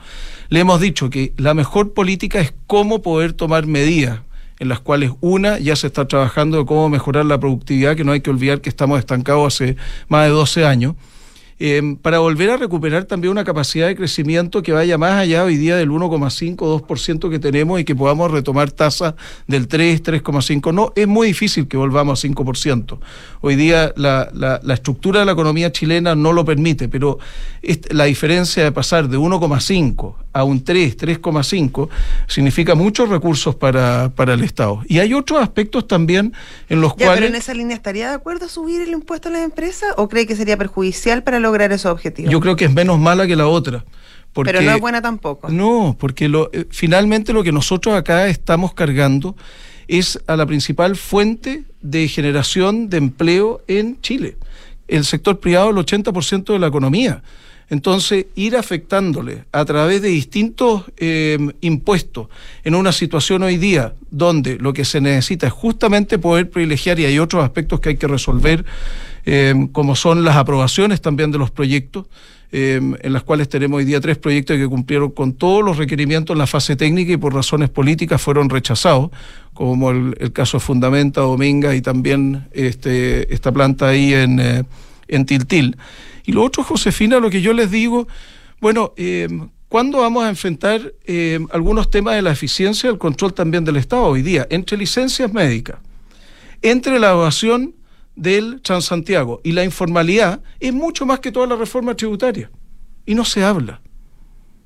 Le 0.49 0.61
hemos 0.61 0.81
dicho 0.81 1.11
que 1.11 1.33
la 1.37 1.53
mejor 1.53 1.93
política 1.93 2.39
es 2.39 2.51
cómo 2.65 3.03
poder 3.03 3.33
tomar 3.33 3.67
medidas 3.67 4.21
en 4.61 4.69
las 4.69 4.79
cuales 4.79 5.09
una 5.21 5.57
ya 5.57 5.75
se 5.75 5.87
está 5.87 6.07
trabajando 6.07 6.59
de 6.59 6.65
cómo 6.67 6.87
mejorar 6.87 7.25
la 7.25 7.39
productividad, 7.39 7.95
que 7.95 8.03
no 8.03 8.11
hay 8.11 8.21
que 8.21 8.29
olvidar 8.29 8.61
que 8.61 8.69
estamos 8.69 8.99
estancados 8.99 9.55
hace 9.55 9.75
más 10.07 10.25
de 10.25 10.29
12 10.29 10.65
años 10.65 10.93
Em, 11.63 11.95
para 11.95 12.17
volver 12.17 12.49
a 12.49 12.57
recuperar 12.57 13.05
también 13.05 13.29
una 13.29 13.43
capacidad 13.43 13.85
de 13.85 13.95
crecimiento 13.95 14.63
que 14.63 14.71
vaya 14.71 14.97
más 14.97 15.11
allá 15.11 15.43
hoy 15.43 15.57
día 15.57 15.75
del 15.75 15.91
1,5 15.91 16.55
2% 16.55 17.29
que 17.29 17.37
tenemos 17.37 17.79
y 17.79 17.83
que 17.83 17.95
podamos 17.95 18.31
retomar 18.31 18.71
tasas 18.71 19.13
del 19.45 19.67
3, 19.67 20.01
3,5. 20.01 20.73
No, 20.73 20.91
es 20.95 21.07
muy 21.07 21.27
difícil 21.27 21.67
que 21.67 21.77
volvamos 21.77 22.25
a 22.25 22.27
5%. 22.27 22.97
Hoy 23.41 23.55
día 23.55 23.93
la, 23.95 24.31
la, 24.33 24.73
estructura 24.73 25.19
de 25.19 25.27
la 25.27 25.33
economía 25.33 25.71
chilena 25.71 26.15
no 26.15 26.33
lo 26.33 26.43
permite, 26.45 26.89
pero 26.89 27.19
la 27.91 28.05
diferencia 28.05 28.63
de 28.63 28.71
pasar 28.71 29.07
de 29.07 29.19
1,5 29.19 30.15
a 30.33 30.43
un 30.43 30.63
3, 30.63 30.97
3,5 30.97 31.89
significa 32.27 32.75
muchos 32.75 33.09
recursos 33.09 33.55
para, 33.55 34.11
para 34.15 34.33
el 34.33 34.43
Estado. 34.43 34.81
Y 34.87 34.99
hay 34.99 35.13
otros 35.13 35.41
aspectos 35.41 35.87
también 35.87 36.33
en 36.69 36.81
los 36.81 36.93
cuales... 36.93 37.15
¿Pero 37.15 37.27
en 37.27 37.35
esa 37.35 37.53
línea 37.53 37.75
estaría 37.75 38.09
de 38.09 38.15
acuerdo 38.15 38.47
subir 38.47 38.81
el 38.81 38.89
impuesto 38.89 39.29
a 39.29 39.31
las 39.31 39.43
empresas 39.43 39.89
o 39.97 40.07
cree 40.07 40.25
que 40.25 40.35
sería 40.35 40.57
perjudicial 40.57 41.23
para 41.23 41.39
lograr 41.39 41.71
esos 41.71 41.91
objetivos. 41.91 42.31
Yo 42.31 42.39
creo 42.39 42.55
que 42.55 42.65
es 42.65 42.73
menos 42.73 42.99
mala 42.99 43.27
que 43.27 43.35
la 43.35 43.47
otra. 43.47 43.83
Pero 44.33 44.61
no 44.61 44.71
es 44.71 44.79
buena 44.79 45.01
tampoco. 45.01 45.49
No, 45.49 45.95
porque 45.99 46.29
lo, 46.29 46.49
eh, 46.53 46.65
finalmente 46.69 47.33
lo 47.33 47.43
que 47.43 47.51
nosotros 47.51 47.95
acá 47.95 48.27
estamos 48.27 48.73
cargando 48.73 49.35
es 49.87 50.21
a 50.27 50.37
la 50.37 50.45
principal 50.45 50.95
fuente 50.95 51.65
de 51.81 52.07
generación 52.07 52.89
de 52.89 52.97
empleo 52.97 53.61
en 53.67 53.99
Chile. 54.01 54.37
El 54.87 55.03
sector 55.03 55.39
privado, 55.39 55.71
el 55.71 55.75
80% 55.75 56.53
de 56.53 56.59
la 56.59 56.67
economía. 56.67 57.23
Entonces, 57.71 58.25
ir 58.35 58.57
afectándole 58.57 59.45
a 59.53 59.63
través 59.63 60.01
de 60.01 60.09
distintos 60.09 60.83
em, 60.97 61.51
impuestos 61.61 62.27
en 62.65 62.75
una 62.75 62.91
situación 62.91 63.43
hoy 63.43 63.55
día 63.55 63.93
donde 64.09 64.57
lo 64.57 64.73
que 64.73 64.83
se 64.83 64.99
necesita 64.99 65.47
es 65.47 65.53
justamente 65.53 66.19
poder 66.19 66.49
privilegiar, 66.49 66.99
y 66.99 67.05
hay 67.05 67.17
otros 67.17 67.41
aspectos 67.41 67.79
que 67.79 67.87
hay 67.87 67.95
que 67.95 68.07
resolver, 68.07 68.65
em, 69.23 69.69
como 69.69 69.95
son 69.95 70.25
las 70.25 70.35
aprobaciones 70.35 70.99
también 70.99 71.31
de 71.31 71.37
los 71.37 71.49
proyectos, 71.49 72.07
em, 72.51 72.95
en 72.99 73.13
las 73.13 73.23
cuales 73.23 73.47
tenemos 73.47 73.77
hoy 73.77 73.85
día 73.85 74.01
tres 74.01 74.17
proyectos 74.17 74.57
que 74.57 74.67
cumplieron 74.67 75.11
con 75.11 75.31
todos 75.31 75.63
los 75.63 75.77
requerimientos 75.77 76.33
en 76.33 76.39
la 76.39 76.47
fase 76.47 76.75
técnica 76.75 77.13
y 77.13 77.17
por 77.17 77.33
razones 77.33 77.69
políticas 77.69 78.21
fueron 78.21 78.49
rechazados, 78.49 79.11
como 79.53 79.91
el, 79.91 80.33
caso 80.33 80.57
de 80.57 80.61
Fundamenta, 80.65 81.21
Dominga 81.21 81.73
y 81.73 81.79
también 81.79 82.49
este, 82.51 83.33
esta 83.33 83.49
planta 83.53 83.87
ahí 83.87 84.13
en, 84.13 84.41
eh, 84.41 84.63
en 85.07 85.25
Tiltil. 85.25 85.77
Y 86.25 86.31
lo 86.31 86.43
otro, 86.43 86.63
Josefina, 86.63 87.19
lo 87.19 87.29
que 87.29 87.41
yo 87.41 87.53
les 87.53 87.71
digo, 87.71 88.07
bueno, 88.59 88.93
eh, 88.97 89.27
¿cuándo 89.69 89.99
vamos 89.99 90.23
a 90.23 90.29
enfrentar 90.29 90.93
eh, 91.05 91.39
algunos 91.51 91.89
temas 91.89 92.15
de 92.15 92.21
la 92.21 92.31
eficiencia 92.31 92.87
y 92.87 92.93
el 92.93 92.99
control 92.99 93.33
también 93.33 93.65
del 93.65 93.77
Estado 93.77 94.03
hoy 94.03 94.21
día? 94.21 94.47
Entre 94.49 94.77
licencias 94.77 95.31
médicas, 95.33 95.79
entre 96.61 96.99
la 96.99 97.11
evasión 97.11 97.75
del 98.15 98.61
Transantiago 98.61 99.41
y 99.43 99.53
la 99.53 99.63
informalidad, 99.63 100.41
es 100.59 100.73
mucho 100.73 101.05
más 101.05 101.19
que 101.19 101.31
toda 101.31 101.47
la 101.47 101.55
reforma 101.55 101.95
tributaria. 101.95 102.51
Y 103.05 103.15
no 103.15 103.25
se 103.25 103.43
habla. 103.43 103.81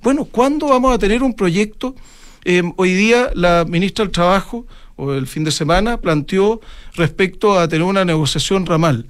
Bueno, 0.01 0.25
¿cuándo 0.25 0.67
vamos 0.67 0.93
a 0.93 0.99
tener 0.99 1.23
un 1.23 1.33
proyecto? 1.33 1.95
Eh, 2.43 2.61
hoy 2.75 2.93
día 2.93 3.31
la 3.33 3.65
ministra 3.67 4.05
del 4.05 4.11
Trabajo, 4.11 4.67
o 4.97 5.13
el 5.13 5.25
fin 5.25 5.43
de 5.43 5.51
semana, 5.51 5.97
planteó 5.97 6.61
respecto 6.93 7.57
a 7.57 7.67
tener 7.67 7.83
una 7.87 8.05
negociación 8.05 8.65
ramal. 8.65 9.07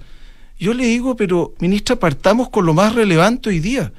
Yo 0.57 0.73
le 0.73 0.85
digo, 0.85 1.15
pero 1.15 1.53
ministra, 1.59 1.97
partamos 1.97 2.49
con 2.49 2.65
lo 2.65 2.73
más 2.73 2.95
relevante 2.95 3.49
hoy 3.49 3.59
día. 3.59 3.91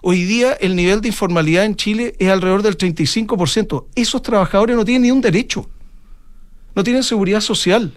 Hoy 0.00 0.24
día 0.24 0.52
el 0.52 0.76
nivel 0.76 1.00
de 1.00 1.08
informalidad 1.08 1.64
en 1.64 1.74
Chile 1.74 2.14
es 2.18 2.30
alrededor 2.30 2.62
del 2.62 2.78
35%. 2.78 3.86
Esos 3.94 4.22
trabajadores 4.22 4.76
no 4.76 4.84
tienen 4.84 5.02
ni 5.02 5.10
un 5.10 5.20
derecho, 5.20 5.68
no 6.74 6.84
tienen 6.84 7.02
seguridad 7.02 7.40
social. 7.40 7.92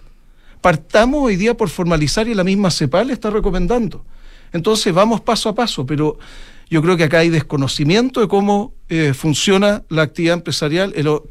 Partamos 0.60 1.22
hoy 1.22 1.36
día 1.36 1.56
por 1.56 1.68
formalizar 1.68 2.28
y 2.28 2.34
la 2.34 2.44
misma 2.44 2.70
CEPAL 2.70 3.10
está 3.10 3.30
recomendando. 3.30 4.04
Entonces 4.52 4.92
vamos 4.92 5.20
paso 5.20 5.48
a 5.48 5.54
paso, 5.54 5.86
pero 5.86 6.18
yo 6.68 6.82
creo 6.82 6.96
que 6.96 7.04
acá 7.04 7.20
hay 7.20 7.30
desconocimiento 7.30 8.20
de 8.20 8.28
cómo 8.28 8.74
eh, 8.88 9.14
funciona 9.14 9.84
la 9.88 10.02
actividad 10.02 10.34
empresarial, 10.34 10.92
lo 10.96 11.24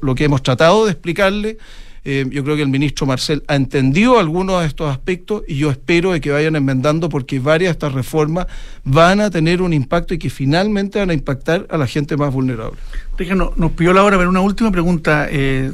lo 0.00 0.14
que 0.14 0.24
hemos 0.24 0.42
tratado 0.42 0.86
de 0.86 0.92
explicarle 0.92 1.58
eh, 2.08 2.24
yo 2.30 2.44
creo 2.44 2.54
que 2.54 2.62
el 2.62 2.68
ministro 2.68 3.04
Marcel 3.04 3.42
ha 3.48 3.56
entendido 3.56 4.20
algunos 4.20 4.60
de 4.60 4.68
estos 4.68 4.88
aspectos 4.88 5.42
y 5.48 5.56
yo 5.56 5.72
espero 5.72 6.12
de 6.12 6.20
que 6.20 6.30
vayan 6.30 6.54
enmendando 6.54 7.08
porque 7.08 7.40
varias 7.40 7.70
de 7.70 7.72
estas 7.72 7.94
reformas 7.94 8.46
van 8.84 9.20
a 9.20 9.28
tener 9.28 9.60
un 9.60 9.72
impacto 9.72 10.14
y 10.14 10.18
que 10.18 10.30
finalmente 10.30 11.00
van 11.00 11.10
a 11.10 11.14
impactar 11.14 11.66
a 11.68 11.76
la 11.76 11.88
gente 11.88 12.16
más 12.16 12.32
vulnerable. 12.32 12.78
Nos, 13.34 13.56
nos 13.56 13.72
pidió 13.72 13.92
la 13.92 14.04
hora, 14.04 14.16
pero 14.18 14.30
una 14.30 14.40
última 14.40 14.70
pregunta. 14.70 15.26
Eh, 15.28 15.72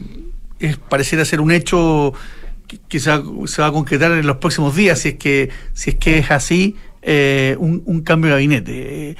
es, 0.58 0.78
pareciera 0.78 1.22
ser 1.26 1.42
un 1.42 1.52
hecho 1.52 2.14
que, 2.88 2.98
se, 2.98 3.10
va, 3.10 3.66
a 3.66 3.72
concretar 3.72 4.12
en 4.12 4.26
los 4.26 4.38
próximos 4.38 4.74
días, 4.74 5.00
si 5.00 5.10
es 5.10 5.14
que, 5.16 5.50
si 5.74 5.90
es, 5.90 5.96
que 5.96 6.16
es 6.16 6.30
así, 6.30 6.76
eh, 7.02 7.56
un, 7.58 8.00
cambio 8.00 8.28
de 8.28 8.36
gabinete 8.36 9.16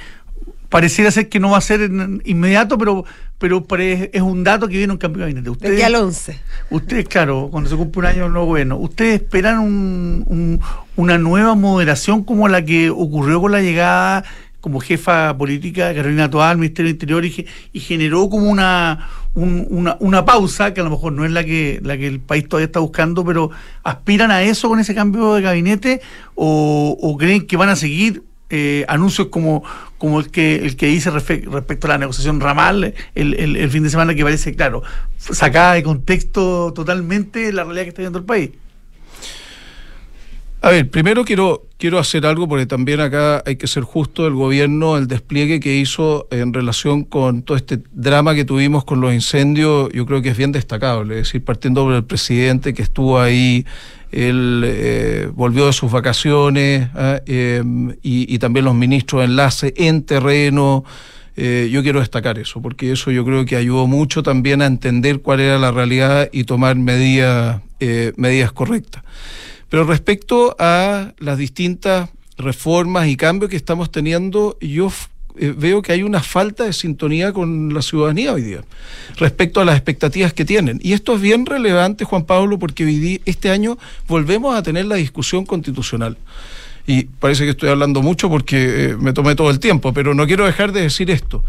pareciera 0.73 1.11
ser 1.11 1.29
que 1.29 1.39
no 1.39 1.51
va 1.51 1.59
a 1.59 1.61
ser 1.61 1.81
inmediato, 2.25 2.79
pero 2.79 3.05
pero 3.37 3.63
es 3.69 4.21
un 4.23 4.43
dato 4.43 4.67
que 4.67 4.77
viene 4.77 4.91
un 4.91 4.97
cambio 4.97 5.19
de 5.19 5.25
gabinete. 5.25 5.51
Ustedes, 5.51 5.73
Desde 5.73 5.85
al 5.85 5.95
11. 5.95 6.39
Ustedes, 6.71 7.07
claro, 7.07 7.49
cuando 7.51 7.69
se 7.69 7.75
cumple 7.75 7.99
un 7.99 8.05
año 8.07 8.29
no 8.29 8.47
bueno. 8.47 8.77
¿Ustedes 8.77 9.21
esperan 9.21 9.59
un, 9.59 10.59
una 10.95 11.17
nueva 11.19 11.53
moderación 11.53 12.23
como 12.23 12.47
la 12.47 12.65
que 12.65 12.89
ocurrió 12.89 13.39
con 13.39 13.51
la 13.51 13.61
llegada 13.61 14.23
como 14.61 14.79
jefa 14.79 15.37
política 15.37 15.89
de 15.89 15.95
Carolina 15.95 16.27
Toal 16.31 16.51
al 16.51 16.57
Ministerio 16.57 16.87
del 16.87 16.95
Interior 16.95 17.23
y, 17.25 17.79
generó 17.79 18.27
como 18.27 18.49
una, 18.49 19.07
una, 19.35 19.95
una, 19.99 20.25
pausa 20.25 20.73
que 20.73 20.81
a 20.81 20.83
lo 20.85 20.89
mejor 20.89 21.13
no 21.13 21.23
es 21.23 21.31
la 21.31 21.43
que, 21.43 21.81
la 21.83 21.97
que 21.97 22.07
el 22.07 22.19
país 22.19 22.47
todavía 22.49 22.65
está 22.65 22.79
buscando, 22.79 23.23
pero 23.23 23.51
¿aspiran 23.83 24.31
a 24.31 24.41
eso 24.41 24.69
con 24.69 24.79
ese 24.79 24.95
cambio 24.95 25.35
de 25.35 25.41
gabinete 25.43 26.01
o, 26.33 26.97
o 26.99 27.17
creen 27.17 27.45
que 27.45 27.57
van 27.57 27.69
a 27.69 27.75
seguir 27.75 28.23
eh, 28.49 28.85
anuncios 28.87 29.29
como, 29.29 29.63
como 29.97 30.19
el 30.19 30.29
que 30.29 30.57
el 30.57 30.75
que 30.75 30.89
hice 30.89 31.09
respecto 31.09 31.87
a 31.87 31.91
la 31.91 31.97
negociación 31.97 32.39
ramal 32.39 32.93
el, 33.15 33.33
el, 33.33 33.69
fin 33.69 33.83
de 33.83 33.89
semana 33.89 34.13
que 34.13 34.23
parece, 34.23 34.55
claro, 34.55 34.83
sacada 35.17 35.73
de 35.73 35.83
contexto 35.83 36.71
totalmente 36.73 37.51
la 37.51 37.63
realidad 37.63 37.83
que 37.83 37.89
está 37.89 38.01
viendo 38.01 38.19
el 38.19 38.25
país. 38.25 38.51
A 40.63 40.69
ver, 40.69 40.89
primero 40.89 41.25
quiero, 41.25 41.67
quiero 41.77 41.99
hacer 41.99 42.25
algo 42.25 42.47
porque 42.47 42.65
también 42.65 43.01
acá 43.01 43.43
hay 43.45 43.57
que 43.57 43.67
ser 43.67 43.83
justo 43.83 44.25
el 44.25 44.33
gobierno, 44.33 44.95
el 44.95 45.07
despliegue 45.07 45.59
que 45.59 45.75
hizo 45.75 46.25
en 46.31 46.53
relación 46.53 47.03
con 47.03 47.43
todo 47.43 47.57
este 47.57 47.79
drama 47.91 48.33
que 48.33 48.45
tuvimos 48.45 48.85
con 48.85 49.01
los 49.01 49.13
incendios, 49.13 49.89
yo 49.91 50.05
creo 50.05 50.21
que 50.21 50.29
es 50.29 50.37
bien 50.37 50.53
destacable. 50.53 51.15
Es 51.15 51.27
decir, 51.27 51.43
partiendo 51.43 51.83
por 51.83 51.93
el 51.93 52.05
presidente 52.05 52.73
que 52.73 52.81
estuvo 52.81 53.19
ahí 53.19 53.65
él 54.13 54.63
eh, 54.65 55.29
volvió 55.33 55.65
de 55.65 55.73
sus 55.73 55.91
vacaciones 55.91 56.87
¿ah? 56.93 57.19
em, 57.25 57.95
y, 58.03 58.37
también 58.37 58.65
los 58.65 58.75
ministros 58.75 59.21
de 59.21 59.25
enlace 59.25 59.73
en 59.75 60.03
terreno. 60.03 60.83
Eh, 61.35 61.69
yo 61.71 61.81
quiero 61.81 61.99
destacar 61.99 62.37
eso, 62.37 62.61
porque 62.61 62.91
eso 62.91 63.09
yo 63.09 63.25
creo 63.25 63.43
que 63.45 63.55
ayudó 63.55 63.87
mucho 63.87 64.21
también 64.21 64.61
a 64.61 64.67
entender 64.67 65.21
cuál 65.21 65.39
era 65.39 65.57
la 65.57 65.71
realidad 65.71 66.29
y 66.31 66.43
tomar 66.43 66.75
medidas, 66.75 67.61
eh, 67.79 68.13
medidas 68.15 68.51
correctas. 68.51 69.03
Pero 69.69 69.83
respecto 69.85 70.55
a 70.59 71.13
las 71.17 71.39
distintas 71.39 72.09
reformas 72.37 73.07
y 73.07 73.17
cambios 73.17 73.49
que 73.49 73.57
estamos 73.57 73.91
teniendo, 73.91 74.57
yo 74.61 74.91
eh, 75.37 75.53
veo 75.55 75.81
que 75.81 75.91
hay 75.91 76.03
una 76.03 76.21
falta 76.21 76.63
de 76.65 76.73
sintonía 76.73 77.33
con 77.33 77.73
la 77.73 77.81
ciudadanía 77.81 78.33
hoy 78.33 78.41
día 78.41 78.63
respecto 79.17 79.61
a 79.61 79.65
las 79.65 79.75
expectativas 79.75 80.33
que 80.33 80.45
tienen. 80.45 80.79
Y 80.83 80.93
esto 80.93 81.15
es 81.15 81.21
bien 81.21 81.45
relevante, 81.45 82.05
Juan 82.05 82.25
Pablo, 82.25 82.59
porque 82.59 83.21
este 83.25 83.49
año 83.49 83.77
volvemos 84.07 84.55
a 84.55 84.63
tener 84.63 84.85
la 84.85 84.95
discusión 84.95 85.45
constitucional. 85.45 86.17
Y 86.85 87.03
parece 87.03 87.45
que 87.45 87.51
estoy 87.51 87.69
hablando 87.69 88.01
mucho 88.01 88.29
porque 88.29 88.91
eh, 88.91 88.97
me 88.99 89.13
tomé 89.13 89.35
todo 89.35 89.49
el 89.49 89.59
tiempo, 89.59 89.93
pero 89.93 90.13
no 90.13 90.27
quiero 90.27 90.45
dejar 90.45 90.71
de 90.71 90.81
decir 90.81 91.09
esto. 91.09 91.43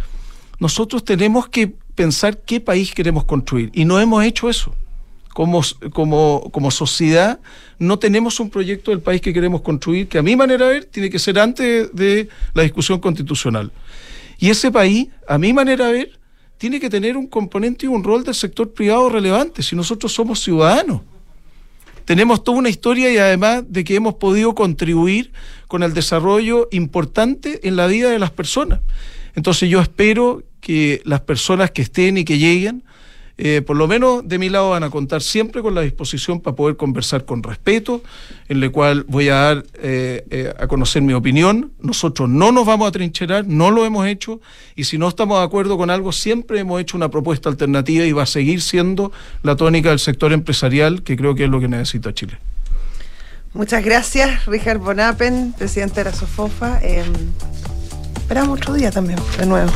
Nosotros 0.61 1.05
tenemos 1.05 1.49
que 1.49 1.73
pensar 1.95 2.39
qué 2.39 2.61
país 2.61 2.93
queremos 2.93 3.25
construir 3.25 3.71
y 3.73 3.85
no 3.85 4.01
hemos 4.01 4.25
hecho 4.25 4.49
eso 4.49 4.75
como, 5.35 5.63
como, 5.93 6.49
como 6.53 6.71
sociedad 6.71 7.41
no 7.79 7.99
tenemos 7.99 8.41
un 8.41 8.51
proyecto 8.51 8.91
del 8.91 9.01
país 9.01 9.21
que 9.21 9.35
queremos 9.35 9.61
construir, 9.61 10.09
que 10.09 10.19
a 10.19 10.23
mi 10.23 10.37
manera 10.37 10.67
de 10.67 10.73
ver 10.75 10.85
tiene 10.85 11.11
que 11.11 11.19
ser 11.19 11.39
antes 11.39 11.93
de 11.93 12.29
la 12.55 12.63
discusión 12.63 13.01
constitucional. 13.01 13.73
Y 14.45 14.51
ese 14.51 14.71
país, 14.71 15.09
a 15.27 15.39
mi 15.39 15.55
manera 15.55 15.87
de 15.87 15.93
ver, 15.95 16.21
tiene 16.59 16.79
que 16.79 16.91
tener 16.91 17.17
un 17.17 17.27
componente 17.27 17.87
y 17.87 17.89
un 17.89 18.05
rol 18.05 18.25
del 18.25 18.35
sector 18.35 18.75
privado 18.75 19.09
relevante, 19.09 19.63
si 19.63 19.75
nosotros 19.75 20.13
somos 20.13 20.39
ciudadanos. 20.43 21.01
Tenemos 22.05 22.45
toda 22.45 22.59
una 22.59 22.69
historia 22.69 23.11
y 23.11 23.17
además 23.17 23.65
de 23.67 23.85
que 23.85 23.95
hemos 23.95 24.17
podido 24.17 24.55
contribuir 24.55 25.33
con 25.67 25.83
el 25.83 25.95
desarrollo 25.95 26.69
importante 26.73 27.67
en 27.67 27.77
la 27.77 27.87
vida 27.87 28.11
de 28.11 28.19
las 28.19 28.33
personas. 28.33 28.81
Entonces 29.35 29.71
yo 29.71 29.81
espero 29.81 30.43
que 30.61 31.01
las 31.07 31.23
personas 31.23 31.71
que 31.71 31.81
estén 31.81 32.19
y 32.19 32.27
que 32.27 32.37
lleguen 32.37 32.85
eh, 33.37 33.63
por 33.63 33.77
lo 33.77 33.89
menos 33.89 34.27
de 34.29 34.39
mi 34.39 34.49
lado 34.49 34.71
van 34.71 34.85
a 34.85 34.91
contar 34.91 35.21
siempre 35.21 35.61
con 35.61 35.75
la 35.75 35.81
disposición 35.81 36.41
para 36.41 36.55
poder 36.55 36.77
conversar 36.77 37.25
con 37.25 37.43
respeto, 37.43 38.03
en 38.49 38.63
el 38.63 38.71
cual 38.71 39.05
voy 39.09 39.29
a 39.29 39.35
dar 39.35 39.65
eh, 39.75 40.25
eh, 40.31 40.55
a 40.57 40.69
conocer 40.69 41.03
mi 41.03 41.15
opinión. 41.15 41.73
Nosotros 41.81 42.29
no 42.29 42.53
nos 42.53 42.65
vamos 42.65 42.89
a 42.89 42.93
trincherar, 42.93 43.47
no 43.47 43.73
lo 43.73 43.85
hemos 43.85 44.07
hecho, 44.07 44.41
y 44.77 44.85
si 44.85 44.99
no 44.99 45.09
estamos 45.09 45.39
de 45.39 45.45
acuerdo 45.45 45.77
con 45.77 45.91
algo, 45.91 46.13
siempre 46.13 46.61
hemos 46.61 46.81
hecho 46.81 46.97
una 46.97 47.11
propuesta 47.11 47.49
alternativa 47.49 48.05
y 48.05 48.13
va 48.13 48.23
a 48.23 48.27
seguir 48.27 48.61
siendo 48.61 49.11
la 49.43 49.57
tónica 49.57 49.89
del 49.91 49.99
sector 49.99 50.33
empresarial, 50.33 51.03
que 51.03 51.17
creo 51.17 51.35
que 51.35 51.45
es 51.45 51.51
lo 51.51 51.61
que 51.61 51.69
necesita 51.69 52.15
Chile. 52.15 52.39
Muchas 53.53 53.85
gracias, 53.85 54.47
Richard 54.47 54.79
Bonapen, 54.79 55.55
presidente 55.57 56.03
de 56.03 56.11
la 56.11 56.13
SOFOFA. 56.13 56.81
Em, 56.83 57.13
esperamos 58.17 58.59
otro 58.59 58.75
día 58.75 58.91
también, 58.91 59.19
de 59.39 59.47
nuevo. 59.47 59.71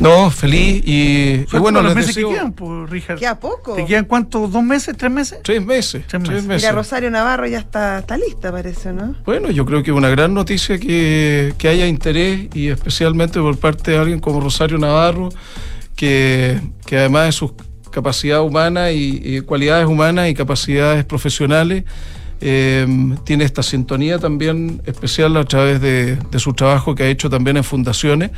No, 0.00 0.30
feliz 0.30 0.82
y, 0.84 1.44
bueno, 1.58 1.80
los 1.82 1.94
meses 1.94 2.16
que 2.16 2.24
quedan, 2.24 2.52
pues, 2.52 2.90
Richard. 2.90 3.18
¿Queda 3.18 3.38
poco? 3.38 3.74
¿Te 3.74 3.84
quedan 3.84 4.04
cuántos? 4.04 4.50
¿Dos 4.50 4.62
meses? 4.62 4.96
¿Tres 4.96 5.10
meses? 5.10 5.38
Tres 5.42 5.64
meses. 5.64 6.04
Tres 6.06 6.22
meses. 6.22 6.62
Mira, 6.62 6.72
Rosario 6.72 7.10
Navarro 7.10 7.46
ya 7.46 7.58
está, 7.58 8.00
está 8.00 8.16
lista, 8.16 8.50
parece, 8.50 8.92
¿no? 8.92 9.14
Bueno, 9.24 9.50
yo 9.50 9.64
creo 9.64 9.82
que 9.82 9.90
es 9.90 9.96
una 9.96 10.08
gran 10.08 10.34
noticia 10.34 10.78
que, 10.78 11.54
que 11.56 11.68
haya 11.68 11.86
interés 11.86 12.48
y 12.54 12.68
especialmente 12.68 13.38
por 13.40 13.56
parte 13.58 13.92
de 13.92 13.98
alguien 13.98 14.18
como 14.18 14.40
Rosario 14.40 14.78
Navarro, 14.78 15.28
que, 15.94 16.60
que 16.84 16.98
además 16.98 17.26
de 17.26 17.32
sus 17.32 17.52
capacidades 17.90 18.44
humanas 18.44 18.90
y, 18.94 19.40
cualidades 19.42 19.86
humanas 19.86 20.28
y 20.28 20.34
capacidades 20.34 21.04
profesionales, 21.04 21.84
eh, 22.40 22.86
tiene 23.24 23.44
esta 23.44 23.62
sintonía 23.62 24.18
también 24.18 24.82
especial 24.84 25.36
a 25.36 25.44
través 25.44 25.80
de, 25.80 26.16
de 26.16 26.38
su 26.40 26.54
trabajo 26.54 26.96
que 26.96 27.04
ha 27.04 27.08
hecho 27.08 27.30
también 27.30 27.56
en 27.56 27.62
fundaciones 27.62 28.32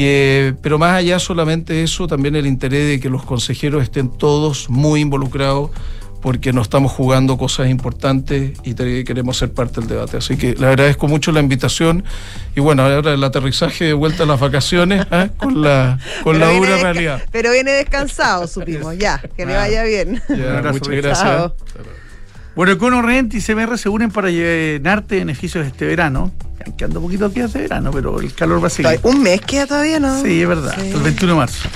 eh, 0.00 0.54
pero 0.62 0.78
más 0.78 0.94
allá 0.94 1.18
solamente 1.18 1.82
eso, 1.82 2.06
también 2.06 2.36
el 2.36 2.46
interés 2.46 2.86
de 2.86 3.00
que 3.00 3.10
los 3.10 3.24
consejeros 3.24 3.82
estén 3.82 4.10
todos 4.10 4.70
muy 4.70 5.00
involucrados 5.00 5.70
porque 6.20 6.52
nos 6.52 6.66
estamos 6.66 6.92
jugando 6.92 7.38
cosas 7.38 7.68
importantes 7.68 8.52
y 8.64 8.74
queremos 9.04 9.36
ser 9.36 9.52
parte 9.52 9.80
del 9.80 9.88
debate. 9.88 10.16
Así 10.16 10.36
que 10.36 10.54
le 10.54 10.66
agradezco 10.66 11.08
mucho 11.08 11.32
la 11.32 11.40
invitación 11.40 12.04
y 12.56 12.60
bueno, 12.60 12.82
ahora 12.84 13.14
el 13.14 13.22
aterrizaje 13.22 13.86
de 13.86 13.92
vuelta 13.92 14.24
a 14.24 14.26
las 14.26 14.40
vacaciones 14.40 15.06
¿eh? 15.10 15.30
con 15.36 15.62
la, 15.62 15.98
con 16.22 16.38
la 16.38 16.50
dura 16.50 16.76
realidad. 16.76 17.22
Pero 17.30 17.52
viene 17.52 17.72
descansado, 17.72 18.46
supimos, 18.46 18.96
ya, 18.98 19.20
que 19.36 19.46
le 19.46 19.54
vaya 19.54 19.82
bien. 19.84 20.22
muchas 20.28 20.88
gracias. 20.88 21.52
Bueno, 22.58 22.72
Econo 22.72 23.02
Rent 23.02 23.32
y 23.34 23.40
CMR 23.40 23.78
se 23.78 23.88
unen 23.88 24.10
para 24.10 24.30
llenarte 24.30 25.18
beneficios 25.18 25.64
este 25.64 25.86
verano. 25.86 26.32
Quedando 26.76 27.00
poquitos 27.00 27.32
días 27.32 27.52
de 27.52 27.60
verano, 27.60 27.92
pero 27.92 28.20
el 28.20 28.34
calor 28.34 28.60
va 28.60 28.66
a 28.66 28.70
seguir. 28.70 28.98
Un 29.04 29.22
mes 29.22 29.40
queda 29.42 29.68
todavía, 29.68 30.00
¿no? 30.00 30.20
Sí, 30.20 30.42
es 30.42 30.48
verdad, 30.48 30.76
el 30.76 31.00
21 31.00 31.34
de 31.34 31.38
marzo. 31.38 31.68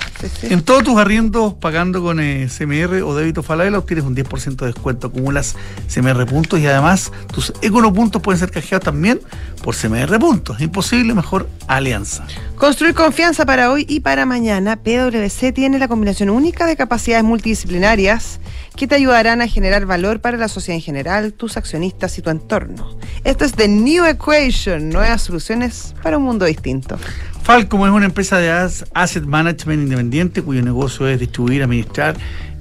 En 0.43 0.63
todos 0.63 0.83
tus 0.83 0.99
arriendos 0.99 1.55
pagando 1.55 2.03
con 2.03 2.19
eh, 2.19 2.49
CMR 2.49 3.01
o 3.03 3.15
débito 3.15 3.45
Falabella 3.45 3.79
obtienes 3.79 4.05
un 4.05 4.17
10% 4.17 4.57
de 4.57 4.67
descuento, 4.67 5.07
acumulas 5.07 5.55
CMR 5.87 6.27
puntos 6.27 6.59
y 6.59 6.67
además 6.67 7.13
tus 7.33 7.53
Econo 7.63 7.93
puntos 7.93 8.21
pueden 8.21 8.41
ser 8.41 8.51
canjeados 8.51 8.85
también 8.85 9.21
por 9.63 9.77
CMR 9.77 10.19
puntos. 10.19 10.61
Imposible 10.61 11.15
mejor 11.15 11.49
alianza. 11.69 12.27
Construir 12.63 12.95
confianza 12.95 13.45
para 13.45 13.73
hoy 13.73 13.85
y 13.89 13.99
para 13.99 14.25
mañana. 14.25 14.77
PwC 14.77 15.51
tiene 15.53 15.81
la 15.81 15.89
combinación 15.89 16.31
única 16.31 16.65
de 16.65 16.77
capacidades 16.77 17.25
multidisciplinarias 17.25 18.39
que 18.77 18.87
te 18.87 18.95
ayudarán 18.95 19.43
a 19.43 19.49
generar 19.49 19.85
valor 19.85 20.21
para 20.21 20.37
la 20.37 20.47
sociedad 20.47 20.77
en 20.77 20.81
general, 20.81 21.33
tus 21.33 21.57
accionistas 21.57 22.17
y 22.19 22.23
tu 22.23 22.31
entorno. 22.31 22.97
Esto 23.25 23.45
es 23.45 23.55
The 23.55 23.67
New 23.67 24.05
Equation, 24.05 24.91
nuevas 24.91 25.23
soluciones 25.23 25.93
para 26.05 26.19
un 26.19 26.23
mundo 26.23 26.45
distinto. 26.45 27.01
Falcom 27.43 27.85
es 27.85 27.91
una 27.91 28.07
empresa 28.07 28.39
de 28.39 28.53
asset 28.95 29.25
management 29.25 29.83
independiente 29.83 30.41
cuyo 30.41 30.63
negocio 30.63 31.09
es 31.09 31.19
distribuir, 31.19 31.65
administrar 31.65 32.15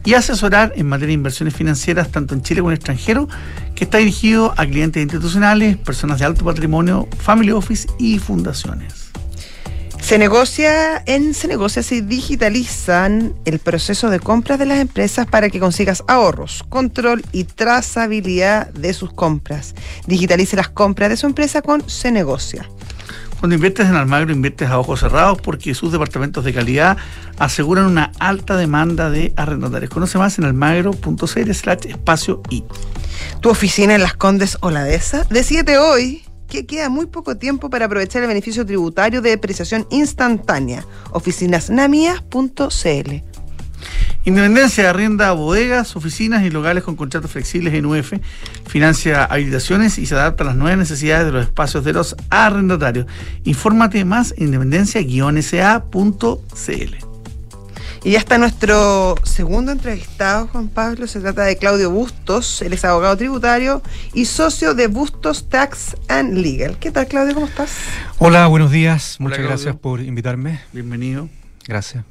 y 0.03 0.15
asesorar 0.15 0.73
en 0.77 0.87
materia 0.87 1.09
de 1.09 1.13
inversiones 1.13 1.53
financieras 1.53 2.09
tanto 2.09 2.33
en 2.33 2.41
Chile 2.41 2.61
como 2.61 2.71
en 2.71 2.77
extranjero, 2.77 3.29
que 3.75 3.83
está 3.83 3.99
dirigido 3.99 4.55
a 4.57 4.65
clientes 4.65 4.99
institucionales, 4.99 5.77
personas 5.77 6.17
de 6.17 6.25
alto 6.25 6.43
patrimonio, 6.43 7.07
family 7.19 7.51
office 7.51 7.87
y 7.99 8.17
fundaciones. 8.17 9.00
Se 10.01 10.17
negocia, 10.17 11.01
en 11.05 11.33
Se 11.33 11.47
negocia 11.47 11.83
se 11.83 12.01
digitalizan 12.01 13.33
el 13.45 13.59
proceso 13.59 14.09
de 14.09 14.19
compras 14.19 14.59
de 14.59 14.65
las 14.65 14.79
empresas 14.79 15.25
para 15.25 15.49
que 15.49 15.59
consigas 15.59 16.03
ahorros, 16.07 16.65
control 16.67 17.23
y 17.31 17.45
trazabilidad 17.45 18.69
de 18.73 18.93
sus 18.93 19.13
compras. 19.13 19.73
Digitalice 20.07 20.57
las 20.57 20.69
compras 20.69 21.09
de 21.11 21.17
su 21.17 21.27
empresa 21.27 21.61
con 21.61 21.87
Se 21.87 22.11
negocia. 22.11 22.67
Cuando 23.39 23.55
inviertes 23.55 23.87
en 23.87 23.95
Almagro, 23.95 24.33
inviertes 24.33 24.69
a 24.69 24.79
ojos 24.79 24.99
cerrados 24.99 25.39
porque 25.41 25.73
sus 25.73 25.91
departamentos 25.91 26.43
de 26.43 26.53
calidad 26.53 26.97
aseguran 27.39 27.85
una 27.85 28.11
alta 28.19 28.57
demanda 28.57 29.09
de 29.09 29.33
arrendatarios. 29.37 29.91
Conoce 29.91 30.17
más 30.17 30.37
en 30.37 30.45
almagro.cl 30.45 31.51
slash 31.53 31.87
espacio 31.87 32.41
y. 32.49 32.63
Tu 33.39 33.49
oficina 33.49 33.95
en 33.95 34.01
Las 34.01 34.15
Condes 34.15 34.57
o 34.61 34.71
la 34.71 34.83
Dehesa. 34.83 35.25
Decídete 35.29 35.77
hoy 35.77 36.23
que 36.51 36.65
queda 36.65 36.89
muy 36.89 37.05
poco 37.05 37.37
tiempo 37.37 37.69
para 37.69 37.85
aprovechar 37.85 38.21
el 38.21 38.27
beneficio 38.27 38.65
tributario 38.65 39.21
de 39.21 39.29
depreciación 39.31 39.87
instantánea. 39.89 40.85
Oficinasnamías.cl 41.11 43.23
Independencia 44.25 44.89
arrienda 44.89 45.31
bodegas, 45.31 45.95
oficinas 45.95 46.43
y 46.43 46.51
locales 46.51 46.83
con 46.83 46.95
contratos 46.95 47.31
flexibles 47.31 47.73
en 47.73 47.87
UF, 47.87 48.13
financia 48.67 49.25
habilitaciones 49.25 49.97
y 49.97 50.05
se 50.05 50.13
adapta 50.13 50.43
a 50.43 50.47
las 50.47 50.57
nuevas 50.57 50.77
necesidades 50.77 51.25
de 51.25 51.31
los 51.31 51.43
espacios 51.43 51.83
de 51.83 51.93
los 51.93 52.15
arrendatarios. 52.29 53.07
Infórmate 53.45 54.05
más 54.05 54.35
en 54.37 54.53
independencia-sa.cl. 54.53 57.10
Y 58.03 58.11
ya 58.11 58.17
está 58.17 58.39
nuestro 58.39 59.15
segundo 59.23 59.71
entrevistado, 59.71 60.47
Juan 60.47 60.69
Pablo. 60.69 61.05
Se 61.05 61.19
trata 61.19 61.43
de 61.43 61.57
Claudio 61.57 61.91
Bustos. 61.91 62.63
Él 62.63 62.73
es 62.73 62.83
abogado 62.83 63.15
tributario 63.15 63.83
y 64.13 64.25
socio 64.25 64.73
de 64.73 64.87
Bustos 64.87 65.49
Tax 65.49 65.95
and 66.07 66.33
Legal. 66.37 66.77
¿Qué 66.79 66.89
tal, 66.89 67.07
Claudio? 67.07 67.35
¿Cómo 67.35 67.45
estás? 67.45 67.71
Hola, 68.17 68.47
buenos 68.47 68.71
días. 68.71 69.17
Muchas 69.19 69.39
gracias 69.39 69.75
por 69.75 70.01
invitarme. 70.01 70.61
Bienvenido. 70.73 71.29
Gracias. 71.67 72.03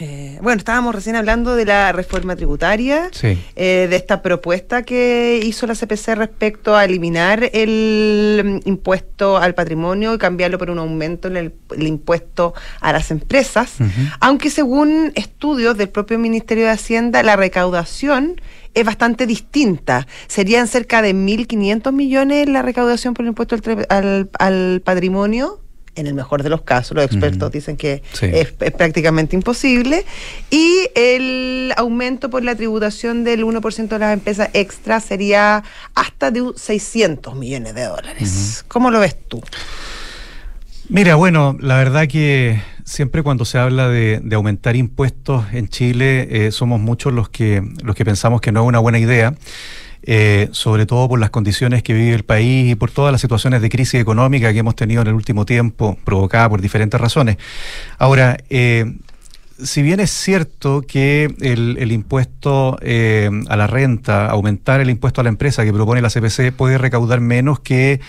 Eh, 0.00 0.38
bueno, 0.42 0.58
estábamos 0.58 0.94
recién 0.94 1.16
hablando 1.16 1.54
de 1.56 1.64
la 1.64 1.92
reforma 1.92 2.36
tributaria, 2.36 3.10
eh, 3.22 3.86
de 3.90 3.96
esta 3.96 4.22
propuesta 4.22 4.82
que 4.82 5.40
hizo 5.42 5.66
la 5.66 5.74
CPC 5.74 6.14
respecto 6.14 6.76
a 6.76 6.84
eliminar 6.84 7.50
el 7.52 8.60
mm, 8.64 8.68
impuesto 8.68 9.36
al 9.36 9.54
patrimonio 9.54 10.14
y 10.14 10.18
cambiarlo 10.18 10.58
por 10.58 10.70
un 10.70 10.78
aumento 10.78 11.28
en 11.28 11.36
el, 11.36 11.52
impuesto 11.86 12.54
a 12.80 12.92
las 12.92 13.10
empresas, 13.10 13.76
aunque 14.20 14.50
según 14.50 15.12
estudios 15.14 15.76
del 15.76 15.88
propio 15.88 16.18
Ministerio 16.18 16.64
de 16.64 16.70
Hacienda, 16.70 17.22
la 17.22 17.36
recaudación 17.36 18.40
es 18.74 18.84
bastante 18.84 19.26
distinta. 19.26 20.06
Serían 20.28 20.68
cerca 20.68 21.02
de 21.02 21.14
1.500 21.14 21.92
millones 21.92 22.48
la 22.48 22.62
recaudación 22.62 23.14
por 23.14 23.24
el 23.24 23.30
impuesto 23.30 23.56
al 23.88 24.80
patrimonio 24.84 25.60
en 25.98 26.06
el 26.06 26.14
mejor 26.14 26.42
de 26.42 26.48
los 26.48 26.62
casos, 26.62 26.94
los 26.94 27.04
expertos 27.04 27.50
dicen 27.50 27.76
que 27.76 28.02
es, 28.22 28.52
prácticamente 28.52 29.34
imposible, 29.36 30.04
y 30.50 30.88
el 30.94 31.72
aumento 31.76 32.30
por 32.30 32.44
la 32.44 32.54
tributación 32.54 33.24
del 33.24 33.44
1% 33.44 33.88
de 33.88 33.98
las 33.98 34.14
empresas 34.14 34.50
extra 34.52 35.00
sería 35.00 35.64
hasta 35.94 36.30
de 36.30 36.52
600 36.54 37.34
millones 37.34 37.74
de 37.74 37.84
dólares. 37.84 38.64
¿Cómo 38.68 38.90
lo 38.90 39.00
ves 39.00 39.16
tú? 39.28 39.42
Mira, 40.88 41.16
bueno, 41.16 41.56
la 41.60 41.76
verdad 41.76 42.06
que 42.08 42.62
siempre 42.84 43.22
cuando 43.22 43.44
se 43.44 43.58
habla 43.58 43.88
de, 43.88 44.22
aumentar 44.32 44.76
impuestos 44.76 45.44
en 45.52 45.68
Chile, 45.68 46.46
eh, 46.46 46.52
somos 46.52 46.80
muchos 46.80 47.12
los 47.12 47.28
que, 47.28 47.62
los 47.82 47.94
que 47.94 48.04
pensamos 48.04 48.40
que 48.40 48.52
no 48.52 48.62
es 48.62 48.66
una 48.66 48.78
buena 48.78 48.98
idea. 48.98 49.34
Eh, 50.02 50.48
sobre 50.52 50.86
todo 50.86 51.08
por 51.08 51.18
las 51.18 51.30
condiciones 51.30 51.82
que 51.82 51.92
vive 51.92 52.14
el 52.14 52.24
país 52.24 52.72
y 52.72 52.74
por 52.74 52.90
todas 52.90 53.12
las 53.12 53.20
situaciones 53.20 53.60
de 53.60 53.68
crisis 53.68 54.00
económica 54.00 54.52
que 54.52 54.60
hemos 54.60 54.76
tenido 54.76 55.02
en 55.02 55.08
el 55.08 55.14
último 55.14 55.44
tiempo, 55.44 55.98
provocada 56.04 56.48
por 56.48 56.60
diferentes 56.60 57.00
razones. 57.00 57.36
Ahora, 57.98 58.38
eh, 58.48 58.94
si 59.62 59.82
bien 59.82 60.00
es 60.00 60.10
cierto 60.10 60.82
que 60.82 61.34
el, 61.40 61.92
impuesto 61.92 62.78
eh, 62.80 63.28
a 63.48 63.56
la 63.56 63.66
renta, 63.66 64.26
aumentar 64.26 64.80
el 64.80 64.88
impuesto 64.88 65.20
a 65.20 65.24
la 65.24 65.30
empresa 65.30 65.64
que 65.64 65.72
propone 65.72 66.00
la 66.00 66.10
CPC 66.10 66.52
puede 66.52 66.78
recaudar 66.78 67.20
menos 67.20 67.60
que 67.60 68.00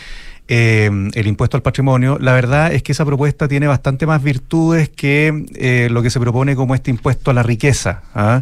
el 0.48 1.28
impuesto 1.28 1.58
al 1.58 1.62
patrimonio, 1.62 2.18
la 2.20 2.34
verdad 2.34 2.74
es 2.74 2.82
que 2.82 2.92
esa 2.92 3.06
propuesta 3.06 3.48
tiene 3.48 3.68
bastante 3.68 4.08
más 4.08 4.24
virtudes 4.24 4.90
que 4.90 5.88
lo 5.92 6.02
que 6.02 6.10
se 6.10 6.20
propone 6.20 6.56
como 6.56 6.74
este 6.74 6.90
impuesto 6.90 7.30
a 7.30 7.36
la 7.36 7.44
riqueza. 7.44 8.02
¿ah? 8.16 8.42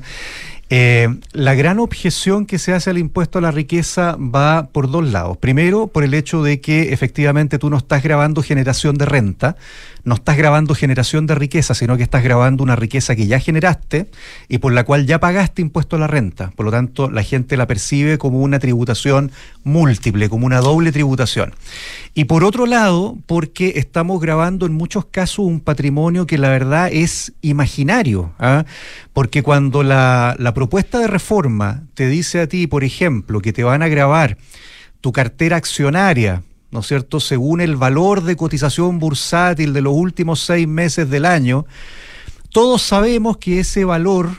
La 0.69 1.55
gran 1.55 1.79
objeción 1.79 2.45
que 2.45 2.59
se 2.59 2.73
hace 2.73 2.89
al 2.89 2.97
impuesto 2.97 3.39
a 3.39 3.41
la 3.41 3.51
riqueza 3.51 4.17
va 4.17 4.67
por 4.71 4.91
dos 4.91 5.07
lados. 5.09 5.37
Primero, 5.37 5.87
por 5.87 6.03
el 6.03 6.13
hecho 6.13 6.43
de 6.43 6.59
que 6.59 6.93
efectivamente 6.93 7.57
tú 7.57 7.69
no 7.69 7.77
estás 7.77 8.03
grabando 8.03 8.43
generación 8.43 8.97
de 8.97 9.05
renta, 9.05 9.55
no 10.07 10.15
estás 10.15 10.37
grabando 10.37 10.73
generación 10.73 11.27
de 11.27 11.35
riqueza, 11.35 11.73
sino 11.73 11.97
que 11.97 12.03
estás 12.03 12.23
grabando 12.23 12.63
una 12.63 12.77
riqueza 12.77 13.15
que 13.15 13.27
ya 13.27 13.39
generaste 13.39 14.09
y 14.47 14.59
por 14.59 14.71
la 14.71 14.85
cual 14.85 15.05
ya 15.05 15.19
pagaste 15.19 15.61
impuesto 15.61 15.97
a 15.97 15.99
la 15.99 16.07
renta. 16.07 16.51
Por 16.55 16.65
lo 16.65 16.71
tanto, 16.71 17.09
la 17.09 17.23
gente 17.23 17.57
la 17.57 17.67
percibe 17.67 18.17
como 18.17 18.39
una 18.39 18.59
tributación 18.59 19.31
múltiple, 19.65 20.29
como 20.29 20.45
una 20.45 20.61
doble 20.61 20.93
tributación. 20.93 21.53
Y 22.13 22.25
por 22.25 22.45
otro 22.45 22.65
lado, 22.65 23.17
porque 23.25 23.73
estamos 23.75 24.21
grabando 24.21 24.65
en 24.65 24.73
muchos 24.73 25.05
casos 25.05 25.39
un 25.39 25.59
patrimonio 25.59 26.25
que 26.25 26.37
la 26.37 26.49
verdad 26.49 26.89
es 26.91 27.33
imaginario. 27.41 28.31
¿ah? 28.39 28.63
Porque 29.17 29.41
cuando 29.41 29.81
la, 29.81 30.35
la 30.37 30.53
propuesta 30.53 30.99
de 30.99 31.07
reforma 31.07 31.85
te 31.95 32.07
dice 32.07 32.39
a 32.39 32.47
ti, 32.47 32.67
por 32.67 32.83
ejemplo, 32.83 33.41
que 33.41 33.51
te 33.51 33.63
van 33.63 33.81
a 33.81 33.87
grabar 33.87 34.37
tu 35.01 35.11
cartera 35.11 35.57
accionaria, 35.57 36.43
¿no 36.69 36.81
es 36.81 36.87
cierto?, 36.87 37.19
según 37.19 37.59
el 37.59 37.77
valor 37.77 38.21
de 38.21 38.35
cotización 38.35 38.99
bursátil 38.99 39.73
de 39.73 39.81
los 39.81 39.95
últimos 39.95 40.41
seis 40.41 40.67
meses 40.67 41.09
del 41.09 41.25
año, 41.25 41.65
todos 42.51 42.83
sabemos 42.83 43.37
que 43.37 43.59
ese 43.59 43.85
valor 43.85 44.29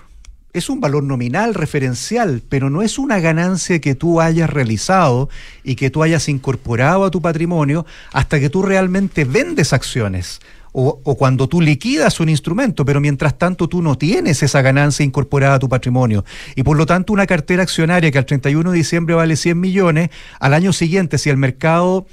es 0.53 0.71
un 0.71 0.81
valor 0.81 1.03
nominal, 1.03 1.55
referencial, 1.55 2.41
pero 2.49 2.71
no 2.71 2.83
es 2.83 3.01
una 3.01 3.19
ganancia 3.19 3.81
que 3.81 3.97
tú 3.97 4.21
hayas 4.21 4.49
realizado 4.49 5.29
y 5.65 5.75
que 5.75 5.91
tú 5.91 6.05
hayas 6.05 6.29
incorporado 6.29 7.05
a 7.05 7.11
tu 7.11 7.21
patrimonio 7.21 7.85
hasta 8.13 8.39
que 8.39 8.49
tú 8.49 8.63
realmente 8.63 9.25
vendes 9.25 9.73
acciones 9.73 10.39
o, 10.73 11.17
cuando 11.17 11.49
tú 11.49 11.61
liquidas 11.61 12.21
un 12.21 12.29
instrumento, 12.29 12.85
pero 12.85 13.01
mientras 13.01 13.39
tanto 13.39 13.69
tú 13.69 13.83
no 13.83 13.97
tienes 13.97 14.43
esa 14.43 14.63
ganancia 14.63 15.05
incorporada 15.05 15.55
a 15.55 15.59
tu 15.59 15.69
patrimonio. 15.69 16.25
Y 16.55 16.63
por 16.63 16.77
lo 16.77 16.87
tanto 16.87 17.13
una 17.13 17.27
cartera 17.27 17.63
accionaria 17.63 18.11
que 18.11 18.19
al 18.19 18.27
31 18.27 18.71
de 18.71 18.77
diciembre 18.77 19.15
vale 19.15 19.37
100 19.37 19.59
millones, 19.59 20.11
al 20.41 20.55
año 20.55 20.73
siguiente, 20.73 21.19
si 21.19 21.31
el 21.31 21.37
mercado 21.37 22.07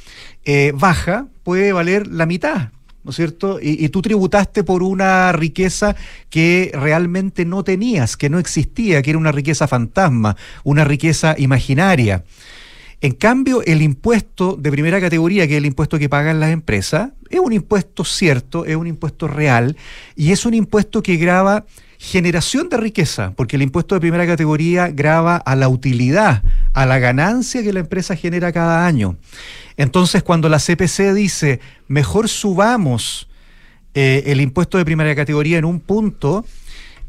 eh, 0.45 0.71
baja, 0.75 1.27
puede 1.43 1.73
valer 1.73 2.07
la 2.07 2.25
mitad. 2.25 2.69
¿No 3.03 3.11
es 3.11 3.17
cierto? 3.17 3.59
Y, 3.61 3.85
y 3.85 3.89
tú 3.89 4.01
tributaste 4.01 4.63
por 4.63 4.81
una 4.81 5.31
riqueza 5.31 5.95
que 6.31 6.71
realmente 6.73 7.45
no 7.45 7.63
tenías, 7.63 8.17
que 8.17 8.31
no 8.31 8.39
existía, 8.39 9.03
que 9.03 9.11
era 9.11 9.19
una 9.19 9.31
riqueza 9.31 9.67
fantasma, 9.67 10.35
una 10.63 10.85
riqueza 10.85 11.35
imaginaria. 11.37 12.23
En 13.05 13.11
cambio, 13.11 13.61
el 13.65 13.83
impuesto 13.83 14.57
de 14.59 14.71
primera 14.71 14.99
categoría, 14.99 15.47
que 15.47 15.53
es 15.53 15.57
el 15.59 15.67
impuesto 15.67 15.99
que 15.99 16.09
pagan 16.09 16.39
las 16.39 16.49
empresas, 16.49 17.11
es 17.29 17.39
un 17.39 17.53
impuesto 17.53 18.03
cierto, 18.03 18.65
es 18.65 18.75
un 18.75 18.87
impuesto 18.87 19.27
real 19.27 19.77
y 20.15 20.31
es 20.31 20.43
un 20.43 20.55
impuesto 20.55 21.03
que 21.03 21.15
grava 21.17 21.65
generación 21.99 22.67
de 22.67 22.77
riqueza, 22.77 23.31
porque 23.35 23.57
el 23.57 23.61
impuesto 23.61 23.93
de 23.93 24.01
primera 24.01 24.25
categoría 24.25 24.87
grava 24.87 25.35
a 25.37 25.55
la 25.55 25.69
utilidad, 25.69 26.41
a 26.73 26.87
la 26.87 26.97
ganancia 26.97 27.61
que 27.61 27.73
la 27.73 27.81
empresa 27.81 28.15
genera 28.15 28.51
cada 28.51 28.87
año. 28.87 29.17
Entonces, 29.77 30.23
cuando 30.23 30.49
la 30.49 30.57
CPC 30.57 31.13
dice, 31.13 31.59
mejor 31.87 32.27
subamos 32.27 33.29
eh, 33.93 34.23
el 34.25 34.41
impuesto 34.41 34.79
de 34.79 34.85
primera 34.85 35.13
categoría 35.13 35.59
en 35.59 35.65
un 35.65 35.79
punto, 35.79 36.43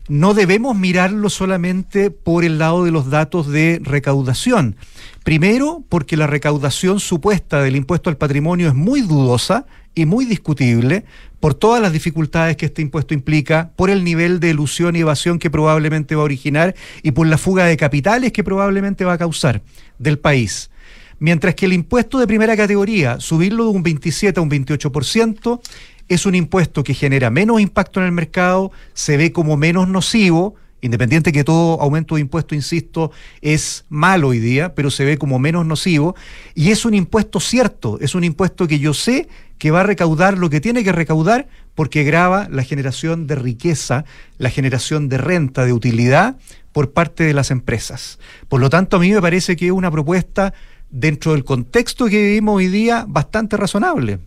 no 0.09 0.35
debemos 0.35 0.77
mirarlo 0.77 1.31
solamente 1.31 2.11
por 2.11 2.45
el 2.45 2.59
lado 2.59 2.85
de 2.85 2.91
los 2.91 3.11
datos 3.11 3.49
de 3.49 3.81
recaudación. 3.83 4.77
Primero, 5.25 5.83
porque 5.89 6.17
la 6.17 6.27
recaudación 6.27 7.01
supuesta 7.01 7.63
del 7.63 7.77
impuesto 7.77 8.11
al 8.11 8.17
patrimonio 8.17 8.69
es 8.69 8.75
muy 8.75 9.01
dudosa 9.01 9.67
y 9.95 10.07
muy 10.07 10.25
discutible 10.25 11.05
por 11.41 11.55
todas 11.55 11.83
las 11.83 11.93
dificultades 11.93 12.57
que 12.57 12.67
este 12.67 12.83
impuesto 12.83 13.15
implica, 13.15 13.71
por 13.77 13.91
el 13.91 14.05
nivel 14.05 14.41
de 14.41 14.51
ilusión 14.51 14.97
y 14.97 15.01
evasión 15.01 15.39
que 15.39 15.51
probablemente 15.51 16.15
va 16.15 16.23
a 16.23 16.25
originar 16.25 16.75
y 17.03 17.13
por 17.13 17.27
la 17.27 17.39
fuga 17.39 17.65
de 17.65 17.77
capitales 17.77 18.33
que 18.33 18.45
probablemente 18.45 19.05
va 19.05 19.15
a 19.15 19.19
causar 19.19 19.63
del 19.99 20.19
país. 20.19 20.71
Mientras 21.19 21.55
que 21.55 21.67
el 21.67 21.73
impuesto 21.73 22.19
de 22.19 22.27
primera 22.27 22.57
categoría, 22.57 23.21
subirlo 23.21 23.65
de 23.65 23.71
un 23.71 23.83
27 23.83 24.39
a 24.39 24.43
un 24.43 24.51
28%, 24.51 25.61
es 26.09 26.27
un 26.27 26.35
impuesto 26.35 26.85
que 26.85 26.95
genera 26.95 27.31
menos 27.31 27.61
impacto 27.61 28.01
en 28.01 28.07
el 28.07 28.13
mercado, 28.13 28.73
se 28.95 29.17
ve 29.17 29.33
como 29.33 29.57
menos 29.57 29.89
nocivo, 29.89 30.55
independiente 30.81 31.33
que 31.33 31.45
todo 31.45 31.81
aumento 31.81 32.15
de 32.15 32.21
impuesto, 32.21 32.55
insisto, 32.55 33.11
es 33.41 33.85
malo 33.89 34.29
hoy 34.29 34.39
día, 34.39 34.75
pero 34.75 34.91
se 34.91 35.05
ve 35.05 35.19
como 35.19 35.39
menos 35.39 35.67
nocivo, 35.67 36.15
y 36.55 36.71
es 36.71 36.85
un 36.85 36.95
impuesto 36.95 37.41
cierto, 37.41 37.99
es 38.01 38.15
un 38.15 38.25
impuesto 38.25 38.69
que 38.69 38.79
yo 38.79 38.95
sé 38.95 39.29
que 39.59 39.71
va 39.71 39.81
a 39.81 39.85
recaudar 39.85 40.37
lo 40.39 40.51
que 40.51 40.61
tiene 40.61 40.85
que 40.85 40.93
recaudar 40.93 41.49
porque 41.75 42.05
grava 42.05 42.49
la 42.51 42.63
generación 42.63 43.27
de 43.27 43.37
riqueza, 43.37 44.05
la 44.39 44.51
generación 44.51 45.09
de 45.09 45.19
renta, 45.19 45.65
de 45.65 45.73
utilidad 45.73 46.37
por 46.73 46.93
parte 46.93 47.25
de 47.25 47.33
las 47.33 47.51
empresas. 47.51 48.19
Por 48.49 48.61
lo 48.61 48.69
tanto, 48.69 48.97
a 48.97 49.01
mí 49.01 49.11
me 49.13 49.21
parece 49.23 49.57
que 49.57 49.67
es 49.67 49.73
una 49.73 49.91
propuesta 49.91 50.53
dentro 50.91 51.33
del 51.33 51.45
contexto 51.45 52.07
que 52.07 52.23
vivimos 52.23 52.57
hoy 52.57 52.69
día 52.69 53.07
bastante 53.09 53.57
razonable. 53.57 54.19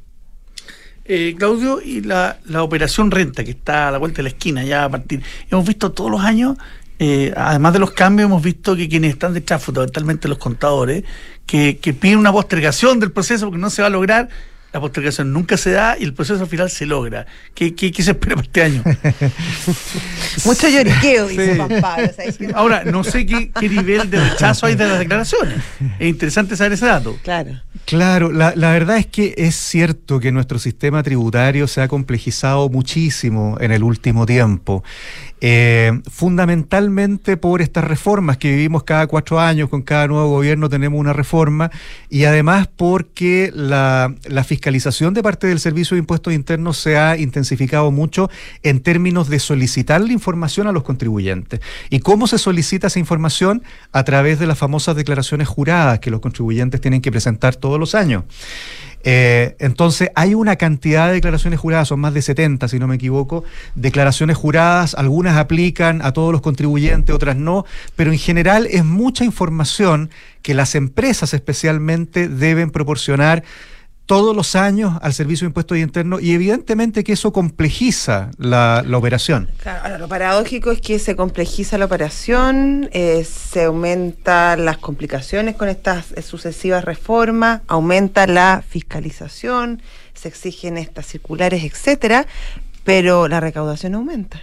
Eh, 1.12 1.34
Claudio, 1.36 1.82
y 1.82 2.02
la, 2.02 2.38
la, 2.46 2.62
operación 2.62 3.10
renta 3.10 3.44
que 3.44 3.50
está 3.50 3.88
a 3.88 3.92
la 3.92 3.98
vuelta 3.98 4.18
de 4.18 4.24
la 4.24 4.30
esquina 4.30 4.64
ya 4.64 4.84
a 4.84 4.90
partir, 4.90 5.24
hemos 5.50 5.66
visto 5.66 5.92
todos 5.92 6.12
los 6.12 6.22
años, 6.22 6.56
eh, 7.00 7.34
además 7.36 7.74
de 7.74 7.80
los 7.80 7.94
cambios, 7.94 8.28
hemos 8.28 8.44
visto 8.44 8.76
que 8.76 8.88
quienes 8.88 9.14
están 9.14 9.34
detrás, 9.34 9.64
fundamentalmente 9.64 10.28
los 10.28 10.38
contadores, 10.38 11.04
que, 11.48 11.80
que 11.80 11.96
piden 11.96 12.20
una 12.20 12.32
postergación 12.32 13.00
del 13.00 13.12
proceso 13.12 13.48
porque 13.48 13.60
no 13.60 13.72
se 13.72 13.82
va 13.82 13.88
a 13.88 13.90
lograr 13.90 14.30
la 14.72 14.80
postergación 14.80 15.34
nunca 15.34 15.58
se 15.58 15.72
da 15.72 15.98
y 16.00 16.04
el 16.04 16.14
proceso 16.14 16.46
final 16.46 16.70
se 16.70 16.86
logra. 16.86 17.26
¿Qué, 17.54 17.74
qué, 17.74 17.92
se 18.04 18.12
espera 18.12 18.36
para 18.36 18.46
este 18.46 18.64
año? 18.64 18.84
Mucho 20.46 20.70
lloriqueo, 20.70 21.28
dice 21.28 21.56
papá. 21.56 21.98
Ahora, 22.54 22.84
no 22.84 23.04
sé 23.04 23.26
qué, 23.26 23.52
nivel 23.62 24.10
de 24.10 24.20
rechazo 24.30 24.66
hay 24.66 24.76
de 24.76 24.88
las 24.88 25.00
declaraciones. 25.00 25.60
Es 25.98 26.08
interesante 26.08 26.56
saber 26.56 26.74
ese 26.74 26.86
dato. 26.86 27.18
Claro. 27.24 27.60
Claro, 27.86 28.32
la, 28.32 28.54
la 28.56 28.72
verdad 28.72 28.98
es 28.98 29.08
que 29.08 29.34
es 29.38 29.56
cierto 29.56 30.20
que 30.20 30.32
nuestro 30.32 30.60
sistema 30.60 31.02
tributario 31.02 31.68
se 31.68 31.82
ha 31.82 31.88
complejizado 31.88 32.70
muchísimo 32.70 33.58
en 33.60 33.72
el 33.72 33.84
último 33.84 34.26
tiempo. 34.26 34.84
Eh, 35.42 36.02
fundamentalmente 36.12 37.38
por 37.38 37.62
estas 37.62 37.86
reformas 37.86 38.38
que 38.38 38.52
vivimos 38.52 38.84
cada 38.84 39.08
cuatro 39.08 39.40
años, 39.40 39.70
con 39.70 39.82
cada 39.84 40.06
nuevo 40.08 40.28
gobierno 40.30 40.68
tenemos 40.68 41.00
una 41.00 41.14
reforma, 41.14 41.72
y 42.10 42.26
además 42.26 42.68
porque 42.76 43.50
la, 43.56 44.14
la 44.26 44.44
fiscalización 44.60 45.14
de 45.14 45.24
parte 45.24 45.48
del 45.48 45.62
Servicio 45.62 45.96
de 45.96 46.00
Impuestos 46.00 46.34
Internos 46.34 46.78
se 46.78 46.98
ha 46.98 47.16
intensificado 47.16 47.92
mucho 47.92 48.30
en 48.62 48.82
términos 48.82 49.30
de 49.30 49.40
solicitar 49.40 50.02
la 50.02 50.12
información 50.12 50.68
a 50.68 50.74
los 50.74 50.84
contribuyentes. 50.84 51.62
¿Y 51.90 52.00
cómo 52.00 52.28
se 52.28 52.38
solicita 52.38 52.88
esa 52.88 53.00
información? 53.00 53.64
A 53.94 54.04
través 54.04 54.38
de 54.38 54.48
las 54.48 54.58
famosas 54.58 54.98
declaraciones 54.98 55.48
juradas 55.48 56.00
que 56.00 56.12
los 56.12 56.20
contribuyentes 56.20 56.82
tienen 56.82 57.02
que 57.02 57.10
presentar 57.10 57.56
todos 57.56 57.80
los 57.80 57.96
años. 57.96 58.26
Eh, 59.06 59.56
entonces, 59.60 60.10
hay 60.14 60.34
una 60.34 60.58
cantidad 60.58 61.08
de 61.08 61.14
declaraciones 61.14 61.58
juradas, 61.58 61.88
son 61.88 62.02
más 62.02 62.14
de 62.14 62.22
70, 62.22 62.68
si 62.68 62.80
no 62.80 62.88
me 62.88 62.96
equivoco, 62.96 63.46
declaraciones 63.76 64.36
juradas, 64.36 64.94
algunas 64.94 65.38
aplican 65.38 66.02
a 66.02 66.12
todos 66.12 66.34
los 66.34 66.42
contribuyentes, 66.42 67.16
otras 67.16 67.38
no, 67.38 67.64
pero 67.96 68.12
en 68.12 68.20
general 68.20 68.68
es 68.70 68.84
mucha 68.84 69.24
información 69.24 70.10
que 70.42 70.54
las 70.54 70.76
empresas 70.76 71.34
especialmente 71.34 72.28
deben 72.28 72.72
proporcionar 72.72 73.46
todos 74.10 74.36
los 74.36 74.56
años 74.56 74.98
al 75.04 75.14
Servicio 75.14 75.46
de 75.46 75.50
Impuestos 75.50 75.78
Internos 75.78 76.24
y 76.24 76.34
evidentemente 76.34 77.04
que 77.04 77.14
eso 77.14 77.32
complejiza 77.32 78.32
la, 78.40 78.84
operación. 78.92 79.52
Claro, 79.62 80.00
lo 80.00 80.08
paradójico 80.08 80.72
es 80.72 80.82
que 80.82 80.98
se 80.98 81.16
complejiza 81.16 81.78
la 81.78 81.86
operación, 81.86 82.90
eh, 82.92 83.24
se 83.24 83.66
aumentan 83.66 84.66
las 84.66 84.80
complicaciones 84.80 85.56
con 85.56 85.70
estas 85.70 86.12
eh, 86.14 86.24
sucesivas 86.24 86.86
reformas, 86.86 87.62
aumenta 87.68 88.26
la 88.26 88.64
fiscalización, 88.68 89.80
se 90.16 90.30
exigen 90.30 90.80
estas 90.80 91.06
circulares, 91.06 91.64
etcétera, 91.64 92.26
pero 92.84 93.28
la 93.28 93.40
recaudación 93.40 93.94
aumenta. 93.94 94.42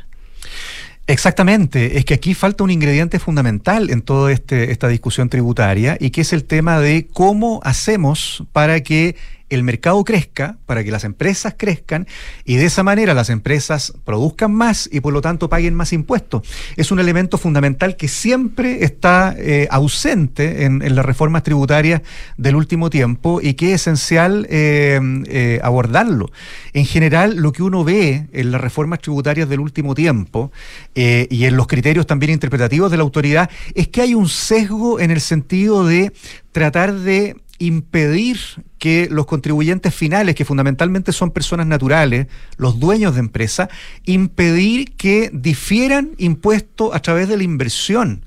Exactamente, 1.09 1.99
es 1.99 2.05
que 2.05 2.15
aquí 2.15 2.35
falta 2.35 2.63
un 2.63 2.71
ingrediente 2.71 3.19
fundamental 3.19 3.91
en 3.91 4.03
toda 4.03 4.31
este, 4.31 4.71
esta 4.71 4.87
discusión 4.87 5.29
tributaria 5.29 5.97
y 5.99 6.11
que 6.11 6.21
es 6.21 6.33
el 6.33 6.45
tema 6.45 6.79
de 6.79 7.09
cómo 7.13 7.61
hacemos 7.65 8.45
para 8.53 8.81
que 8.81 9.17
el 9.49 9.63
mercado 9.63 10.03
crezca, 10.05 10.59
para 10.67 10.83
que 10.83 10.91
las 10.91 11.05
empresas 11.05 11.55
crezcan 11.57 12.07
y 12.45 12.57
de 12.57 12.67
esa 12.67 12.83
manera 12.83 13.15
las 13.15 13.31
empresas 13.31 13.93
produzcan 14.05 14.53
más 14.53 14.89
y 14.93 15.01
por 15.01 15.13
lo 15.13 15.21
tanto 15.21 15.49
paguen 15.49 15.75
más 15.75 15.93
impuestos. 15.93 16.43
Es 16.77 16.91
un 16.91 16.99
elemento 16.99 17.39
fundamental 17.39 17.97
que 17.97 18.09
siempre 18.09 18.85
está 18.85 19.35
eh, 19.39 19.69
ausente 19.71 20.65
en, 20.65 20.77
las 20.97 21.05
reformas 21.05 21.43
tributarias 21.43 22.03
del 22.37 22.57
último 22.57 22.91
tiempo 22.91 23.41
y 23.41 23.55
que 23.55 23.73
es 23.73 23.83
esencial 23.83 24.47
eh, 24.51 25.01
eh, 25.27 25.61
abordarlo. 25.63 26.31
En 26.73 26.85
general, 26.85 27.37
lo 27.37 27.53
que 27.53 27.63
uno 27.63 27.85
ve 27.85 28.27
en 28.33 28.51
las 28.51 28.61
reformas 28.61 29.01
tributarias 29.01 29.49
del 29.49 29.61
último 29.61 29.95
tiempo 29.95 30.51
y 30.95 31.45
en 31.45 31.57
los 31.57 31.67
criterios 31.67 32.07
también 32.07 32.33
interpretativos 32.33 32.91
de 32.91 32.97
la 32.97 33.03
autoridad 33.03 33.51
es 33.75 33.89
que 33.89 34.01
hay 34.01 34.15
un 34.15 34.29
sesgo 34.29 34.99
en 34.99 35.11
el 35.11 35.21
sentido 35.21 35.85
de 35.87 36.13
tratar 36.53 36.95
de 36.95 37.37
impedir 37.59 38.39
que 38.79 39.09
los 39.11 39.27
contribuyentes 39.27 39.95
finales, 39.95 40.35
que 40.35 40.45
fundamentalmente 40.45 41.13
son 41.13 41.31
personas 41.31 41.67
naturales, 41.67 42.27
los 42.57 42.79
dueños 42.79 43.15
de 43.15 43.21
empresa, 43.21 43.69
impedir 44.05 44.95
que 44.97 45.31
difieran 45.33 46.11
impuestos 46.19 46.95
a 46.95 47.01
través 47.01 47.29
de 47.29 47.37
la 47.37 47.43
inversión. 47.43 48.25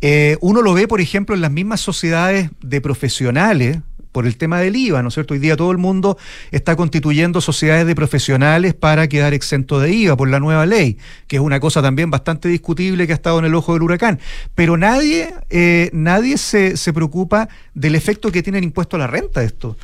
Eh, 0.00 0.36
uno 0.40 0.62
lo 0.62 0.74
ve, 0.74 0.88
por 0.88 1.00
ejemplo, 1.00 1.34
en 1.34 1.40
las 1.40 1.50
mismas 1.50 1.80
sociedades 1.80 2.50
de 2.60 2.80
profesionales, 2.80 3.78
por 4.16 4.26
el 4.26 4.38
tema 4.38 4.60
del 4.60 4.74
IVA, 4.76 5.02
¿no 5.02 5.08
es 5.08 5.14
cierto? 5.14 5.34
Hoy 5.34 5.40
día 5.40 5.58
todo 5.58 5.70
el 5.72 5.76
mundo 5.76 6.16
está 6.50 6.74
constituyendo 6.74 7.42
sociedades 7.42 7.86
de 7.86 7.94
profesionales 7.94 8.72
para 8.72 9.08
quedar 9.08 9.34
exento 9.34 9.78
de 9.78 9.92
IVA 9.92 10.16
por 10.16 10.30
la 10.30 10.40
nueva 10.40 10.64
ley, 10.64 10.96
que 11.26 11.36
es 11.36 11.42
una 11.42 11.60
cosa 11.60 11.82
también 11.82 12.10
bastante 12.10 12.48
discutible 12.48 13.06
que 13.06 13.12
ha 13.12 13.14
estado 13.14 13.38
en 13.40 13.44
el 13.44 13.54
ojo 13.54 13.74
del 13.74 13.82
huracán. 13.82 14.18
Pero 14.54 14.78
nadie, 14.78 15.34
eh, 15.50 15.90
nadie 15.92 16.38
se, 16.38 16.78
se 16.78 16.94
preocupa 16.94 17.50
del 17.74 17.94
efecto 17.94 18.32
que 18.32 18.42
tiene 18.42 18.56
el 18.56 18.64
impuesto 18.64 18.96
a 18.96 19.00
la 19.00 19.06
renta 19.06 19.42
esto. 19.42 19.76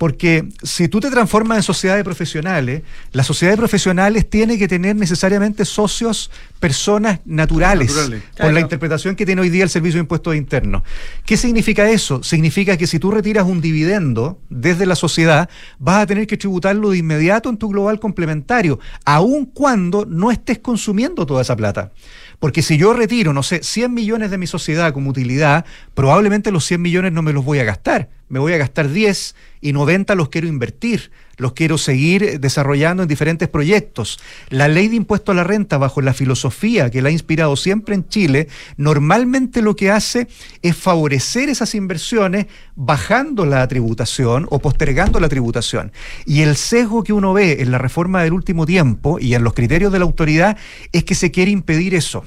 Porque 0.00 0.48
si 0.62 0.88
tú 0.88 0.98
te 0.98 1.10
transformas 1.10 1.58
en 1.58 1.62
sociedades 1.62 2.04
profesionales, 2.04 2.80
las 3.12 3.26
sociedades 3.26 3.58
profesionales 3.58 4.30
tienen 4.30 4.58
que 4.58 4.66
tener 4.66 4.96
necesariamente 4.96 5.66
socios, 5.66 6.30
personas 6.58 7.20
naturales, 7.26 8.10
por 8.38 8.50
la 8.50 8.60
interpretación 8.60 9.14
que 9.14 9.26
tiene 9.26 9.42
hoy 9.42 9.50
día 9.50 9.62
el 9.62 9.68
Servicio 9.68 9.98
de 9.98 10.04
Impuestos 10.04 10.34
Internos. 10.34 10.84
¿Qué 11.26 11.36
significa 11.36 11.90
eso? 11.90 12.22
Significa 12.22 12.78
que 12.78 12.86
si 12.86 12.98
tú 12.98 13.10
retiras 13.10 13.44
un 13.44 13.60
dividendo 13.60 14.40
desde 14.48 14.86
la 14.86 14.94
sociedad, 14.94 15.50
vas 15.78 16.04
a 16.04 16.06
tener 16.06 16.26
que 16.26 16.38
tributarlo 16.38 16.88
de 16.88 16.96
inmediato 16.96 17.50
en 17.50 17.58
tu 17.58 17.68
global 17.68 18.00
complementario, 18.00 18.80
aun 19.04 19.44
cuando 19.44 20.06
no 20.06 20.30
estés 20.30 20.60
consumiendo 20.60 21.26
toda 21.26 21.42
esa 21.42 21.56
plata. 21.56 21.92
Porque 22.38 22.62
si 22.62 22.78
yo 22.78 22.94
retiro, 22.94 23.34
no 23.34 23.42
sé, 23.42 23.62
100 23.62 23.92
millones 23.92 24.30
de 24.30 24.38
mi 24.38 24.46
sociedad 24.46 24.94
como 24.94 25.10
utilidad, 25.10 25.66
probablemente 25.92 26.50
los 26.50 26.64
100 26.64 26.80
millones 26.80 27.12
no 27.12 27.20
me 27.20 27.34
los 27.34 27.44
voy 27.44 27.58
a 27.58 27.64
gastar. 27.64 28.08
Me 28.30 28.38
voy 28.38 28.54
a 28.54 28.58
gastar 28.58 28.88
10 28.88 29.34
y 29.60 29.72
90 29.74 30.14
los 30.14 30.30
quiero 30.30 30.46
invertir 30.46 31.10
los 31.40 31.54
quiero 31.54 31.78
seguir 31.78 32.38
desarrollando 32.38 33.02
en 33.02 33.08
diferentes 33.08 33.48
proyectos. 33.48 34.20
La 34.50 34.68
ley 34.68 34.88
de 34.88 34.96
impuesto 34.96 35.32
a 35.32 35.34
la 35.34 35.42
renta, 35.42 35.78
bajo 35.78 36.02
la 36.02 36.12
filosofía 36.12 36.90
que 36.90 37.02
la 37.02 37.08
ha 37.08 37.12
inspirado 37.12 37.56
siempre 37.56 37.94
en 37.94 38.06
Chile, 38.06 38.48
normalmente 38.76 39.62
lo 39.62 39.74
que 39.74 39.90
hace 39.90 40.28
es 40.62 40.76
favorecer 40.76 41.48
esas 41.48 41.74
inversiones 41.74 42.46
bajando 42.76 43.46
la 43.46 43.66
tributación 43.68 44.46
o 44.50 44.58
postergando 44.58 45.18
la 45.18 45.28
tributación. 45.28 45.92
Y 46.26 46.42
el 46.42 46.56
sesgo 46.56 47.02
que 47.02 47.12
uno 47.12 47.32
ve 47.32 47.56
en 47.60 47.70
la 47.70 47.78
reforma 47.78 48.22
del 48.22 48.34
último 48.34 48.66
tiempo 48.66 49.18
y 49.18 49.34
en 49.34 49.42
los 49.42 49.54
criterios 49.54 49.92
de 49.92 49.98
la 49.98 50.04
autoridad 50.04 50.58
es 50.92 51.04
que 51.04 51.14
se 51.14 51.30
quiere 51.30 51.50
impedir 51.50 51.94
eso. 51.94 52.24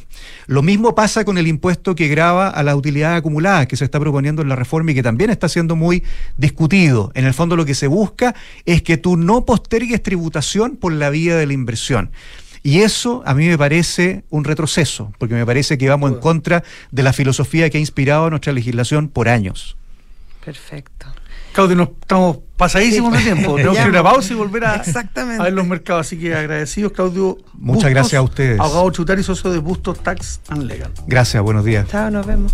Lo 0.48 0.64
mismo 0.64 0.96
pasa 0.96 1.24
con 1.24 1.38
el 1.38 1.48
impuesto 1.48 1.94
que 1.96 2.08
grava 2.08 2.50
a 2.50 2.64
la 2.64 2.76
utilidad 2.76 3.16
acumulada 3.16 3.68
que 3.68 3.78
se 3.78 3.86
está 3.86 4.00
proponiendo 4.00 4.42
en 4.42 4.50
la 4.50 4.56
reforma 4.56 4.92
y 4.92 4.96
que 4.96 5.04
también 5.04 5.30
está 5.30 5.48
siendo 5.48 5.76
muy 5.76 5.93
discutido. 6.38 7.12
En 7.14 7.26
el 7.26 7.34
fondo 7.34 7.56
lo 7.56 7.66
que 7.66 7.76
se 7.76 7.88
busca 7.88 8.34
es 8.66 8.82
que 8.82 8.98
tú 8.98 9.18
no 9.18 9.46
postergues 9.46 10.02
tributación 10.02 10.78
por 10.78 10.94
la 10.94 11.10
vía 11.10 11.36
de 11.36 11.46
la 11.46 11.54
inversión. 11.54 12.12
Y 12.64 12.80
eso 12.80 13.22
a 13.26 13.34
mí 13.34 13.48
me 13.48 13.58
parece 13.58 14.24
un 14.30 14.46
retroceso, 14.46 15.12
porque 15.18 15.36
me 15.36 15.46
parece 15.46 15.78
que 15.78 15.90
vamos 15.90 16.14
en 16.14 16.20
contra 16.20 16.64
de 16.92 17.04
la 17.04 17.12
filosofía 17.12 17.70
que 17.70 17.78
ha 17.78 17.82
inspirado 17.82 18.30
nuestra 18.30 18.54
legislación 18.54 19.10
por 19.10 19.28
años. 19.28 19.76
Perfecto. 20.44 21.08
Claudio, 21.54 21.76
nos 21.76 21.90
estamos 21.90 22.40
pasadísimos 22.58 23.14
de 23.14 23.20
tiempo. 23.20 23.56
Tenemos 23.58 23.78
que 23.78 23.90
ir 23.90 23.98
a 23.98 24.04
pausa 24.04 24.34
y 24.34 24.36
volver 24.36 24.66
a, 24.66 24.82
a, 24.82 25.44
ver 25.44 25.54
los 25.54 25.68
mercados. 25.68 26.08
Así 26.08 26.18
que 26.18 26.34
agradecidos, 26.34 26.92
Claudio. 26.94 27.38
Muchas 27.54 27.92
gracias 27.92 28.16
a 28.20 28.22
ustedes. 28.22 28.60
Abogado 28.60 28.90
Chutar 28.92 29.20
y 29.20 29.24
socio 29.24 29.52
de 29.52 29.60
Bustos 29.60 30.02
Tax 30.02 30.42
and 30.48 30.64
Legal. 30.64 30.92
Gracias, 31.06 31.42
buenos 31.44 31.64
días. 31.64 31.88
Chao, 31.90 32.10
nos 32.10 32.26
vemos. 32.26 32.54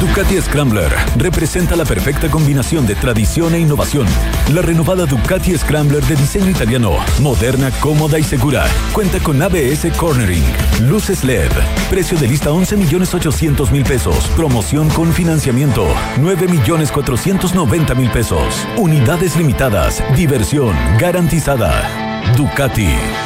Ducati 0.00 0.38
Scrambler 0.42 0.92
representa 1.16 1.74
la 1.74 1.86
perfecta 1.86 2.28
combinación 2.28 2.86
de 2.86 2.94
tradición 2.94 3.54
e 3.54 3.60
innovación. 3.60 4.06
La 4.52 4.60
renovada 4.60 5.06
Ducati 5.06 5.56
Scrambler 5.56 6.04
de 6.04 6.16
diseño 6.16 6.50
italiano, 6.50 6.98
moderna, 7.20 7.70
cómoda 7.80 8.18
y 8.18 8.22
segura. 8.22 8.66
Cuenta 8.92 9.18
con 9.20 9.40
ABS 9.40 9.86
Cornering, 9.96 10.44
luces 10.82 11.24
LED, 11.24 11.50
precio 11.88 12.18
de 12.18 12.28
lista 12.28 12.52
11 12.52 12.76
millones 12.76 13.14
800 13.14 13.70
mil 13.72 13.84
pesos, 13.84 14.28
promoción 14.36 14.90
con 14.90 15.14
financiamiento 15.14 15.86
9 16.18 16.46
millones 16.48 16.92
490 16.92 17.94
mil 17.94 18.10
pesos. 18.10 18.66
Unidades 18.76 19.34
limitadas, 19.36 20.04
diversión 20.14 20.76
garantizada. 20.98 21.88
Ducati. 22.36 23.25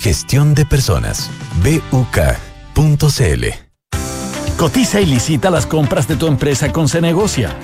Gestión 0.00 0.54
de 0.54 0.64
Personas. 0.64 1.30
BUK.cl. 1.62 3.44
Cotiza 4.56 5.00
y 5.02 5.04
licita 5.04 5.50
las 5.50 5.66
compras 5.66 6.08
de 6.08 6.16
tu 6.16 6.26
empresa 6.26 6.72
con 6.72 6.88
Cenegocia. 6.88 7.54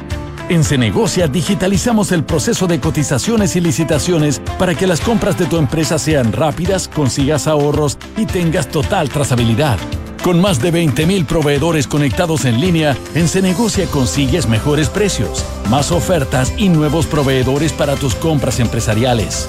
En 0.51 0.63
Cenegocia 0.63 1.29
digitalizamos 1.29 2.13
el 2.13 2.25
proceso 2.25 2.67
de 2.67 2.79
cotizaciones 2.79 3.57
y 3.57 3.63
licitaciones 3.63 4.43
para 4.59 4.75
que 4.75 4.87
las 4.87 5.01
compras 5.01 5.39
de 5.39 5.47
tu 5.47 5.57
empresa 5.57 5.99
sean 5.99 6.31
rápidas, 6.31 6.89
consigas 6.89 7.47
ahorros 7.47 7.97
y 8.19 8.27
tengas 8.27 8.69
total 8.69 9.09
trazabilidad. 9.09 9.79
Con 10.23 10.39
más 10.39 10.61
de 10.61 10.75
20.000 10.75 11.25
proveedores 11.25 11.87
conectados 11.87 12.45
en 12.45 12.61
línea, 12.61 12.95
en 13.15 13.29
Cenegocia 13.29 13.87
consigues 13.87 14.47
mejores 14.47 14.91
precios, 14.91 15.43
más 15.71 15.91
ofertas 15.91 16.53
y 16.59 16.69
nuevos 16.69 17.07
proveedores 17.07 17.73
para 17.73 17.97
tus 17.97 18.15
compras 18.15 18.61
empresariales. 18.61 19.49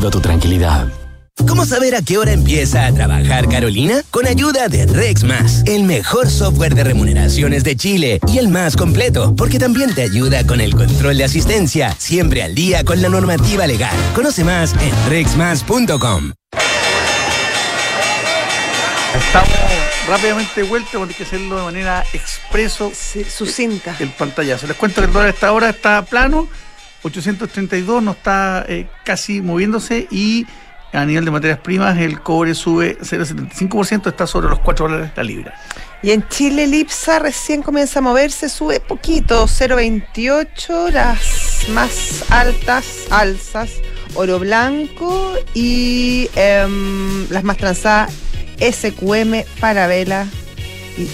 tu 0.00 0.20
tranquilidad. 0.20 0.86
¿Cómo 1.48 1.66
saber 1.66 1.94
a 1.94 2.02
qué 2.02 2.16
hora 2.16 2.32
empieza 2.32 2.86
a 2.86 2.92
trabajar 2.92 3.48
Carolina? 3.48 4.02
Con 4.10 4.26
ayuda 4.26 4.68
de 4.68 4.86
Rex 4.86 5.24
Más, 5.24 5.62
el 5.66 5.84
mejor 5.84 6.30
software 6.30 6.74
de 6.74 6.84
remuneraciones 6.84 7.62
de 7.62 7.76
Chile 7.76 8.20
y 8.26 8.38
el 8.38 8.48
más 8.48 8.76
completo, 8.76 9.34
porque 9.36 9.58
también 9.58 9.94
te 9.94 10.02
ayuda 10.02 10.46
con 10.46 10.60
el 10.60 10.74
control 10.74 11.18
de 11.18 11.24
asistencia, 11.24 11.94
siempre 11.98 12.42
al 12.42 12.54
día 12.54 12.84
con 12.84 13.02
la 13.02 13.08
normativa 13.08 13.66
legal. 13.66 13.94
Conoce 14.14 14.44
más 14.44 14.74
en 14.80 15.10
rexmas.com. 15.10 16.32
Estamos 19.14 19.58
rápidamente 20.08 20.62
de 20.62 20.68
vuelta, 20.68 20.90
porque 20.94 21.12
hay 21.12 21.18
que 21.18 21.24
hacerlo 21.24 21.56
de 21.56 21.62
manera 21.62 22.04
expreso. 22.12 22.92
sucinta. 23.28 23.96
El 23.98 24.10
pantallazo. 24.10 24.66
Les 24.66 24.76
cuento 24.76 25.00
que 25.00 25.06
el 25.06 25.12
dólar 25.12 25.28
a 25.28 25.30
esta 25.30 25.52
hora 25.52 25.70
está 25.70 26.02
plano, 26.02 26.48
832, 27.06 28.02
no 28.02 28.12
está 28.12 28.64
eh, 28.68 28.88
casi 29.04 29.40
moviéndose 29.40 30.08
y 30.10 30.46
a 30.92 31.04
nivel 31.04 31.24
de 31.24 31.30
materias 31.30 31.58
primas 31.58 31.98
el 31.98 32.20
cobre 32.20 32.54
sube 32.54 32.98
0,75%, 32.98 34.08
está 34.08 34.26
sobre 34.26 34.48
los 34.48 34.60
4 34.60 34.88
dólares 34.88 35.10
la 35.14 35.22
libra. 35.22 35.54
Y 36.02 36.10
en 36.10 36.26
Chile 36.28 36.64
el 36.64 36.74
IPSA 36.74 37.18
recién 37.18 37.62
comienza 37.62 37.98
a 37.98 38.02
moverse, 38.02 38.48
sube 38.48 38.80
poquito, 38.80 39.46
0,28, 39.46 40.90
las 40.90 41.68
más 41.70 42.24
altas 42.30 43.06
alzas, 43.10 43.70
oro 44.14 44.38
blanco 44.38 45.34
y 45.54 46.28
em, 46.34 47.28
las 47.30 47.44
más 47.44 47.56
transadas, 47.56 48.12
SQM, 48.58 49.44
Parabela 49.60 50.26
y 50.96 51.08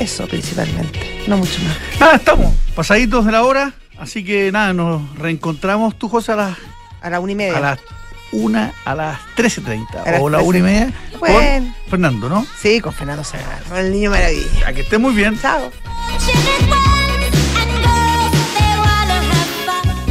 eso 0.00 0.26
principalmente, 0.26 1.24
no 1.26 1.38
mucho 1.38 1.60
más. 1.62 2.00
Nada, 2.00 2.16
estamos 2.16 2.52
pasaditos 2.74 3.24
de 3.26 3.32
la 3.32 3.44
hora, 3.44 3.72
así 3.98 4.24
que 4.24 4.50
nada, 4.52 4.72
nos 4.72 5.16
reencontramos 5.18 5.96
tú, 5.98 6.08
José, 6.08 6.32
a 6.32 6.36
las, 6.36 6.58
A 7.00 7.10
la 7.10 7.20
una 7.20 7.32
y 7.32 7.34
media. 7.34 7.56
a 7.56 7.60
las 7.60 7.78
1, 8.32 8.72
a 8.84 8.94
las 8.94 9.18
13.30 9.36 9.86
A 10.04 10.10
las 10.12 10.20
o 10.20 10.28
la 10.28 10.38
1 10.40 10.58
y 10.58 10.60
13:30. 10.60 10.62
media 10.64 10.92
Bueno. 11.18 11.66
con 11.82 11.90
Fernando, 11.90 12.28
¿no? 12.28 12.46
Sí, 12.60 12.80
con 12.80 12.92
Fernando 12.92 13.22
Serrano, 13.24 13.76
el 13.76 13.92
niño 13.92 14.10
maravilla. 14.10 14.68
A 14.68 14.72
que 14.72 14.80
esté 14.80 14.98
muy 14.98 15.14
bien. 15.14 15.38
Chao. 15.40 15.70